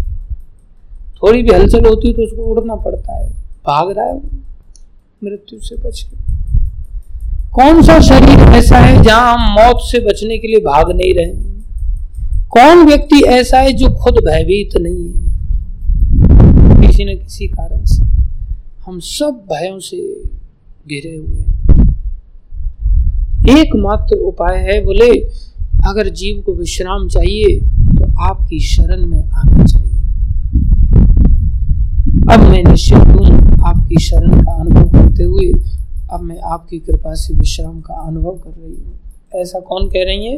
थोड़ी 1.21 1.41
भी 1.43 1.53
हलचल 1.53 1.85
होती 1.85 2.07
है 2.07 2.13
तो 2.13 2.23
उसको 2.23 2.43
उड़ना 2.45 2.75
पड़ता 2.77 3.17
है। 3.17 3.29
भाग 3.67 3.91
रहा 3.91 4.05
है 4.05 4.15
मृत्यु 5.21 5.59
से 5.59 5.75
बच 5.77 6.01
के। 6.01 6.15
कौन 7.53 7.81
सा 7.83 7.99
शरीर 8.01 8.39
ऐसा 8.55 8.77
है 8.77 9.01
जहाँ 9.03 9.33
हम 9.33 9.53
मौत 9.53 9.79
से 9.83 9.99
बचने 10.01 10.37
के 10.37 10.47
लिए 10.47 10.59
भाग 10.63 10.91
नहीं 10.91 11.13
रहे? 11.13 11.31
कौन 12.49 12.85
व्यक्ति 12.85 13.21
ऐसा 13.29 13.59
है 13.59 13.71
जो 13.73 13.89
खुद 13.95 14.19
भयभीत 14.25 14.77
नहीं 14.77 15.07
है? 15.07 15.25
किसी 16.81 17.05
न 17.05 17.15
किसी 17.15 17.47
कारण 17.47 17.85
से। 17.85 18.05
हम 18.88 18.99
सब 18.99 19.39
भयों 19.51 19.79
से 19.79 19.97
घिरे 20.88 21.15
हुए 21.15 21.43
एकमात्र 23.53 24.15
उपाय 24.17 24.57
है 24.57 24.75
बोले, 24.83 25.09
अगर 25.89 26.09
जीव 26.09 26.41
को 26.41 26.53
विश्राम 26.53 27.07
चाहिए 27.07 27.59
तो 27.97 28.05
आपकी 28.23 28.59
शरण 28.59 29.05
में 29.05 29.19
आना 29.19 29.63
चाहिए। 29.63 29.97
अब 32.31 32.39
मैं 32.41 32.63
निश्चित 32.63 33.07
हूँ, 33.09 33.27
आपकी 33.67 34.03
शरण 34.05 34.43
का 34.43 34.51
अनुभव 34.53 34.88
करते 34.91 35.23
हुए, 35.23 35.51
अब 36.13 36.21
मैं 36.21 36.39
आपकी 36.53 36.79
कृपा 36.79 37.13
से 37.13 37.33
विश्राम 37.33 37.79
का 37.81 37.93
अनुभव 38.07 38.38
कर 38.38 38.51
रही 38.51 38.75
हूँ। 38.75 39.41
ऐसा 39.41 39.59
कौन 39.59 39.89
कह 39.89 40.03
रही 40.03 40.25
है? 40.25 40.38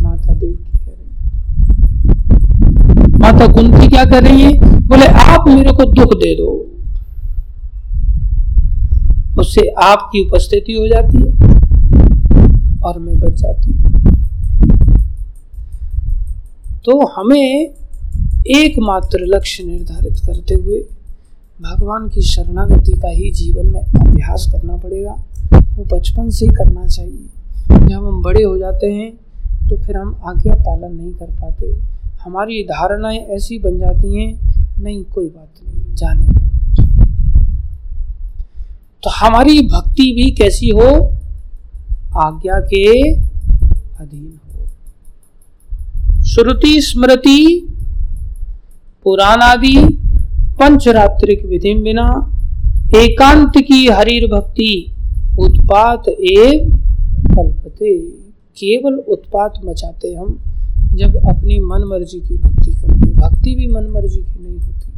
माता 0.00 0.34
देव 0.34 0.52
की 0.52 0.72
कह 0.78 0.92
रही 0.92 1.08
है। 3.04 3.18
माता 3.18 3.52
कुंती 3.52 3.88
क्या 3.88 4.04
कर 4.04 4.22
रही 4.22 4.40
है? 4.42 4.52
बोले, 4.88 5.06
आप 5.06 5.48
मेरे 5.48 5.72
को 5.72 5.84
दुख 5.92 6.14
दे 6.14 6.34
दो। 6.34 6.72
उससे 9.46 9.68
आपकी 9.82 10.20
उपस्थिति 10.20 10.72
हो 10.72 10.86
जाती 10.88 11.18
है 11.18 12.80
और 12.82 12.98
मैं 12.98 13.18
बच 13.18 13.32
जाती 13.32 13.72
हूँ। 13.72 13.84
तो 16.84 17.06
हमें 17.06 17.74
एकमात्र 18.56 19.26
लक्ष्य 19.26 19.64
निर्धारित 19.64 20.18
करते 20.26 20.54
हुए 20.54 20.78
भगवान 21.60 22.08
की 22.08 22.22
शरणागति 22.22 22.92
का 22.92 23.08
ही 23.08 23.30
जीवन 23.32 23.66
में 23.66 23.80
अभ्यास 23.80 24.46
करना 24.52 24.76
पड़ेगा। 24.76 25.12
वो 25.76 25.84
बचपन 25.92 26.30
से 26.30 26.46
ही 26.46 26.52
करना 26.52 26.86
चाहिए। 26.86 27.88
जब 27.88 28.06
हम 28.06 28.22
बड़े 28.22 28.42
हो 28.42 28.56
जाते 28.58 28.92
हैं 28.92 29.10
तो 29.68 29.76
फिर 29.76 29.96
हम 29.96 30.14
आज्ञा 30.24 30.54
पालन 30.56 30.94
नहीं 30.96 31.12
कर 31.12 31.30
पाते। 31.32 31.74
हमारी 32.20 32.62
धारणाएँ 32.64 33.18
ऐसी 33.36 33.58
बन 33.58 33.78
जाती 33.78 34.08
हैं, 34.16 34.32
नहीं, 34.82 35.04
कोई 35.04 35.26
बात 35.26 35.48
नहीं, 35.64 35.94
जाने 35.94 36.26
तो 39.06 39.10
हमारी 39.10 39.60
भक्ति 39.60 40.04
भी 40.12 40.30
कैसी 40.30 40.70
हो? 40.70 40.86
आज्ञा 42.18 42.58
के 42.60 43.12
अधीन 43.14 44.40
हो। 44.46 44.66
श्रुति 46.24 46.80
स्मृति 46.80 47.68
पुराण 49.04 49.42
आदि 49.42 49.76
पंचरात्रिक 50.58 51.44
विधि 51.46 51.74
बिना 51.74 52.08
एकांत 52.96 53.52
की 53.58 53.86
हरिर 53.88 54.26
भक्ति 54.26 54.72
उत्पात 55.38 56.08
एव 56.08 56.68
कल्पते। 57.30 57.96
केवल 58.58 58.98
उत्पात 59.08 59.60
मचाते 59.64 60.14
हम 60.14 60.38
जब 60.94 61.16
अपनी 61.16 61.58
मन 61.58 61.88
मर्ज़ी 61.88 62.20
की 62.20 62.36
भक्ति 62.38 62.70
करते। 62.70 63.10
भक्ति 63.12 63.54
भी 63.54 63.66
मन 63.66 63.88
मर्ज़ी 63.90 64.22
की 64.22 64.42
नहीं 64.42 64.58
होती। 64.58 64.90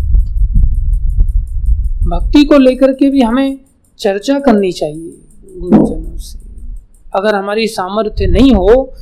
भक्ति 2.09 2.45
को 2.45 2.59
लेकर 2.59 2.93
के 2.93 3.11
भी 3.11 3.21
हमें 3.21 3.68
चर्चा 3.99 4.39
करनी 4.39 4.73
चाहिए 4.73 5.13
गुरुजनों 5.59 6.17
से। 6.17 6.39
अगर 7.15 7.35
हमारी 7.35 7.67
सामर्थ्य 7.67 8.27
नहीं 8.27 8.53
हो 8.53 8.93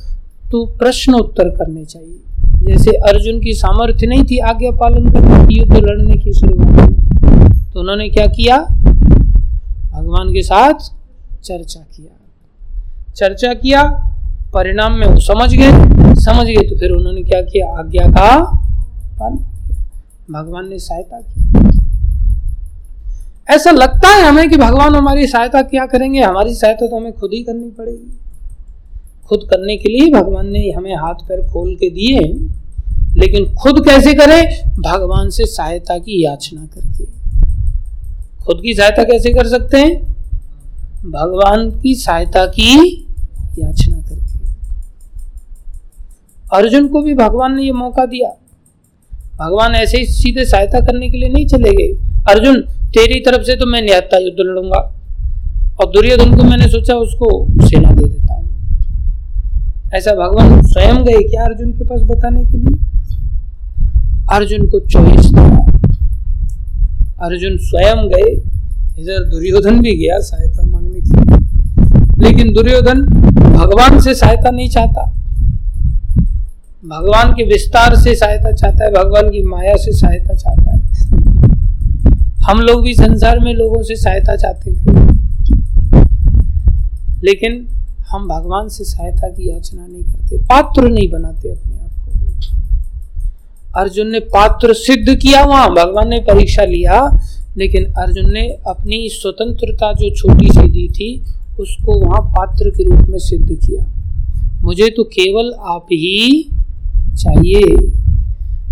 तो 0.50 0.64
प्रश्न 0.78 1.14
उत्तर 1.14 1.48
करने 1.48 1.84
चाहिए। 1.84 2.20
जैसे 2.66 2.90
अर्जुन 2.90 3.40
की 3.40 3.52
सामर्थ्य 3.52 4.06
नहीं 4.06 4.24
थी 4.24 4.38
आज्ञा 4.38 4.70
पालन 4.70 5.10
करने 5.12 5.46
की, 5.46 5.58
युद्ध 5.58 5.76
लड़ने 5.76 6.14
की 6.14 6.32
शुरुआत 6.32 6.68
में। 6.68 7.72
तो 7.72 7.80
उन्होंने 7.80 8.08
क्या 8.08 8.26
किया? 8.26 8.58
भगवान 9.92 10.28
के 10.28 10.42
साथ 10.42 10.74
चर्चा 11.44 11.80
किया। 11.96 13.12
चर्चा 13.12 13.52
किया, 13.54 13.82
परिणाम 14.54 14.98
में 14.98 15.06
वो 15.06 15.20
समझ 15.20 15.54
गए। 15.54 15.70
समझ 16.14 16.46
गए 16.46 16.68
तो 16.68 16.76
फिर 16.76 16.90
उन्होंने 16.90 17.22
क्या 17.22 17.42
किया? 17.42 17.68
आज्ञा 17.70 18.10
का 18.10 18.44
पालन 19.20 19.36
भगवान 20.30 20.68
ने 20.68 20.78
सहायता 20.78 21.20
की। 21.20 21.65
ऐसा 23.50 23.70
लगता 23.70 24.08
है 24.08 24.22
हमें 24.22 24.50
कि 24.50 24.56
भगवान 24.56 24.94
हमारी 24.94 25.26
सहायता 25.26 25.62
क्या 25.62 25.86
करेंगे? 25.86 26.20
हमारी 26.20 26.54
सहायता 26.54 26.86
तो 26.86 26.96
हमें 26.96 27.12
खुद 27.12 27.30
ही 27.34 27.42
करनी 27.42 27.70
पड़ेगी। 27.70 28.18
खुद 29.26 29.40
करने 29.50 29.76
के 29.76 29.88
लिए 29.88 30.10
भगवान 30.12 30.48
ने 30.48 30.70
हमें 30.70 30.94
हाथ 30.96 31.14
पैर 31.14 31.48
खोल 31.48 31.74
के 31.74 31.90
दिए। 31.90 32.18
लेकिन 33.16 33.54
खुद 33.54 33.84
कैसे 33.84 34.14
करें? 34.14 34.70
भगवान 34.70 35.30
से 35.30 35.44
सहायता 35.44 35.98
की 35.98 36.24
याचना 36.24 36.66
करके। 36.66 37.04
खुद 38.44 38.60
की 38.62 38.74
सहायता 38.74 39.04
कैसे 39.04 39.30
कर 39.30 39.46
सकते 39.46 39.76
हैं? 39.76 40.02
भगवान 41.10 41.80
की 41.80 41.94
सहायता 41.94 42.46
की 42.46 43.04
याचना 43.58 43.96
करके। 43.96 44.38
अर्जुन 46.56 46.88
को 46.88 47.02
भी 47.02 47.14
भगवान 47.14 47.54
ने 47.54 47.62
ये 47.62 47.72
मौका 47.72 48.06
दिया। 48.06 48.28
भगवान 49.14 49.74
ऐसे 49.74 49.98
ही 49.98 50.06
सीधे 50.06 50.44
सहायता 50.44 50.80
करने 50.80 51.10
के 51.10 51.18
लिए 51.18 51.28
नहीं 51.28 51.46
चले 51.46 51.70
गए। 51.70 52.00
अर्जुन 52.28 52.64
तेरी 52.96 53.20
तरफ़ 53.20 53.42
से 53.42 53.56
तो 53.56 53.66
मैं 53.66 53.82
निहत्ता 53.82 54.18
युद्ध 54.18 54.36
लड़ूँगा। 54.40 54.78
और 55.80 55.86
दुर्योधन 55.86 56.36
को 56.36 56.42
मैंने 56.42 56.68
सोचा 56.68 56.94
उसको 56.94 57.46
सेना 57.66 57.90
दे 57.90 58.04
देता 58.04 58.34
हूँ। 58.34 58.46
ऐसा 59.94 60.12
भगवान 60.12 60.62
स्वयं 60.62 61.04
गए 61.04 61.28
क्या 61.28 61.44
अर्जुन 61.44 61.72
के 61.72 61.84
पास 61.84 62.00
बताने 62.00 62.44
के 62.44 62.56
लिए? 62.56 62.78
अर्जुन 64.32 64.66
को 64.66 64.80
चॉइस 64.80 65.26
दिया। 65.26 65.78
अर्जुन 67.26 67.56
स्वयं 67.56 68.08
गए। 68.08 68.32
इधर 69.02 69.24
दुर्योधन 69.24 69.80
भी 69.80 69.96
गया 69.96 70.18
सहायता 70.18 70.66
मांगने 70.66 71.00
के 71.00 71.10
लिए। 71.10 71.38
लेकिन 72.18 72.54
दुर्योधन 72.54 73.02
भगवान 73.56 74.00
से 74.00 74.14
सहायता 74.14 74.50
नहीं 74.50 74.68
चाहता। 74.68 75.12
भगवान 76.86 77.32
के 77.32 77.44
विस्तार 77.44 77.96
से 77.96 78.14
सहायता 78.14 78.52
चाहता 78.52 78.84
है, 78.84 78.90
भगवान 78.92 79.30
की 79.30 79.42
माया 79.42 79.76
से 79.76 79.92
सहायता 79.92 80.34
चाहता 80.34 80.76
है। 80.76 80.85
हम 82.46 82.60
लोग 82.60 82.82
भी 82.82 82.94
संसार 82.94 83.38
में 83.38 83.54
लोगों 83.54 83.82
से 83.82 83.96
सहायता 83.96 84.36
चाहते 84.36 84.70
थे। 84.70 84.94
लेकिन 87.24 87.66
हम 88.10 88.28
भगवान 88.28 88.68
से 88.68 88.84
सहायता 88.84 89.28
की 89.28 89.50
याचना 89.50 89.86
नहीं 89.86 90.02
करते, 90.02 90.38
पात्र 90.38 90.88
नहीं 90.88 91.10
बनाते 91.10 91.48
अपने 91.48 91.76
आप 91.76 91.90
को। 92.04 93.80
अर्जुन 93.80 94.08
ने 94.08 94.20
पात्र 94.20 94.74
सिद्ध 94.74 95.16
किया 95.16 95.44
वहाँ, 95.44 95.70
भगवान 95.70 96.08
ने 96.08 96.20
परीक्षा 96.20 96.64
लिया, 96.64 97.20
लेकिन 97.56 97.84
अर्जुन 97.84 98.32
ने 98.32 98.48
अपनी 98.48 99.08
स्वतंत्रता 99.08 99.92
जो 99.92 100.14
छोटी 100.14 100.48
सी 100.48 100.70
दी 100.70 100.88
थी, 100.88 101.24
उसको 101.60 102.00
वहाँ 102.00 102.20
पात्र 102.20 102.70
के 102.70 102.84
रूप 102.84 103.08
में 103.08 103.18
सिद्ध 103.18 103.48
किया। 103.52 103.84
मुझे 104.62 104.90
तो 104.90 105.04
केवल 105.04 105.52
आप 105.60 105.86
ही 105.92 106.48
चाहिए। 107.16 107.76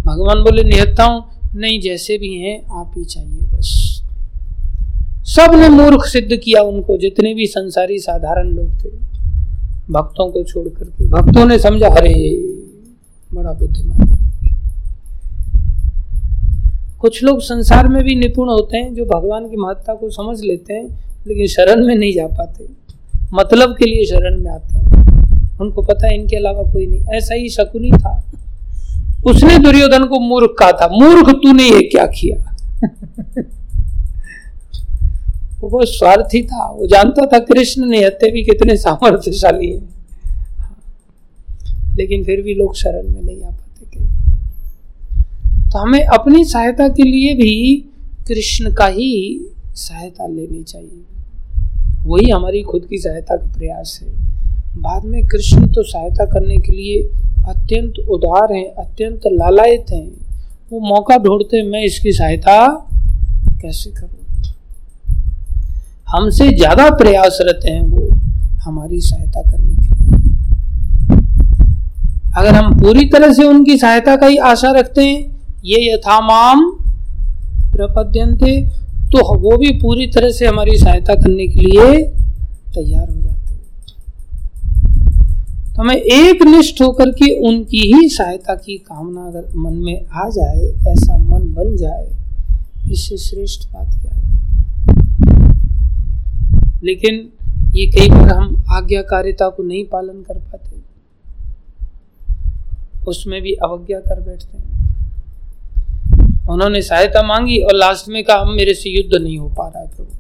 भगवान 0.07 0.43
बोले 0.43 0.63
निहत्ता 0.63 1.05
हूँ 1.05 1.34
नहीं, 1.55 1.81
जैसे 1.81 2.19
भी 2.19 2.35
हैं, 2.35 2.63
आप 2.71 2.93
ही 2.97 3.05
चाहिए, 3.05 3.57
बस। 3.57 4.01
सबने 5.23 5.69
मूर्ख 5.69 6.05
सिद्ध 6.05 6.37
किया 6.37 6.63
उनको, 6.63 6.97
जितने 6.97 7.35
भी 7.35 7.47
संसारी 7.47 7.99
साधारण 7.99 8.49
लोग 8.49 8.85
थे। 8.85 8.89
भक्तों 9.91 10.31
को 10.31 10.43
छोड़ 10.43 10.69
करके, 10.69 11.09
भक्तों 11.09 11.47
ने 11.47 11.59
समझा, 11.59 11.89
अरे, 11.89 12.41
बड़ा 13.35 13.53
बुद्धिमान 13.53 14.15
कुछ 17.01 17.25
लोग 17.25 17.41
संसार 17.41 17.89
में 17.89 18.05
भी 18.05 18.15
निपुण 18.15 18.49
होते 18.49 18.79
हैं, 18.79 18.95
जो 18.95 19.05
भगवान 19.05 19.51
की 19.51 19.57
महत्ता 19.57 19.95
को 19.95 20.11
समझ 20.11 20.41
लेते 20.45 20.75
हैं, 20.75 21.05
लेकिन 21.27 21.47
शरण 21.47 21.87
में 21.87 21.95
नहीं 21.95 22.15
जा 22.15 22.27
पाते। 22.27 22.65
मतलब 23.35 23.77
के 23.79 23.85
लिए 23.85 24.05
शरण 24.05 24.41
में 24.41 24.51
आते 24.51 24.79
हैं। 24.79 25.05
उनको 25.61 25.83
पता 25.83 26.07
है, 26.07 26.21
इनके 26.21 26.37
अलावा 26.37 26.73
कोई 26.73 26.87
नहीं। 26.87 27.01
ऐसा 27.01 27.35
ही 27.35 27.49
शकुनी 27.49 27.91
था। 27.91 28.34
उसने 29.27 29.59
दुर्योधन 29.59 30.05
को 30.05 30.21
मूर्ख 30.21 30.57
कहा 30.59 30.73
था, 30.73 30.89
मूर्ख 30.93 31.29
तूने 31.31 31.63
ये 31.63 31.81
क्या 31.81 32.07
किया? 32.07 32.57
वो 35.61 35.85
स्वार्थी 35.85 36.43
था, 36.43 36.71
वो 36.71 36.87
जानता 36.87 37.27
था 37.27 37.39
कृष्ण 37.39 37.87
ने 37.87 38.05
हत्या 38.05 38.33
भी 38.33 38.43
कितने 38.43 38.77
सामर्थ्यशाली 38.77 39.73
हैं। 39.73 39.95
लेकिन 41.97 42.25
फिर 42.25 42.43
भी 42.43 42.55
लोग 42.55 42.75
शरण 42.75 43.15
में 43.15 43.23
नहीं 43.23 43.43
आ 43.43 43.51
पाते 43.51 43.87
थे। 43.87 44.05
तो 45.71 45.79
हमें 45.79 46.05
अपनी 46.05 46.45
सहायता 46.45 46.89
के 46.89 47.03
लिए 47.03 47.35
भी 47.35 47.77
कृष्ण 48.29 48.75
का 48.75 48.87
ही 48.87 49.41
सहायता 49.75 50.27
लेनी 50.27 50.63
चाहिए। 50.63 51.03
वही 52.03 52.31
हमारी 52.31 52.63
खुद 52.63 52.87
की 52.91 52.99
सहायता 52.99 53.37
का 53.37 53.53
प्रयास 53.59 54.01
है। 54.03 54.09
बाद 54.77 55.05
में 55.05 55.27
कृष्ण 55.27 55.67
तो 55.67 55.83
सहायता 55.83 56.25
करने 56.25 56.57
के 56.57 56.73
लिए 56.73 57.09
अत्यंत 57.47 57.95
उदार 58.09 58.53
हैं, 58.53 58.65
अत्यंत 58.77 59.21
लालायत 59.33 59.87
हैं। 59.93 60.07
वो 60.73 60.81
मौका 60.83 61.17
ढूंढते 61.19 61.63
मैं 61.65 61.83
इसकी 61.85 62.13
सहायता 62.13 62.57
कैसे 63.63 63.91
करूँ? 63.91 64.09
हमसे 66.09 66.49
ज़्यादा 66.51 66.89
प्रयासरत 66.97 67.61
हैं 67.67 67.81
वो 67.83 68.09
हमारी 68.65 69.01
सहायता 69.01 69.43
करने 69.43 69.75
के 69.75 69.89
लिए। 69.91 70.03
अगर 72.37 72.55
हम 72.55 72.75
पूरी 72.79 73.05
तरह 73.09 73.33
से 73.33 73.45
उनकी 73.45 73.77
सहायता 73.79 74.17
का 74.17 74.27
ही 74.27 74.37
आशा 74.47 74.71
रखते 74.73 75.03
हैं, 75.03 75.21
ये 75.65 75.79
यथामाम 75.85 76.71
प्रपद्यंते 77.73 78.61
तो 79.11 79.19
वो 79.41 79.57
भी 79.59 79.71
पूरी 79.81 80.07
तरह 80.07 80.31
से 80.33 80.47
हमारी 80.47 80.77
सहायता 80.79 81.15
करने 81.15 81.47
के 81.49 81.61
लिए 81.61 82.05
तैयार 82.75 83.09
हो 83.09 83.21
हैं। 83.21 83.34
तो 85.75 85.83
हमें 85.83 85.97
एक 85.97 86.43
निष्ठ 86.43 86.83
होकर 86.83 87.11
के 87.11 87.49
उनकी 87.49 87.95
ही 87.95 88.09
सहायता 88.09 88.55
की 88.55 88.79
कामना 88.79 89.27
अगर 89.27 89.53
मन 89.57 89.73
में 89.73 90.07
आ 90.07 90.29
जाए, 90.29 90.61
ऐसा 90.93 91.17
मन 91.17 91.55
बन 91.55 91.77
जाए, 91.77 92.11
इससे 92.93 93.17
श्रेष्ठ 93.17 93.73
बात 93.73 93.89
क्या 94.03 94.15
है? 94.15 94.25
लेकिन 96.85 97.29
ये 97.75 97.87
कई 97.87 98.09
बार 98.11 98.29
हम 98.29 98.65
आज्ञाकारिता 98.71 99.49
को 99.49 99.63
नहीं 99.63 99.85
पालन 99.85 100.23
कर 100.23 100.39
पाते। 100.39 100.77
उसमें 103.07 103.43
भी 103.43 103.53
अवज्ञा 103.53 103.99
कर 104.01 104.21
बैठते 104.21 104.59
हैं। 104.59 104.75
उन्होंने 106.51 106.83
सहायता 106.83 107.23
मांगी 107.23 107.59
और 107.59 107.75
लास्ट 107.75 108.09
में 108.09 108.25
कहा 108.25 108.45
मेरे 108.45 108.75
से 108.75 108.91
युद्ध 108.91 109.23
नहीं 109.23 109.39
हो 109.39 109.49
पा 109.49 109.69
रहा 109.69 109.83
है 109.83 109.89
प्रभु। 109.89 110.11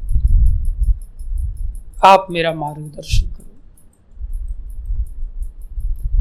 आप 2.06 2.26
मेरा 2.30 2.54
मार्गदर्शन 2.54 3.26
करो। 3.26 3.43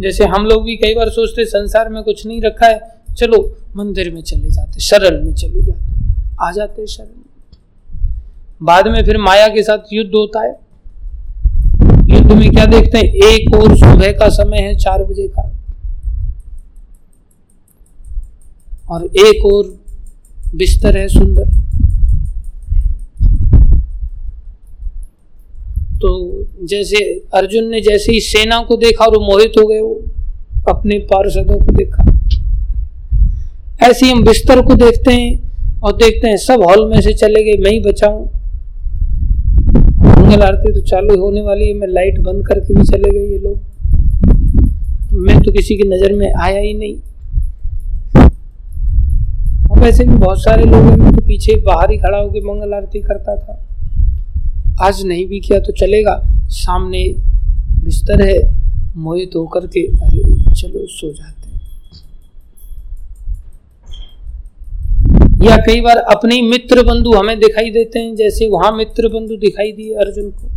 जैसे 0.02 0.26
हम 0.26 0.46
लोग 0.46 0.64
भी 0.64 0.76
कई 0.78 0.94
बार 0.96 1.10
सोचते 1.10 1.46
संसार 1.46 1.90
में 1.90 2.02
कुछ 2.04 2.26
नहीं 2.26 2.42
रखा 2.42 2.68
है, 2.68 2.80
चलो 3.18 3.38
मंदिर 3.76 4.14
में 4.14 4.22
चले 4.22 4.50
जाते, 4.50 4.80
शरण 4.80 5.24
में 5.26 5.34
चले 5.34 5.62
जाते, 5.62 5.92
आ 6.42 6.52
जाते 6.52 6.88
शरण 6.88 7.22
बाद 8.62 8.88
में 8.88 9.04
फिर 9.06 9.18
माया 9.18 9.48
के 9.48 9.64
साथ 9.64 9.94
युद्ध 9.94 10.12
होता 10.16 10.42
है। 10.42 10.52
युद्ध 12.10 12.32
में 12.32 12.50
क्या 12.50 12.66
देखते 12.66 12.98
हैं, 12.98 13.06
एक 13.06 13.56
और 13.56 13.76
सुबह 13.78 14.12
का 14.12 14.30
समय 14.32 14.60
है, 14.60 14.76
चार 14.76 15.04
बजे 15.04 15.28
का। 15.30 15.50
और 18.90 19.06
एक 19.06 19.46
और 19.46 19.68
बिस्तर 20.56 20.98
है 20.98 21.08
सुंदर 21.08 21.52
तो 26.02 26.10
जैसे 26.64 26.98
अर्जुन 27.34 27.70
ने 27.70 27.82
जैसे 27.82 28.12
ही 28.12 28.20
सेना 28.22 28.62
को 28.64 28.76
देखा 28.78 29.06
और 29.06 29.18
मोहित 29.22 29.54
हो 29.60 29.66
गए, 29.68 29.80
वो 29.80 30.02
अपने 30.70 30.98
पार्षदों 31.10 31.60
को 31.60 31.72
देखा। 31.74 32.04
ऐसे 33.82 34.10
हम 34.10 34.24
बिस्तर 34.24 34.62
को 34.62 34.76
देखते 34.76 35.14
हैं 35.14 35.82
और 35.82 35.96
देखते 35.98 36.28
हैं 36.28 36.38
सब 36.40 36.64
हॉल 36.64 36.86
में 36.90 37.00
से 37.02 37.14
चले 37.16 37.44
गए, 37.44 37.58
मैं 37.64 37.72
ही 37.72 37.80
बचाऊं 37.82 38.26
मंगल 40.06 40.42
आरती 40.44 40.74
तो 40.74 40.82
चालू 40.82 41.20
होने 41.20 41.42
वाली 41.42 41.68
है, 41.68 41.74
मैं 41.74 41.88
लाइट 41.90 42.20
बंद 42.22 42.46
करके 42.48 42.74
भी 42.74 42.84
चले 42.84 43.10
गए 43.10 43.26
ये 43.28 43.38
लोग। 43.40 43.58
मैं 45.16 45.42
तो 45.42 45.52
किसी 45.52 45.76
की 45.78 45.88
नज़र 45.90 46.14
में 46.14 46.32
आया 46.34 46.60
ही 46.60 46.74
नहीं। 46.74 46.96
अब 49.68 49.84
ऐसे 49.86 50.04
भी 50.04 50.16
बहुत 50.16 50.44
सारे 50.44 50.64
लोग 50.64 50.84
हैं, 50.84 50.98
मैं 50.98 51.14
तो 51.14 51.26
पीछे 51.28 51.56
बाहर 51.66 51.92
ही 51.92 51.98
खड़ा 51.98 52.18
होकर 52.18 52.46
मंगल 52.46 52.74
आरती 52.74 53.00
करता 53.02 53.36
था। 53.36 53.63
आज 54.82 55.02
नहीं 55.06 55.26
भी 55.28 55.40
किया 55.40 55.60
तो 55.60 55.72
चलेगा। 55.72 56.16
सामने 56.52 57.04
बिस्तर 57.84 58.22
है 58.22 58.38
मोहित 58.98 59.36
होकर 59.36 59.68
के 59.68 59.82
अरे 59.82 60.24
चलो 60.54 60.86
सो 60.88 61.12
जाते 61.14 61.50
हैं। 61.50 61.62
या 65.44 65.58
कई 65.58 65.82
बार 65.82 65.98
अपने 65.98 66.42
मित्र 66.42 66.84
बंधु 66.84 67.12
हमें 67.12 67.40
दिखाई 67.40 67.72
देते 67.72 68.00
हैं, 68.00 68.16
जैसे 68.16 68.48
वहाँ 68.48 68.72
मित्र 68.72 69.08
बंधु 69.10 69.38
दिखाई 69.38 69.72
दिए 69.72 69.94
अर्जुन 69.96 70.30
को। 70.32 70.52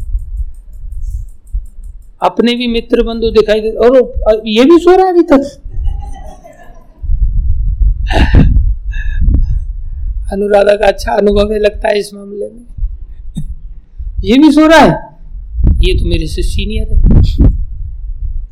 अपने 2.23 2.55
भी 2.55 2.67
मित्र 2.67 3.03
बंधु 3.03 3.31
दिखाई 3.31 3.61
दे 3.61 3.71
और 3.71 4.43
ये 4.47 4.64
भी 4.64 4.79
सो 4.79 4.97
रहा 4.97 5.07
है 5.07 5.12
अभी 5.12 5.23
तक। 5.23 5.62
अनुराधा 10.33 10.75
का 10.75 10.87
अच्छा 10.87 11.12
अनुभव 11.12 11.53
है 11.53 11.59
लगता 11.59 11.89
है 11.89 11.99
इस 11.99 12.14
मामले 12.14 12.49
में। 12.49 12.64
ये 14.25 14.39
भी 14.39 14.53
सो 14.53 14.67
रहा 14.67 14.79
है? 14.79 15.17
ये 15.85 15.99
तो 15.99 16.07
मेरे 16.07 16.27
से 16.27 16.43
सीनियर 16.43 16.89
है। 16.93 17.23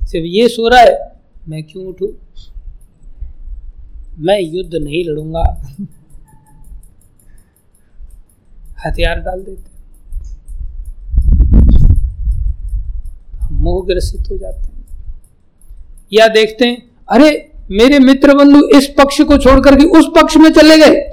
सिर्फ़ 0.07 0.27
ये 0.27 0.49
सो 0.49 0.69
रहा 0.69 0.81
है, 0.81 1.13
मैं 1.49 1.63
क्यों 1.63 1.87
उठू? 1.87 2.13
मैं 4.19 4.41
युद्ध 4.41 4.75
नहीं 4.75 5.05
लड़ूँगा। 5.05 5.75
हथियार 8.87 9.21
डाल 9.21 9.43
देते। 9.43 9.75
मोह 13.55 13.87
ग्रसित 13.87 14.31
हो 14.31 14.39
जाते 14.39 14.63
हैं। 14.63 14.87
या 16.13 16.29
देखते 16.29 16.65
हैं, 16.65 16.91
अरे, 17.11 17.53
मेरे 17.71 17.99
मित्र 17.99 18.35
बंधु 18.35 18.79
इस 18.79 18.87
पक्ष 18.87 19.21
को 19.21 19.39
छोड़कर 19.39 19.77
के 19.77 19.85
उस 19.85 20.07
पक्ष 20.07 20.37
में 20.37 20.51
चले 20.53 20.79
गए। 20.79 21.11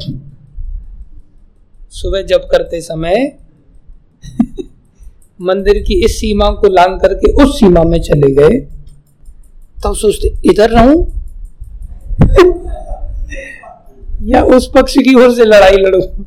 सुबह 1.90 2.22
जब 2.22 2.48
करते 2.52 2.82
समय 2.82 3.41
मंदिर 5.42 5.84
की 5.84 6.06
इस 6.06 6.20
सीमा 6.20 6.50
को 6.50 6.68
लांग 6.68 7.02
करके 7.02 7.32
उस 7.32 7.60
सीमा 7.60 7.84
में 7.84 8.02
चले 8.02 8.36
गए। 8.36 8.50
तब 8.50 9.84
तो 9.84 9.94
सोचते, 9.94 10.34
इधर 10.46 10.70
रहूँ? 10.70 11.22
या 14.24 14.44
उस 14.44 14.72
पक्ष 14.76 14.94
की 14.94 15.14
ओर 15.14 15.36
से 15.36 15.46
लड़ाई 15.46 15.72
लड़ू? 15.72 16.26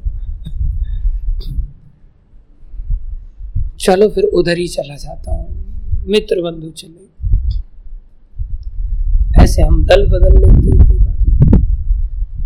चलो 3.80 4.08
फिर 4.08 4.24
उधर 4.24 4.58
ही 4.58 4.68
चला 4.68 4.96
जाता 4.96 5.30
हूँ। 5.30 5.64
मित्र 6.08 6.42
बंधु 6.42 6.70
चले। 6.70 7.04
ऐसे 9.42 9.62
हम 9.62 9.84
दल 9.84 10.06
बदल 10.06 10.34
लेते 10.34 10.70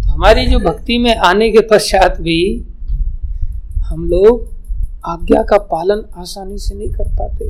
तो 0.03 0.11
हमारी 0.11 0.47
जो 0.47 0.59
भक्ति 0.59 0.99
में 0.99 1.17
आने 1.17 1.51
के 1.51 1.61
पश्चात 1.61 2.21
भी 2.21 2.65
हम 3.79 4.05
लोग 4.05 4.58
आज्ञा 5.07 5.43
का 5.43 5.59
पालन 5.59 6.03
आसानी 6.17 6.59
से 6.59 6.75
नहीं 6.75 6.89
कर 6.89 7.09
पाते। 7.09 7.45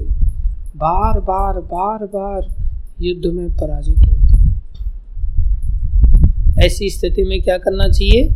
बार 0.76 1.20
बार 1.20 1.60
बार 1.60 1.98
बार 2.04 2.54
युद्ध 3.00 3.36
में 3.36 3.56
पराजित 3.56 3.98
होते 3.98 4.28
ऐसी 6.66 6.90
स्थिति 6.90 7.22
में 7.24 7.42
क्या 7.42 7.58
करना 7.58 7.88
चाहिए? 7.88 8.28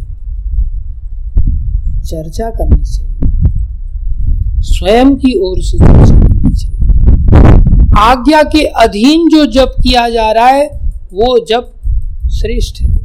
चर्चा 2.02 2.50
करनी 2.50 2.84
चाहिए। 2.84 3.18
स्वयं 4.60 5.16
की 5.16 5.38
ओर 5.38 5.62
से 5.62 5.78
चर्चा 5.78 6.14
करनी 6.14 6.54
चाहिए। 6.54 6.78
आज्ञा 7.98 8.42
के 8.42 8.64
अधीन 8.64 9.28
जो 9.28 9.46
जप 9.46 9.74
किया 9.82 10.08
जा 10.08 10.32
रहा 10.32 10.46
है, 10.46 10.66
वो 11.12 11.46
जप 11.46 11.72
श्रेष्ठ 12.30 12.82
है। 12.82 12.96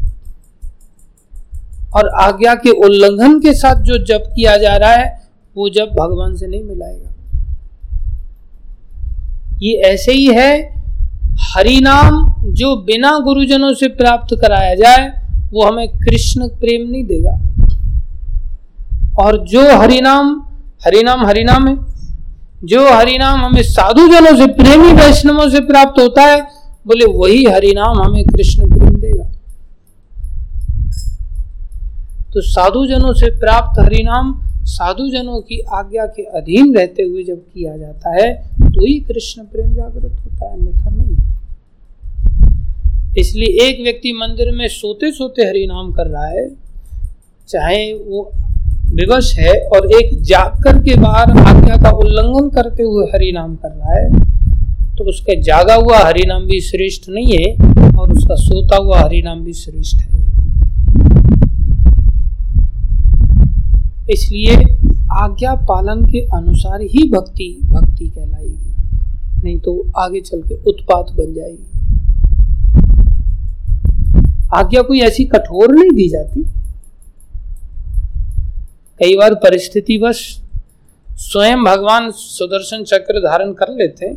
और 1.94 2.10
आज्ञा 2.10 2.56
के 2.56 2.70
उल्लंघन 2.70 3.40
के 3.40 3.54
साथ 3.54 3.82
जो 3.82 3.98
जप 3.98 4.24
किया 4.36 4.58
जा 4.58 4.78
रहा 4.78 4.92
है 4.92 5.27
वो 5.58 5.70
जब 5.70 5.86
भगवान 5.86 6.36
से 6.36 6.48
नहीं 6.48 6.64
मिलाएगा। 6.64 7.14
ये 9.62 9.74
ऐसे 9.74 10.12
ही 10.12 10.26
है, 10.26 10.78
हरि 11.40 11.80
नाम 11.80 12.44
जो 12.46 12.76
बिना 12.76 13.20
गुरुजनों 13.20 13.74
से 13.74 13.88
प्राप्त 13.88 14.36
कराया 14.42 14.76
जाए, 14.76 15.08
वो 15.52 15.64
हमें 15.64 15.88
कृष्ण 15.88 16.48
प्रेम 16.48 16.90
नहीं 16.90 17.04
देगा। 17.04 17.40
और 19.20 19.46
जो 19.48 19.78
हरिनाम 19.78 20.44
हरिनाम 20.86 21.26
हरिनाम 21.26 21.68
है, 21.68 21.76
जो 22.64 22.94
हरिनाम 22.94 23.40
हमें 23.40 23.64
साधु 23.64 24.08
जनों 24.08 24.38
से, 24.38 24.46
प्रेमी 24.48 24.94
वैष्णवों 24.94 25.50
से 25.50 25.60
प्राप्त 25.60 26.02
होता 26.02 26.22
है, 26.22 26.42
बोले 26.88 27.06
वही 27.06 27.46
हरिनाम 27.46 28.02
हमें 28.02 28.26
कृष्ण 28.26 28.70
प्रेम 28.70 28.96
देगा। 28.96 29.24
तो 32.34 32.42
साधु 32.42 32.86
जनों 32.86 33.14
से 33.14 33.40
प्राप्त 33.40 33.80
हरिनाम 33.80 34.47
साधु 34.68 35.08
जनों 35.10 35.40
की 35.42 35.60
आज्ञा 35.76 36.06
के 36.08 36.24
अधीन 36.38 36.76
रहते 36.76 37.04
हुए 37.04 37.24
जब 37.24 37.38
किया 37.44 37.78
जाता 37.78 38.16
है 38.16 38.32
तो 38.60 38.86
ही 38.86 39.00
कृष्ण 39.02 39.44
प्रेम 39.44 39.74
जागृत 39.74 40.12
होता 40.14 40.46
है, 40.46 40.54
अन्यथा 40.54 40.90
नहीं। 40.92 41.16
इसलिए 43.18 43.68
एक 43.68 43.82
व्यक्ति 43.84 44.12
मंदिर 44.16 44.52
में 44.54 44.68
सोते 44.70 45.12
सोते 45.14 45.42
हरि 45.44 45.66
नाम 45.68 45.92
कर 45.94 46.08
रहा 46.08 46.28
है, 46.28 46.50
चाहे 47.50 47.94
वो 47.94 48.32
विवश 48.92 49.34
है, 49.38 49.54
और 49.68 49.92
एक 49.94 50.22
जाग 50.24 50.68
के 50.80 50.96
बाहर 50.98 51.32
आज्ञा 51.40 51.76
का 51.84 51.90
उल्लंघन 51.98 52.50
करते 52.52 52.84
हुए 52.84 53.06
हरि 53.14 53.32
नाम 53.32 53.56
कर 53.56 53.70
रहा 53.70 53.94
है 53.94 54.26
तो 54.98 55.04
उसका 55.06 55.34
जागा 55.42 55.74
हुआ 55.76 55.98
हरि 56.00 56.24
नाम 56.28 56.46
भी 56.46 56.60
श्रेष्ठ 56.62 57.10
नहीं 57.10 57.38
है, 57.38 57.50
और 57.94 58.12
उसका 58.12 58.36
सोता 58.38 58.78
हुआ 58.78 59.00
हरि 59.00 59.22
नाम 59.22 59.44
भी 59.44 59.54
श्रेष्ठ 59.56 60.02
है। 60.02 60.16
इसलिए 64.10 64.56
आज्ञा 65.14 65.54
पालन 65.70 66.06
के 66.06 66.20
अनुसार 66.36 66.82
ही 66.82 67.10
भक्ति 67.10 67.48
भक्ति 67.64 68.10
कहलाएगी। 68.10 69.44
नहीं 69.44 69.60
तो 69.60 69.74
आगे 69.98 70.22
चल 70.22 70.42
के 70.42 70.56
उत्पात 70.70 71.12
बन 71.12 71.34
जाएगी। 71.34 71.66
आज्ञा 74.56 74.82
कोई 74.82 75.00
ऐसी 75.00 75.26
कठोर 75.26 75.74
नहीं 75.76 75.92
दी 75.92 76.08
जाती। 76.10 76.44
कई 79.00 79.16
बार 79.16 79.34
परिस्थितिवश 79.36 80.22
स्वयं 81.10 81.64
भगवान 81.64 82.10
सुदर्शन 82.12 82.84
चक्र 82.84 83.20
धारण 83.20 83.54
कर 83.54 83.74
लेते 83.74 84.10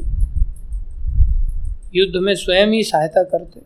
युद्ध 1.95 2.23
में 2.23 2.35
स्वयं 2.35 2.73
ही 2.73 2.83
सहायता 2.83 3.23
करते 3.23 3.61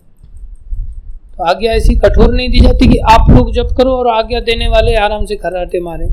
तो 1.39 1.45
आज्ञा 1.45 1.73
ऐसी 1.73 1.95
कठोर 1.95 2.35
नहीं 2.35 2.49
दी 2.51 2.61
जाती 2.61 2.87
कि 2.89 2.99
आप 3.11 3.31
लोग 3.31 3.53
जब 3.55 3.75
करो 3.77 3.91
और 3.91 4.09
आज्ञा 4.09 4.41
देने 4.41 4.69
वाले 4.69 4.95
आराम 4.95 5.25
से 5.25 5.37
खराटे 5.37 5.81
मारे। 5.81 6.07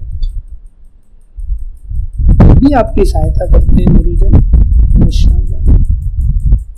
भी 2.56 2.74
आपकी 2.74 3.06
सहायता 3.06 3.46
करते 3.46 3.84
हैं 3.84 3.94
गुरुजन 3.94 4.40
जन 5.08 5.86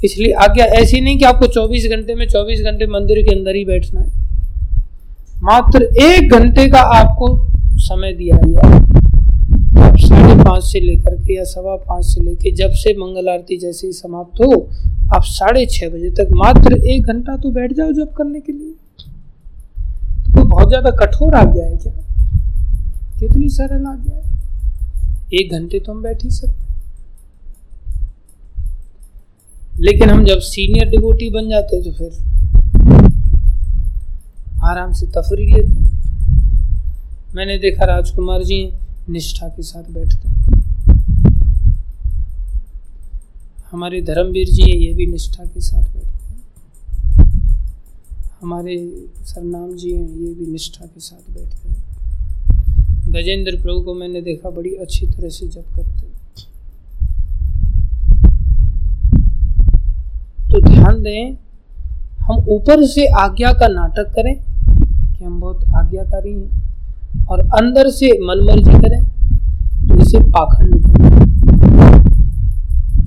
इसलिए 0.04 0.32
आज्ञा 0.34 0.66
ऐसी 0.66 1.02
नहीं 1.02 1.18
कि 1.18 1.26
आपको 1.26 1.46
24 1.48 1.88
घंटे 1.90 2.16
में 2.16 2.26
24 2.28 2.62
घंटे 2.62 2.88
मंदिर 2.88 3.24
के 3.24 3.36
अंदर 3.36 3.56
ही 3.56 3.66
बैठना 3.66 4.02
है। 4.02 4.08
मात्र 5.44 5.84
एक 5.84 6.34
घंटे 6.34 6.68
का 6.68 6.80
आपको 6.80 7.28
समय 7.80 8.14
दिया 8.14 8.38
गया 8.38 8.83
अब 9.76 9.98
साढ़े 9.98 10.36
पाँच 10.44 10.64
से 10.64 10.80
लेकर 10.80 11.16
के 11.18 11.36
या 11.36 11.44
सवा 11.44 11.76
पाँच 11.88 12.06
से 12.06 12.22
लेकर 12.24 12.56
जब 12.56 12.72
से 12.82 12.94
मंगल 12.98 13.30
आरती 13.30 13.58
जैसे 13.60 13.88
ही 13.88 13.94
समाप्त 13.94 14.42
हो, 14.42 14.52
आप 15.16 15.24
साढ़े 15.26 15.66
छः 15.66 15.90
बजे 15.90 16.10
तक 16.20 16.32
मात्र 16.36 16.78
एक 16.88 17.08
घंटा 17.08 17.36
तो 17.38 17.52
बैठ 17.52 17.74
जाओ 17.74 17.92
जब 17.92 18.14
करने 18.14 18.40
के 18.40 18.52
लिए। 18.52 18.72
तो 20.34 20.44
बहुत 20.44 20.68
ज़्यादा 20.70 20.92
कठोर 21.00 21.36
आ 21.36 21.44
गया 21.44 21.66
है 21.66 21.78
क्या? 21.78 21.94
कितनी 23.20 23.50
सरल 23.50 23.86
आ 23.86 23.96
गया 23.96 24.16
है? 24.18 24.22
एक 25.34 25.52
घंटे 25.52 25.80
तो 25.80 25.92
हम 25.92 26.02
बैठ 26.04 26.24
ही 26.24 26.30
सकते 26.32 26.62
लेकिन 29.80 30.10
हम 30.10 30.24
जब 30.26 30.40
सीनियर 30.46 30.90
डिबोटी 30.90 31.30
बन 31.30 31.50
जाते 31.50 31.82
तो 31.84 31.92
फिर 31.92 32.12
आराम 34.64 34.92
से 34.94 35.08
तफरी 35.12 35.46
लेते 35.46 35.82
मैंने 37.36 37.58
देखा 37.60 37.86
राजकुमार 37.86 38.44
जी 38.44 38.64
निष्ठा 39.10 39.48
के 39.48 39.64
साथ 39.64 39.84
बैठते 39.84 40.28
हैं। 40.28 40.42
हमारे 43.72 44.02
धर्मवीर 44.02 44.48
जी 44.48 44.62
हैं, 44.62 44.78
ये 44.80 44.94
भी 44.94 45.06
निष्ठा 45.06 45.44
के 45.44 45.62
साथ 45.62 45.84
बैठते 45.94 46.34
हैं। 46.34 46.42
हमारे 48.42 48.78
सरनाम 49.26 49.76
जी 49.76 49.92
हैं, 49.92 50.08
ये 50.08 50.34
भी 50.34 50.52
निष्ठा 50.52 50.86
के 50.86 51.00
साथ 51.00 51.34
बैठते 51.34 51.70
हैं। 51.70 51.82
गजेंद्र 53.14 53.62
प्रभु 53.62 53.80
को 53.82 53.94
मैंने 53.94 54.22
देखा, 54.22 54.50
बड़ी 54.50 54.76
अच्छी 54.76 55.08
तरह 55.08 55.30
से 55.30 55.48
जप 55.48 55.76
करते 55.76 56.02
तो 60.52 60.60
ध्यान 60.62 61.02
दें, 61.04 61.38
हम 62.22 62.46
ऊपर 62.50 62.86
से 62.88 63.06
आज्ञा 63.20 63.52
का 63.54 63.68
नाटक 63.68 64.12
करें 64.16 64.36
कि 64.36 65.24
हम 65.24 65.40
बहुत 65.40 65.64
आज्ञाकारी 65.76 66.34
हैं। 66.34 66.63
और 67.34 67.40
अंदर 67.40 67.90
से 67.90 68.08
मनमर्जी 68.26 68.72
करें 68.72 69.04
तो 69.88 69.96
इसे 70.02 70.20
पाखंड 70.20 70.84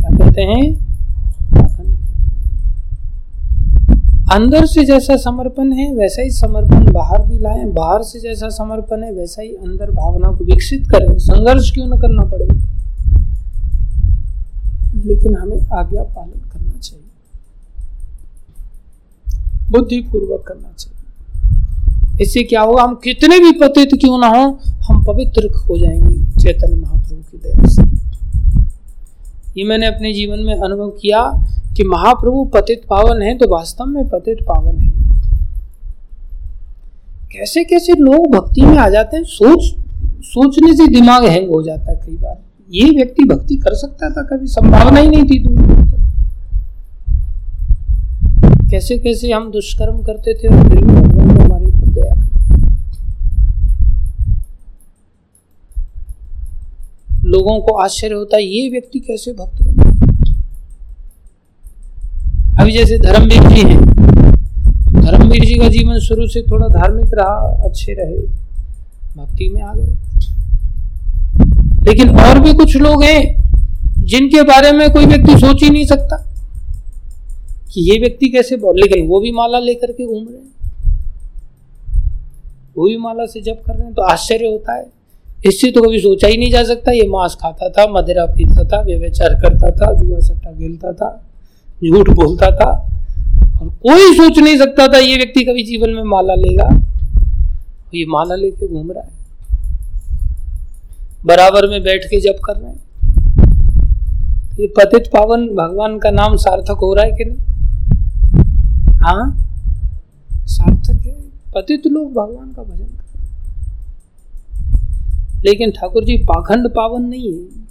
क्या 0.01 0.11
कहते 0.19 0.43
हैं? 0.43 0.75
पाखंड 1.53 1.97
अंदर 4.33 4.67
से 4.67 4.85
जैसा 4.85 5.17
समर्पण 5.17 5.73
है, 5.73 5.95
वैसा 5.95 6.23
ही 6.23 6.31
समर्पण 6.31 6.93
बाहर 6.93 7.27
भी 7.27 7.39
लाएँ। 7.39 7.65
बाहर 7.65 8.03
से 8.03 8.21
जैसा 8.21 8.49
समर्पण 8.49 9.03
है, 9.03 9.13
वैसा 9.13 9.43
ही 9.43 9.49
अंदर 9.49 9.91
भावना 9.91 10.29
को 10.29 10.45
विकसित 10.45 10.87
करें। 10.91 11.19
संघर्ष 11.19 11.71
क्यों 11.71 11.87
न 11.87 12.01
करना 12.01 12.23
पड़े? 12.25 12.49
लेकिन 15.09 15.37
हमें 15.37 15.67
आज्ञा 15.73 16.03
पालन 16.03 16.51
करना 16.51 16.79
चाहिए। 16.79 17.05
बुद्धिपूर्वक 19.71 20.45
करना 20.49 20.73
चाहिए। 20.79 20.96
इससे 22.21 22.43
क्या 22.43 22.61
होगा? 22.61 22.83
हम 22.83 22.95
कितने 22.95 23.39
भी 23.39 23.51
पतित 23.53 23.91
क्यों 24.01 24.19
ना 24.19 24.27
हो, 24.29 24.45
हम 24.85 25.05
पवित्र 25.05 25.49
हो 25.61 25.79
जाएँगे 25.79 26.41
चैतन्य 26.41 26.77
महाप्रभु 26.77 27.23
की 27.23 27.39
दया 27.39 27.67
से। 27.67 27.83
ये 29.59 29.65
मैंने 29.65 29.87
अपने 29.87 30.13
जीवन 30.13 30.39
में 30.39 30.55
अनुभव 30.55 30.89
किया 31.01 31.21
कि 31.77 31.85
महाप्रभु 31.85 32.45
पतित 32.45 32.83
पावन 32.91 33.23
है 33.23 33.37
तो 33.39 33.49
वास्तव 33.49 33.85
में 33.85 34.09
पतित 34.09 34.39
पावन 34.43 34.79
है। 34.79 34.91
कैसे 37.33 37.65
कैसे 37.65 37.93
लोग 37.93 38.27
भक्ति 38.37 38.63
में 38.63 38.77
आ 38.79 38.89
जाते 38.89 39.17
हैं, 39.17 39.25
सोच, 39.25 39.75
सोचने 40.25 40.73
से 40.77 40.87
दिमाग 40.87 41.25
हैंग 41.25 41.49
हो 41.49 41.63
जाता 41.63 41.91
है 41.91 41.97
कई 41.97 42.17
बार। 42.17 42.37
ये 42.71 42.91
व्यक्ति 42.91 43.25
भक्ति 43.25 43.57
कर 43.57 43.75
सकता 43.75 44.11
था, 44.11 44.23
कभी 44.23 44.47
संभावना 44.47 45.01
ही 45.01 45.09
नहीं 45.09 45.25
थी 45.25 45.39
दूर 45.39 45.85
कैसे 48.71 48.99
कैसे 48.99 49.33
हम 49.33 49.51
दुष्कर्म 49.51 50.03
करते 50.03 50.35
थे 50.35 50.49
और 50.49 50.69
दया 51.97 52.15
लोगों 57.27 57.59
को 57.61 57.77
आश्चर्य 57.77 58.15
होता 58.15 58.37
है, 58.37 58.45
ये 58.45 58.69
व्यक्ति 58.71 58.99
कैसे 58.99 59.33
भक्त 59.33 59.63
बन 59.63 59.75
अभी 62.61 62.73
जैसे 62.73 62.99
धर्मवीर 62.99 63.49
जी 63.49 63.63
हैं 63.63 63.81
धर्मवीर 64.97 65.45
जी 65.45 65.55
का 65.55 65.69
जीवन 65.69 65.99
शुरू 66.01 66.27
से 66.29 66.43
थोड़ा 66.43 66.67
धार्मिक 66.69 67.11
रहा, 67.15 67.35
अच्छे 67.65 67.93
रहे, 67.93 68.21
भक्ति 69.17 69.49
में 69.49 69.63
आ 69.63 69.73
गए। 69.75 69.95
लेकिन 71.87 72.09
और 72.21 72.39
भी 72.39 72.53
कुछ 72.55 72.77
लोग 72.77 73.03
हैं, 73.05 73.21
जिनके 74.05 74.43
बारे 74.43 74.73
में 74.73 74.91
कोई 74.91 75.07
व्यक्ति 75.07 75.39
सोच 75.39 75.63
ही 75.63 75.71
नहीं 75.71 75.85
सकता 75.87 76.17
कि 77.73 77.91
ये 77.91 77.99
व्यक्ति 78.01 78.29
कैसे 78.29 78.57
बोल 78.57 78.81
लेकिन 78.81 79.07
वो 79.09 79.21
भी 79.21 79.33
माला 79.33 79.59
लेकर 79.59 79.93
के 79.93 80.07
घूम 80.07 80.27
रहे 80.29 80.39
हैं। 80.39 80.55
वो 82.79 82.89
भी 82.89 82.97
माला 82.97 83.27
से 83.27 83.41
जप 83.41 83.63
कर 83.67 83.75
रहे 83.75 83.85
हैं 83.85 83.95
तो 83.95 84.03
आश्चर्य 84.03 84.47
होता 84.47 84.75
है। 84.75 84.87
इससे 85.47 85.71
तो 85.71 85.83
कभी 85.83 85.99
सोचा 86.01 86.29
ही 86.29 86.37
नहीं 86.37 86.51
जा 86.51 86.63
सकता, 86.65 86.93
ये 86.93 87.09
मांस 87.09 87.37
खाता 87.43 87.69
था, 87.69 87.87
मदिरा 87.93 88.25
पीता 88.27 88.65
था 88.65 88.81
व्यवचार 88.81 89.35
करता 89.35 89.71
था, 89.71 89.93
जुआ 89.93 90.19
सट्टा 90.19 90.53
खेलता 90.53 90.93
था, 90.93 91.11
झूठ 91.85 92.11
बोलता 92.11 92.51
था, 92.51 92.71
और 93.63 93.69
कोई 93.69 94.15
सोच 94.15 94.39
नहीं 94.39 94.59
सकता 94.59 94.87
था 94.89 94.99
ये 94.99 95.17
व्यक्ति 95.17 95.45
कभी 95.45 95.65
जीवन 95.65 95.91
में 95.91 96.03
माला 96.03 96.35
लेगा। 96.35 96.69
ये 97.95 98.07
माला 98.07 98.35
लेके 98.35 98.69
घूम 98.69 98.93
रहा 98.93 99.03
है। 99.03 99.11
बराबर 101.27 101.67
में 101.67 101.83
बैठ 101.83 102.05
के 102.05 102.21
जप 102.21 102.41
कर 102.45 102.57
रहे 102.57 102.71
हैं। 102.71 102.85
ये 104.61 104.67
पतित 104.67 105.07
पावन, 105.07 105.47
भगवान 105.49 105.99
का 105.99 106.11
नाम 106.11 106.37
सार्थक 106.37 106.79
हो 106.83 106.95
रहा 106.95 107.05
है 107.05 107.13
कि 107.13 107.25
नहीं? 107.25 107.39
हाँ? 108.97 109.49
सार्थक 110.33 111.07
है। 111.07 111.26
पतित 111.57 111.87
लोग 111.87 112.13
भगवान 112.13 112.53
का 112.53 112.63
भजन 112.63 112.85
कर 112.87 113.05
लेकिन 115.45 115.71
ठाकुर 115.71 116.05
जी, 116.05 116.17
पाखंड 116.25 116.69
पावन 116.71 117.03
नहीं 117.05 117.33
है। 117.33 117.65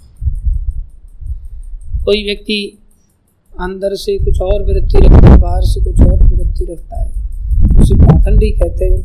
कोई 2.05 2.23
व्यक्ति 2.23 2.57
अंदर 3.53 3.95
से 3.95 4.17
कुछ 4.19 4.39
और 4.41 4.63
वृत्ति 4.63 4.97
रखता 4.97 5.27
है, 5.27 5.38
बाहर 5.39 5.63
से 5.63 5.83
कुछ 5.83 5.99
और 6.01 6.23
वृत्ति 6.23 6.65
रखता 6.65 7.01
है, 7.01 7.09
उसे 7.81 7.95
पाखंडी 7.95 8.51
कहते 8.53 8.86
हैं। 8.86 9.01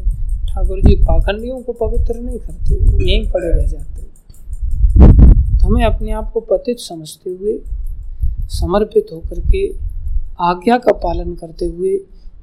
ठाकुर 0.47 0.81
जी, 0.81 0.97
पाखंडियों 1.03 1.61
को 1.61 1.73
पवित्र 1.81 2.19
नहीं 2.19 2.39
करते, 2.39 2.75
वो 2.77 3.01
यहीं 3.01 3.31
पड़े 3.31 3.49
रह 3.49 3.67
जाते 3.67 4.03
तो 5.53 5.67
हमें 5.67 5.85
अपने 5.85 6.13
आप 6.13 6.31
को 6.33 6.41
पतित 6.51 6.79
समझते 6.81 7.31
हुए, 7.31 7.59
समर्पित 8.51 9.07
होकर 9.13 9.41
के 9.51 9.67
आज्ञा 10.43 10.77
का 10.79 10.93
पालन 10.99 11.35
करते 11.35 11.65
हुए 11.67 11.97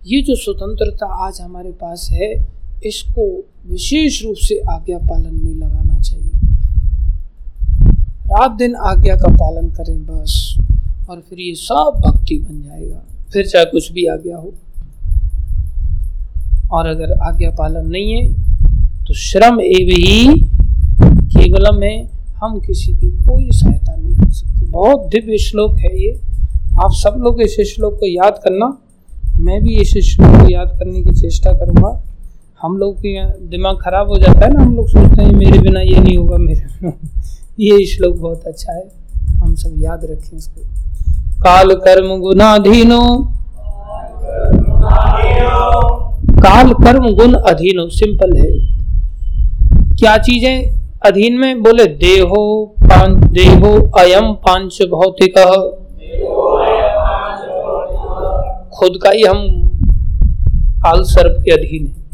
ये 0.05 0.21
जो 0.21 0.35
स्वतंत्रता 0.35 1.05
आज 1.27 1.41
हमारे 1.41 1.71
पास 1.71 2.09
है, 2.11 2.33
इसको 2.85 3.23
विशेष 3.67 4.23
रूप 4.23 4.35
से 4.37 4.59
आज्ञा 4.69 4.97
पालन 4.97 5.39
में 5.43 5.55
लगाना 5.55 5.99
चाहिए। 5.99 6.29
रात 8.27 8.51
दिन 8.51 8.75
आज्ञा 8.75 9.15
का 9.15 9.31
पालन 9.33 9.69
करें 9.69 9.99
बस, 10.05 10.57
और 11.09 11.21
फिर 11.29 11.39
ये 11.39 11.53
सब 11.55 12.01
भक्ति 12.07 12.37
बन 12.39 12.61
जाएगा। 12.63 13.03
फिर 13.31 13.47
चाहे 13.47 13.65
कुछ 13.65 13.91
भी 13.91 14.05
आज्ञा 14.05 14.37
हो। 14.37 14.53
और 16.71 16.87
अगर 16.87 17.11
आज्ञा 17.19 17.49
पालन 17.49 17.87
नहीं 17.87 18.11
है 18.13 18.33
तो 19.05 19.13
श्रम 19.13 19.61
एव 19.61 19.89
ही 19.89 20.41
केवलम 21.01 21.83
है। 21.83 22.09
हम 22.35 22.59
किसी 22.59 22.93
की 22.93 23.09
कोई 23.11 23.49
सहायता 23.51 23.95
नहीं 23.95 24.15
कर 24.15 24.31
सकते। 24.31 24.65
बहुत 24.65 25.07
दिव्य 25.07 25.37
श्लोक 25.37 25.77
है 25.77 26.01
ये। 26.01 26.11
आप 26.79 26.91
सब 26.93 27.15
लोग 27.17 27.41
इस 27.41 27.73
श्लोक 27.75 27.93
को 27.93 28.05
याद 28.05 28.39
करना। 28.43 28.67
मैं 29.39 29.63
भी 29.63 29.75
इस 29.75 29.93
श्लोक 29.93 30.41
को 30.41 30.49
याद 30.49 30.67
करने 30.67 31.03
की 31.03 31.11
चेष्टा 31.11 31.51
करूँगा। 31.51 32.03
हम 32.61 32.77
लोग 32.77 32.97
के 32.97 33.25
दिमाग 33.25 33.75
खराब 33.75 34.07
हो 34.07 34.17
जाता 34.17 34.45
है 34.45 34.53
ना, 34.53 34.63
हम 34.63 34.75
लोग 34.75 34.88
सोचते 34.88 35.23
हैं, 35.23 35.31
मेरे 35.31 35.59
बिना 35.59 35.79
ये 35.79 35.99
नहीं 35.99 36.17
होगा, 36.17 36.38
मेरे 36.38 36.89
ये 37.59 37.85
श्लोक 37.85 38.15
बहुत 38.15 38.43
अच्छा 38.43 38.73
है। 38.73 38.88
हम 39.38 39.55
सब 39.55 39.73
याद 39.77 40.01
रखें 40.03 40.38
इसको। 40.38 40.61
काल 41.41 41.69
कर्म 41.69 42.21
गुणाधीनो। 42.21 43.33
काल 46.39 46.73
कर्म 46.73 47.15
गुण 47.15 47.33
अधीनो, 47.33 47.89
सिंपल 47.89 48.38
है। 48.38 48.77
क्या 49.95 50.17
चीज़ें 50.17 50.77
अधीन 51.05 51.33
में? 51.33 51.63
बोले, 51.63 51.85
देहो 51.85 52.75
पाँच 52.83 53.31
देहो 53.31 53.91
अयम 53.91 54.33
पाँच 54.33 54.77
भौतिक। 54.81 55.33
खुद 58.78 58.99
का 59.03 59.09
ही 59.09 59.23
हम 59.23 59.38
काल 60.78 61.03
सर्प 61.03 61.41
के 61.43 61.51
अधीन 61.51 61.88
है। 61.88 62.07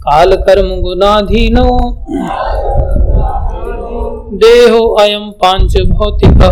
काल 0.00 0.36
कर्म 0.36 0.80
गुनाधीनो 0.80 1.64
देहो 4.36 4.88
अयम 4.94 5.30
पाँच 5.30 5.76
भौतिक। 5.82 6.42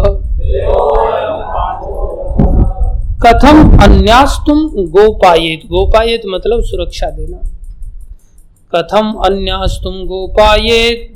कथम 3.27 3.79
अन्यास्तुम 3.83 4.59
गोपायेत। 4.87 5.67
गोपायेत 5.67 6.23
मतलब 6.27 6.63
सुरक्षा 6.63 7.11
देना। 7.11 7.39
कथम 8.75 9.13
अन्यास्तुम 9.27 9.95
गोपायेत। 9.95 11.13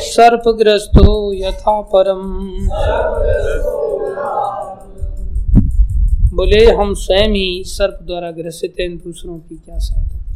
सर्पग्रस्तो 0.00 1.32
यथा 1.32 1.80
परम। 1.80 2.22
बोले 6.38 6.58
हम 6.70 6.92
स्वयं 6.94 7.32
ही 7.34 7.64
सर्प 7.66 7.98
द्वारा 8.02 8.30
ग्रसित 8.30 8.74
हैं 8.80 8.96
दूसरों 8.96 9.38
की 9.38 9.56
क्या 9.56 9.78
सहायता 9.78 10.27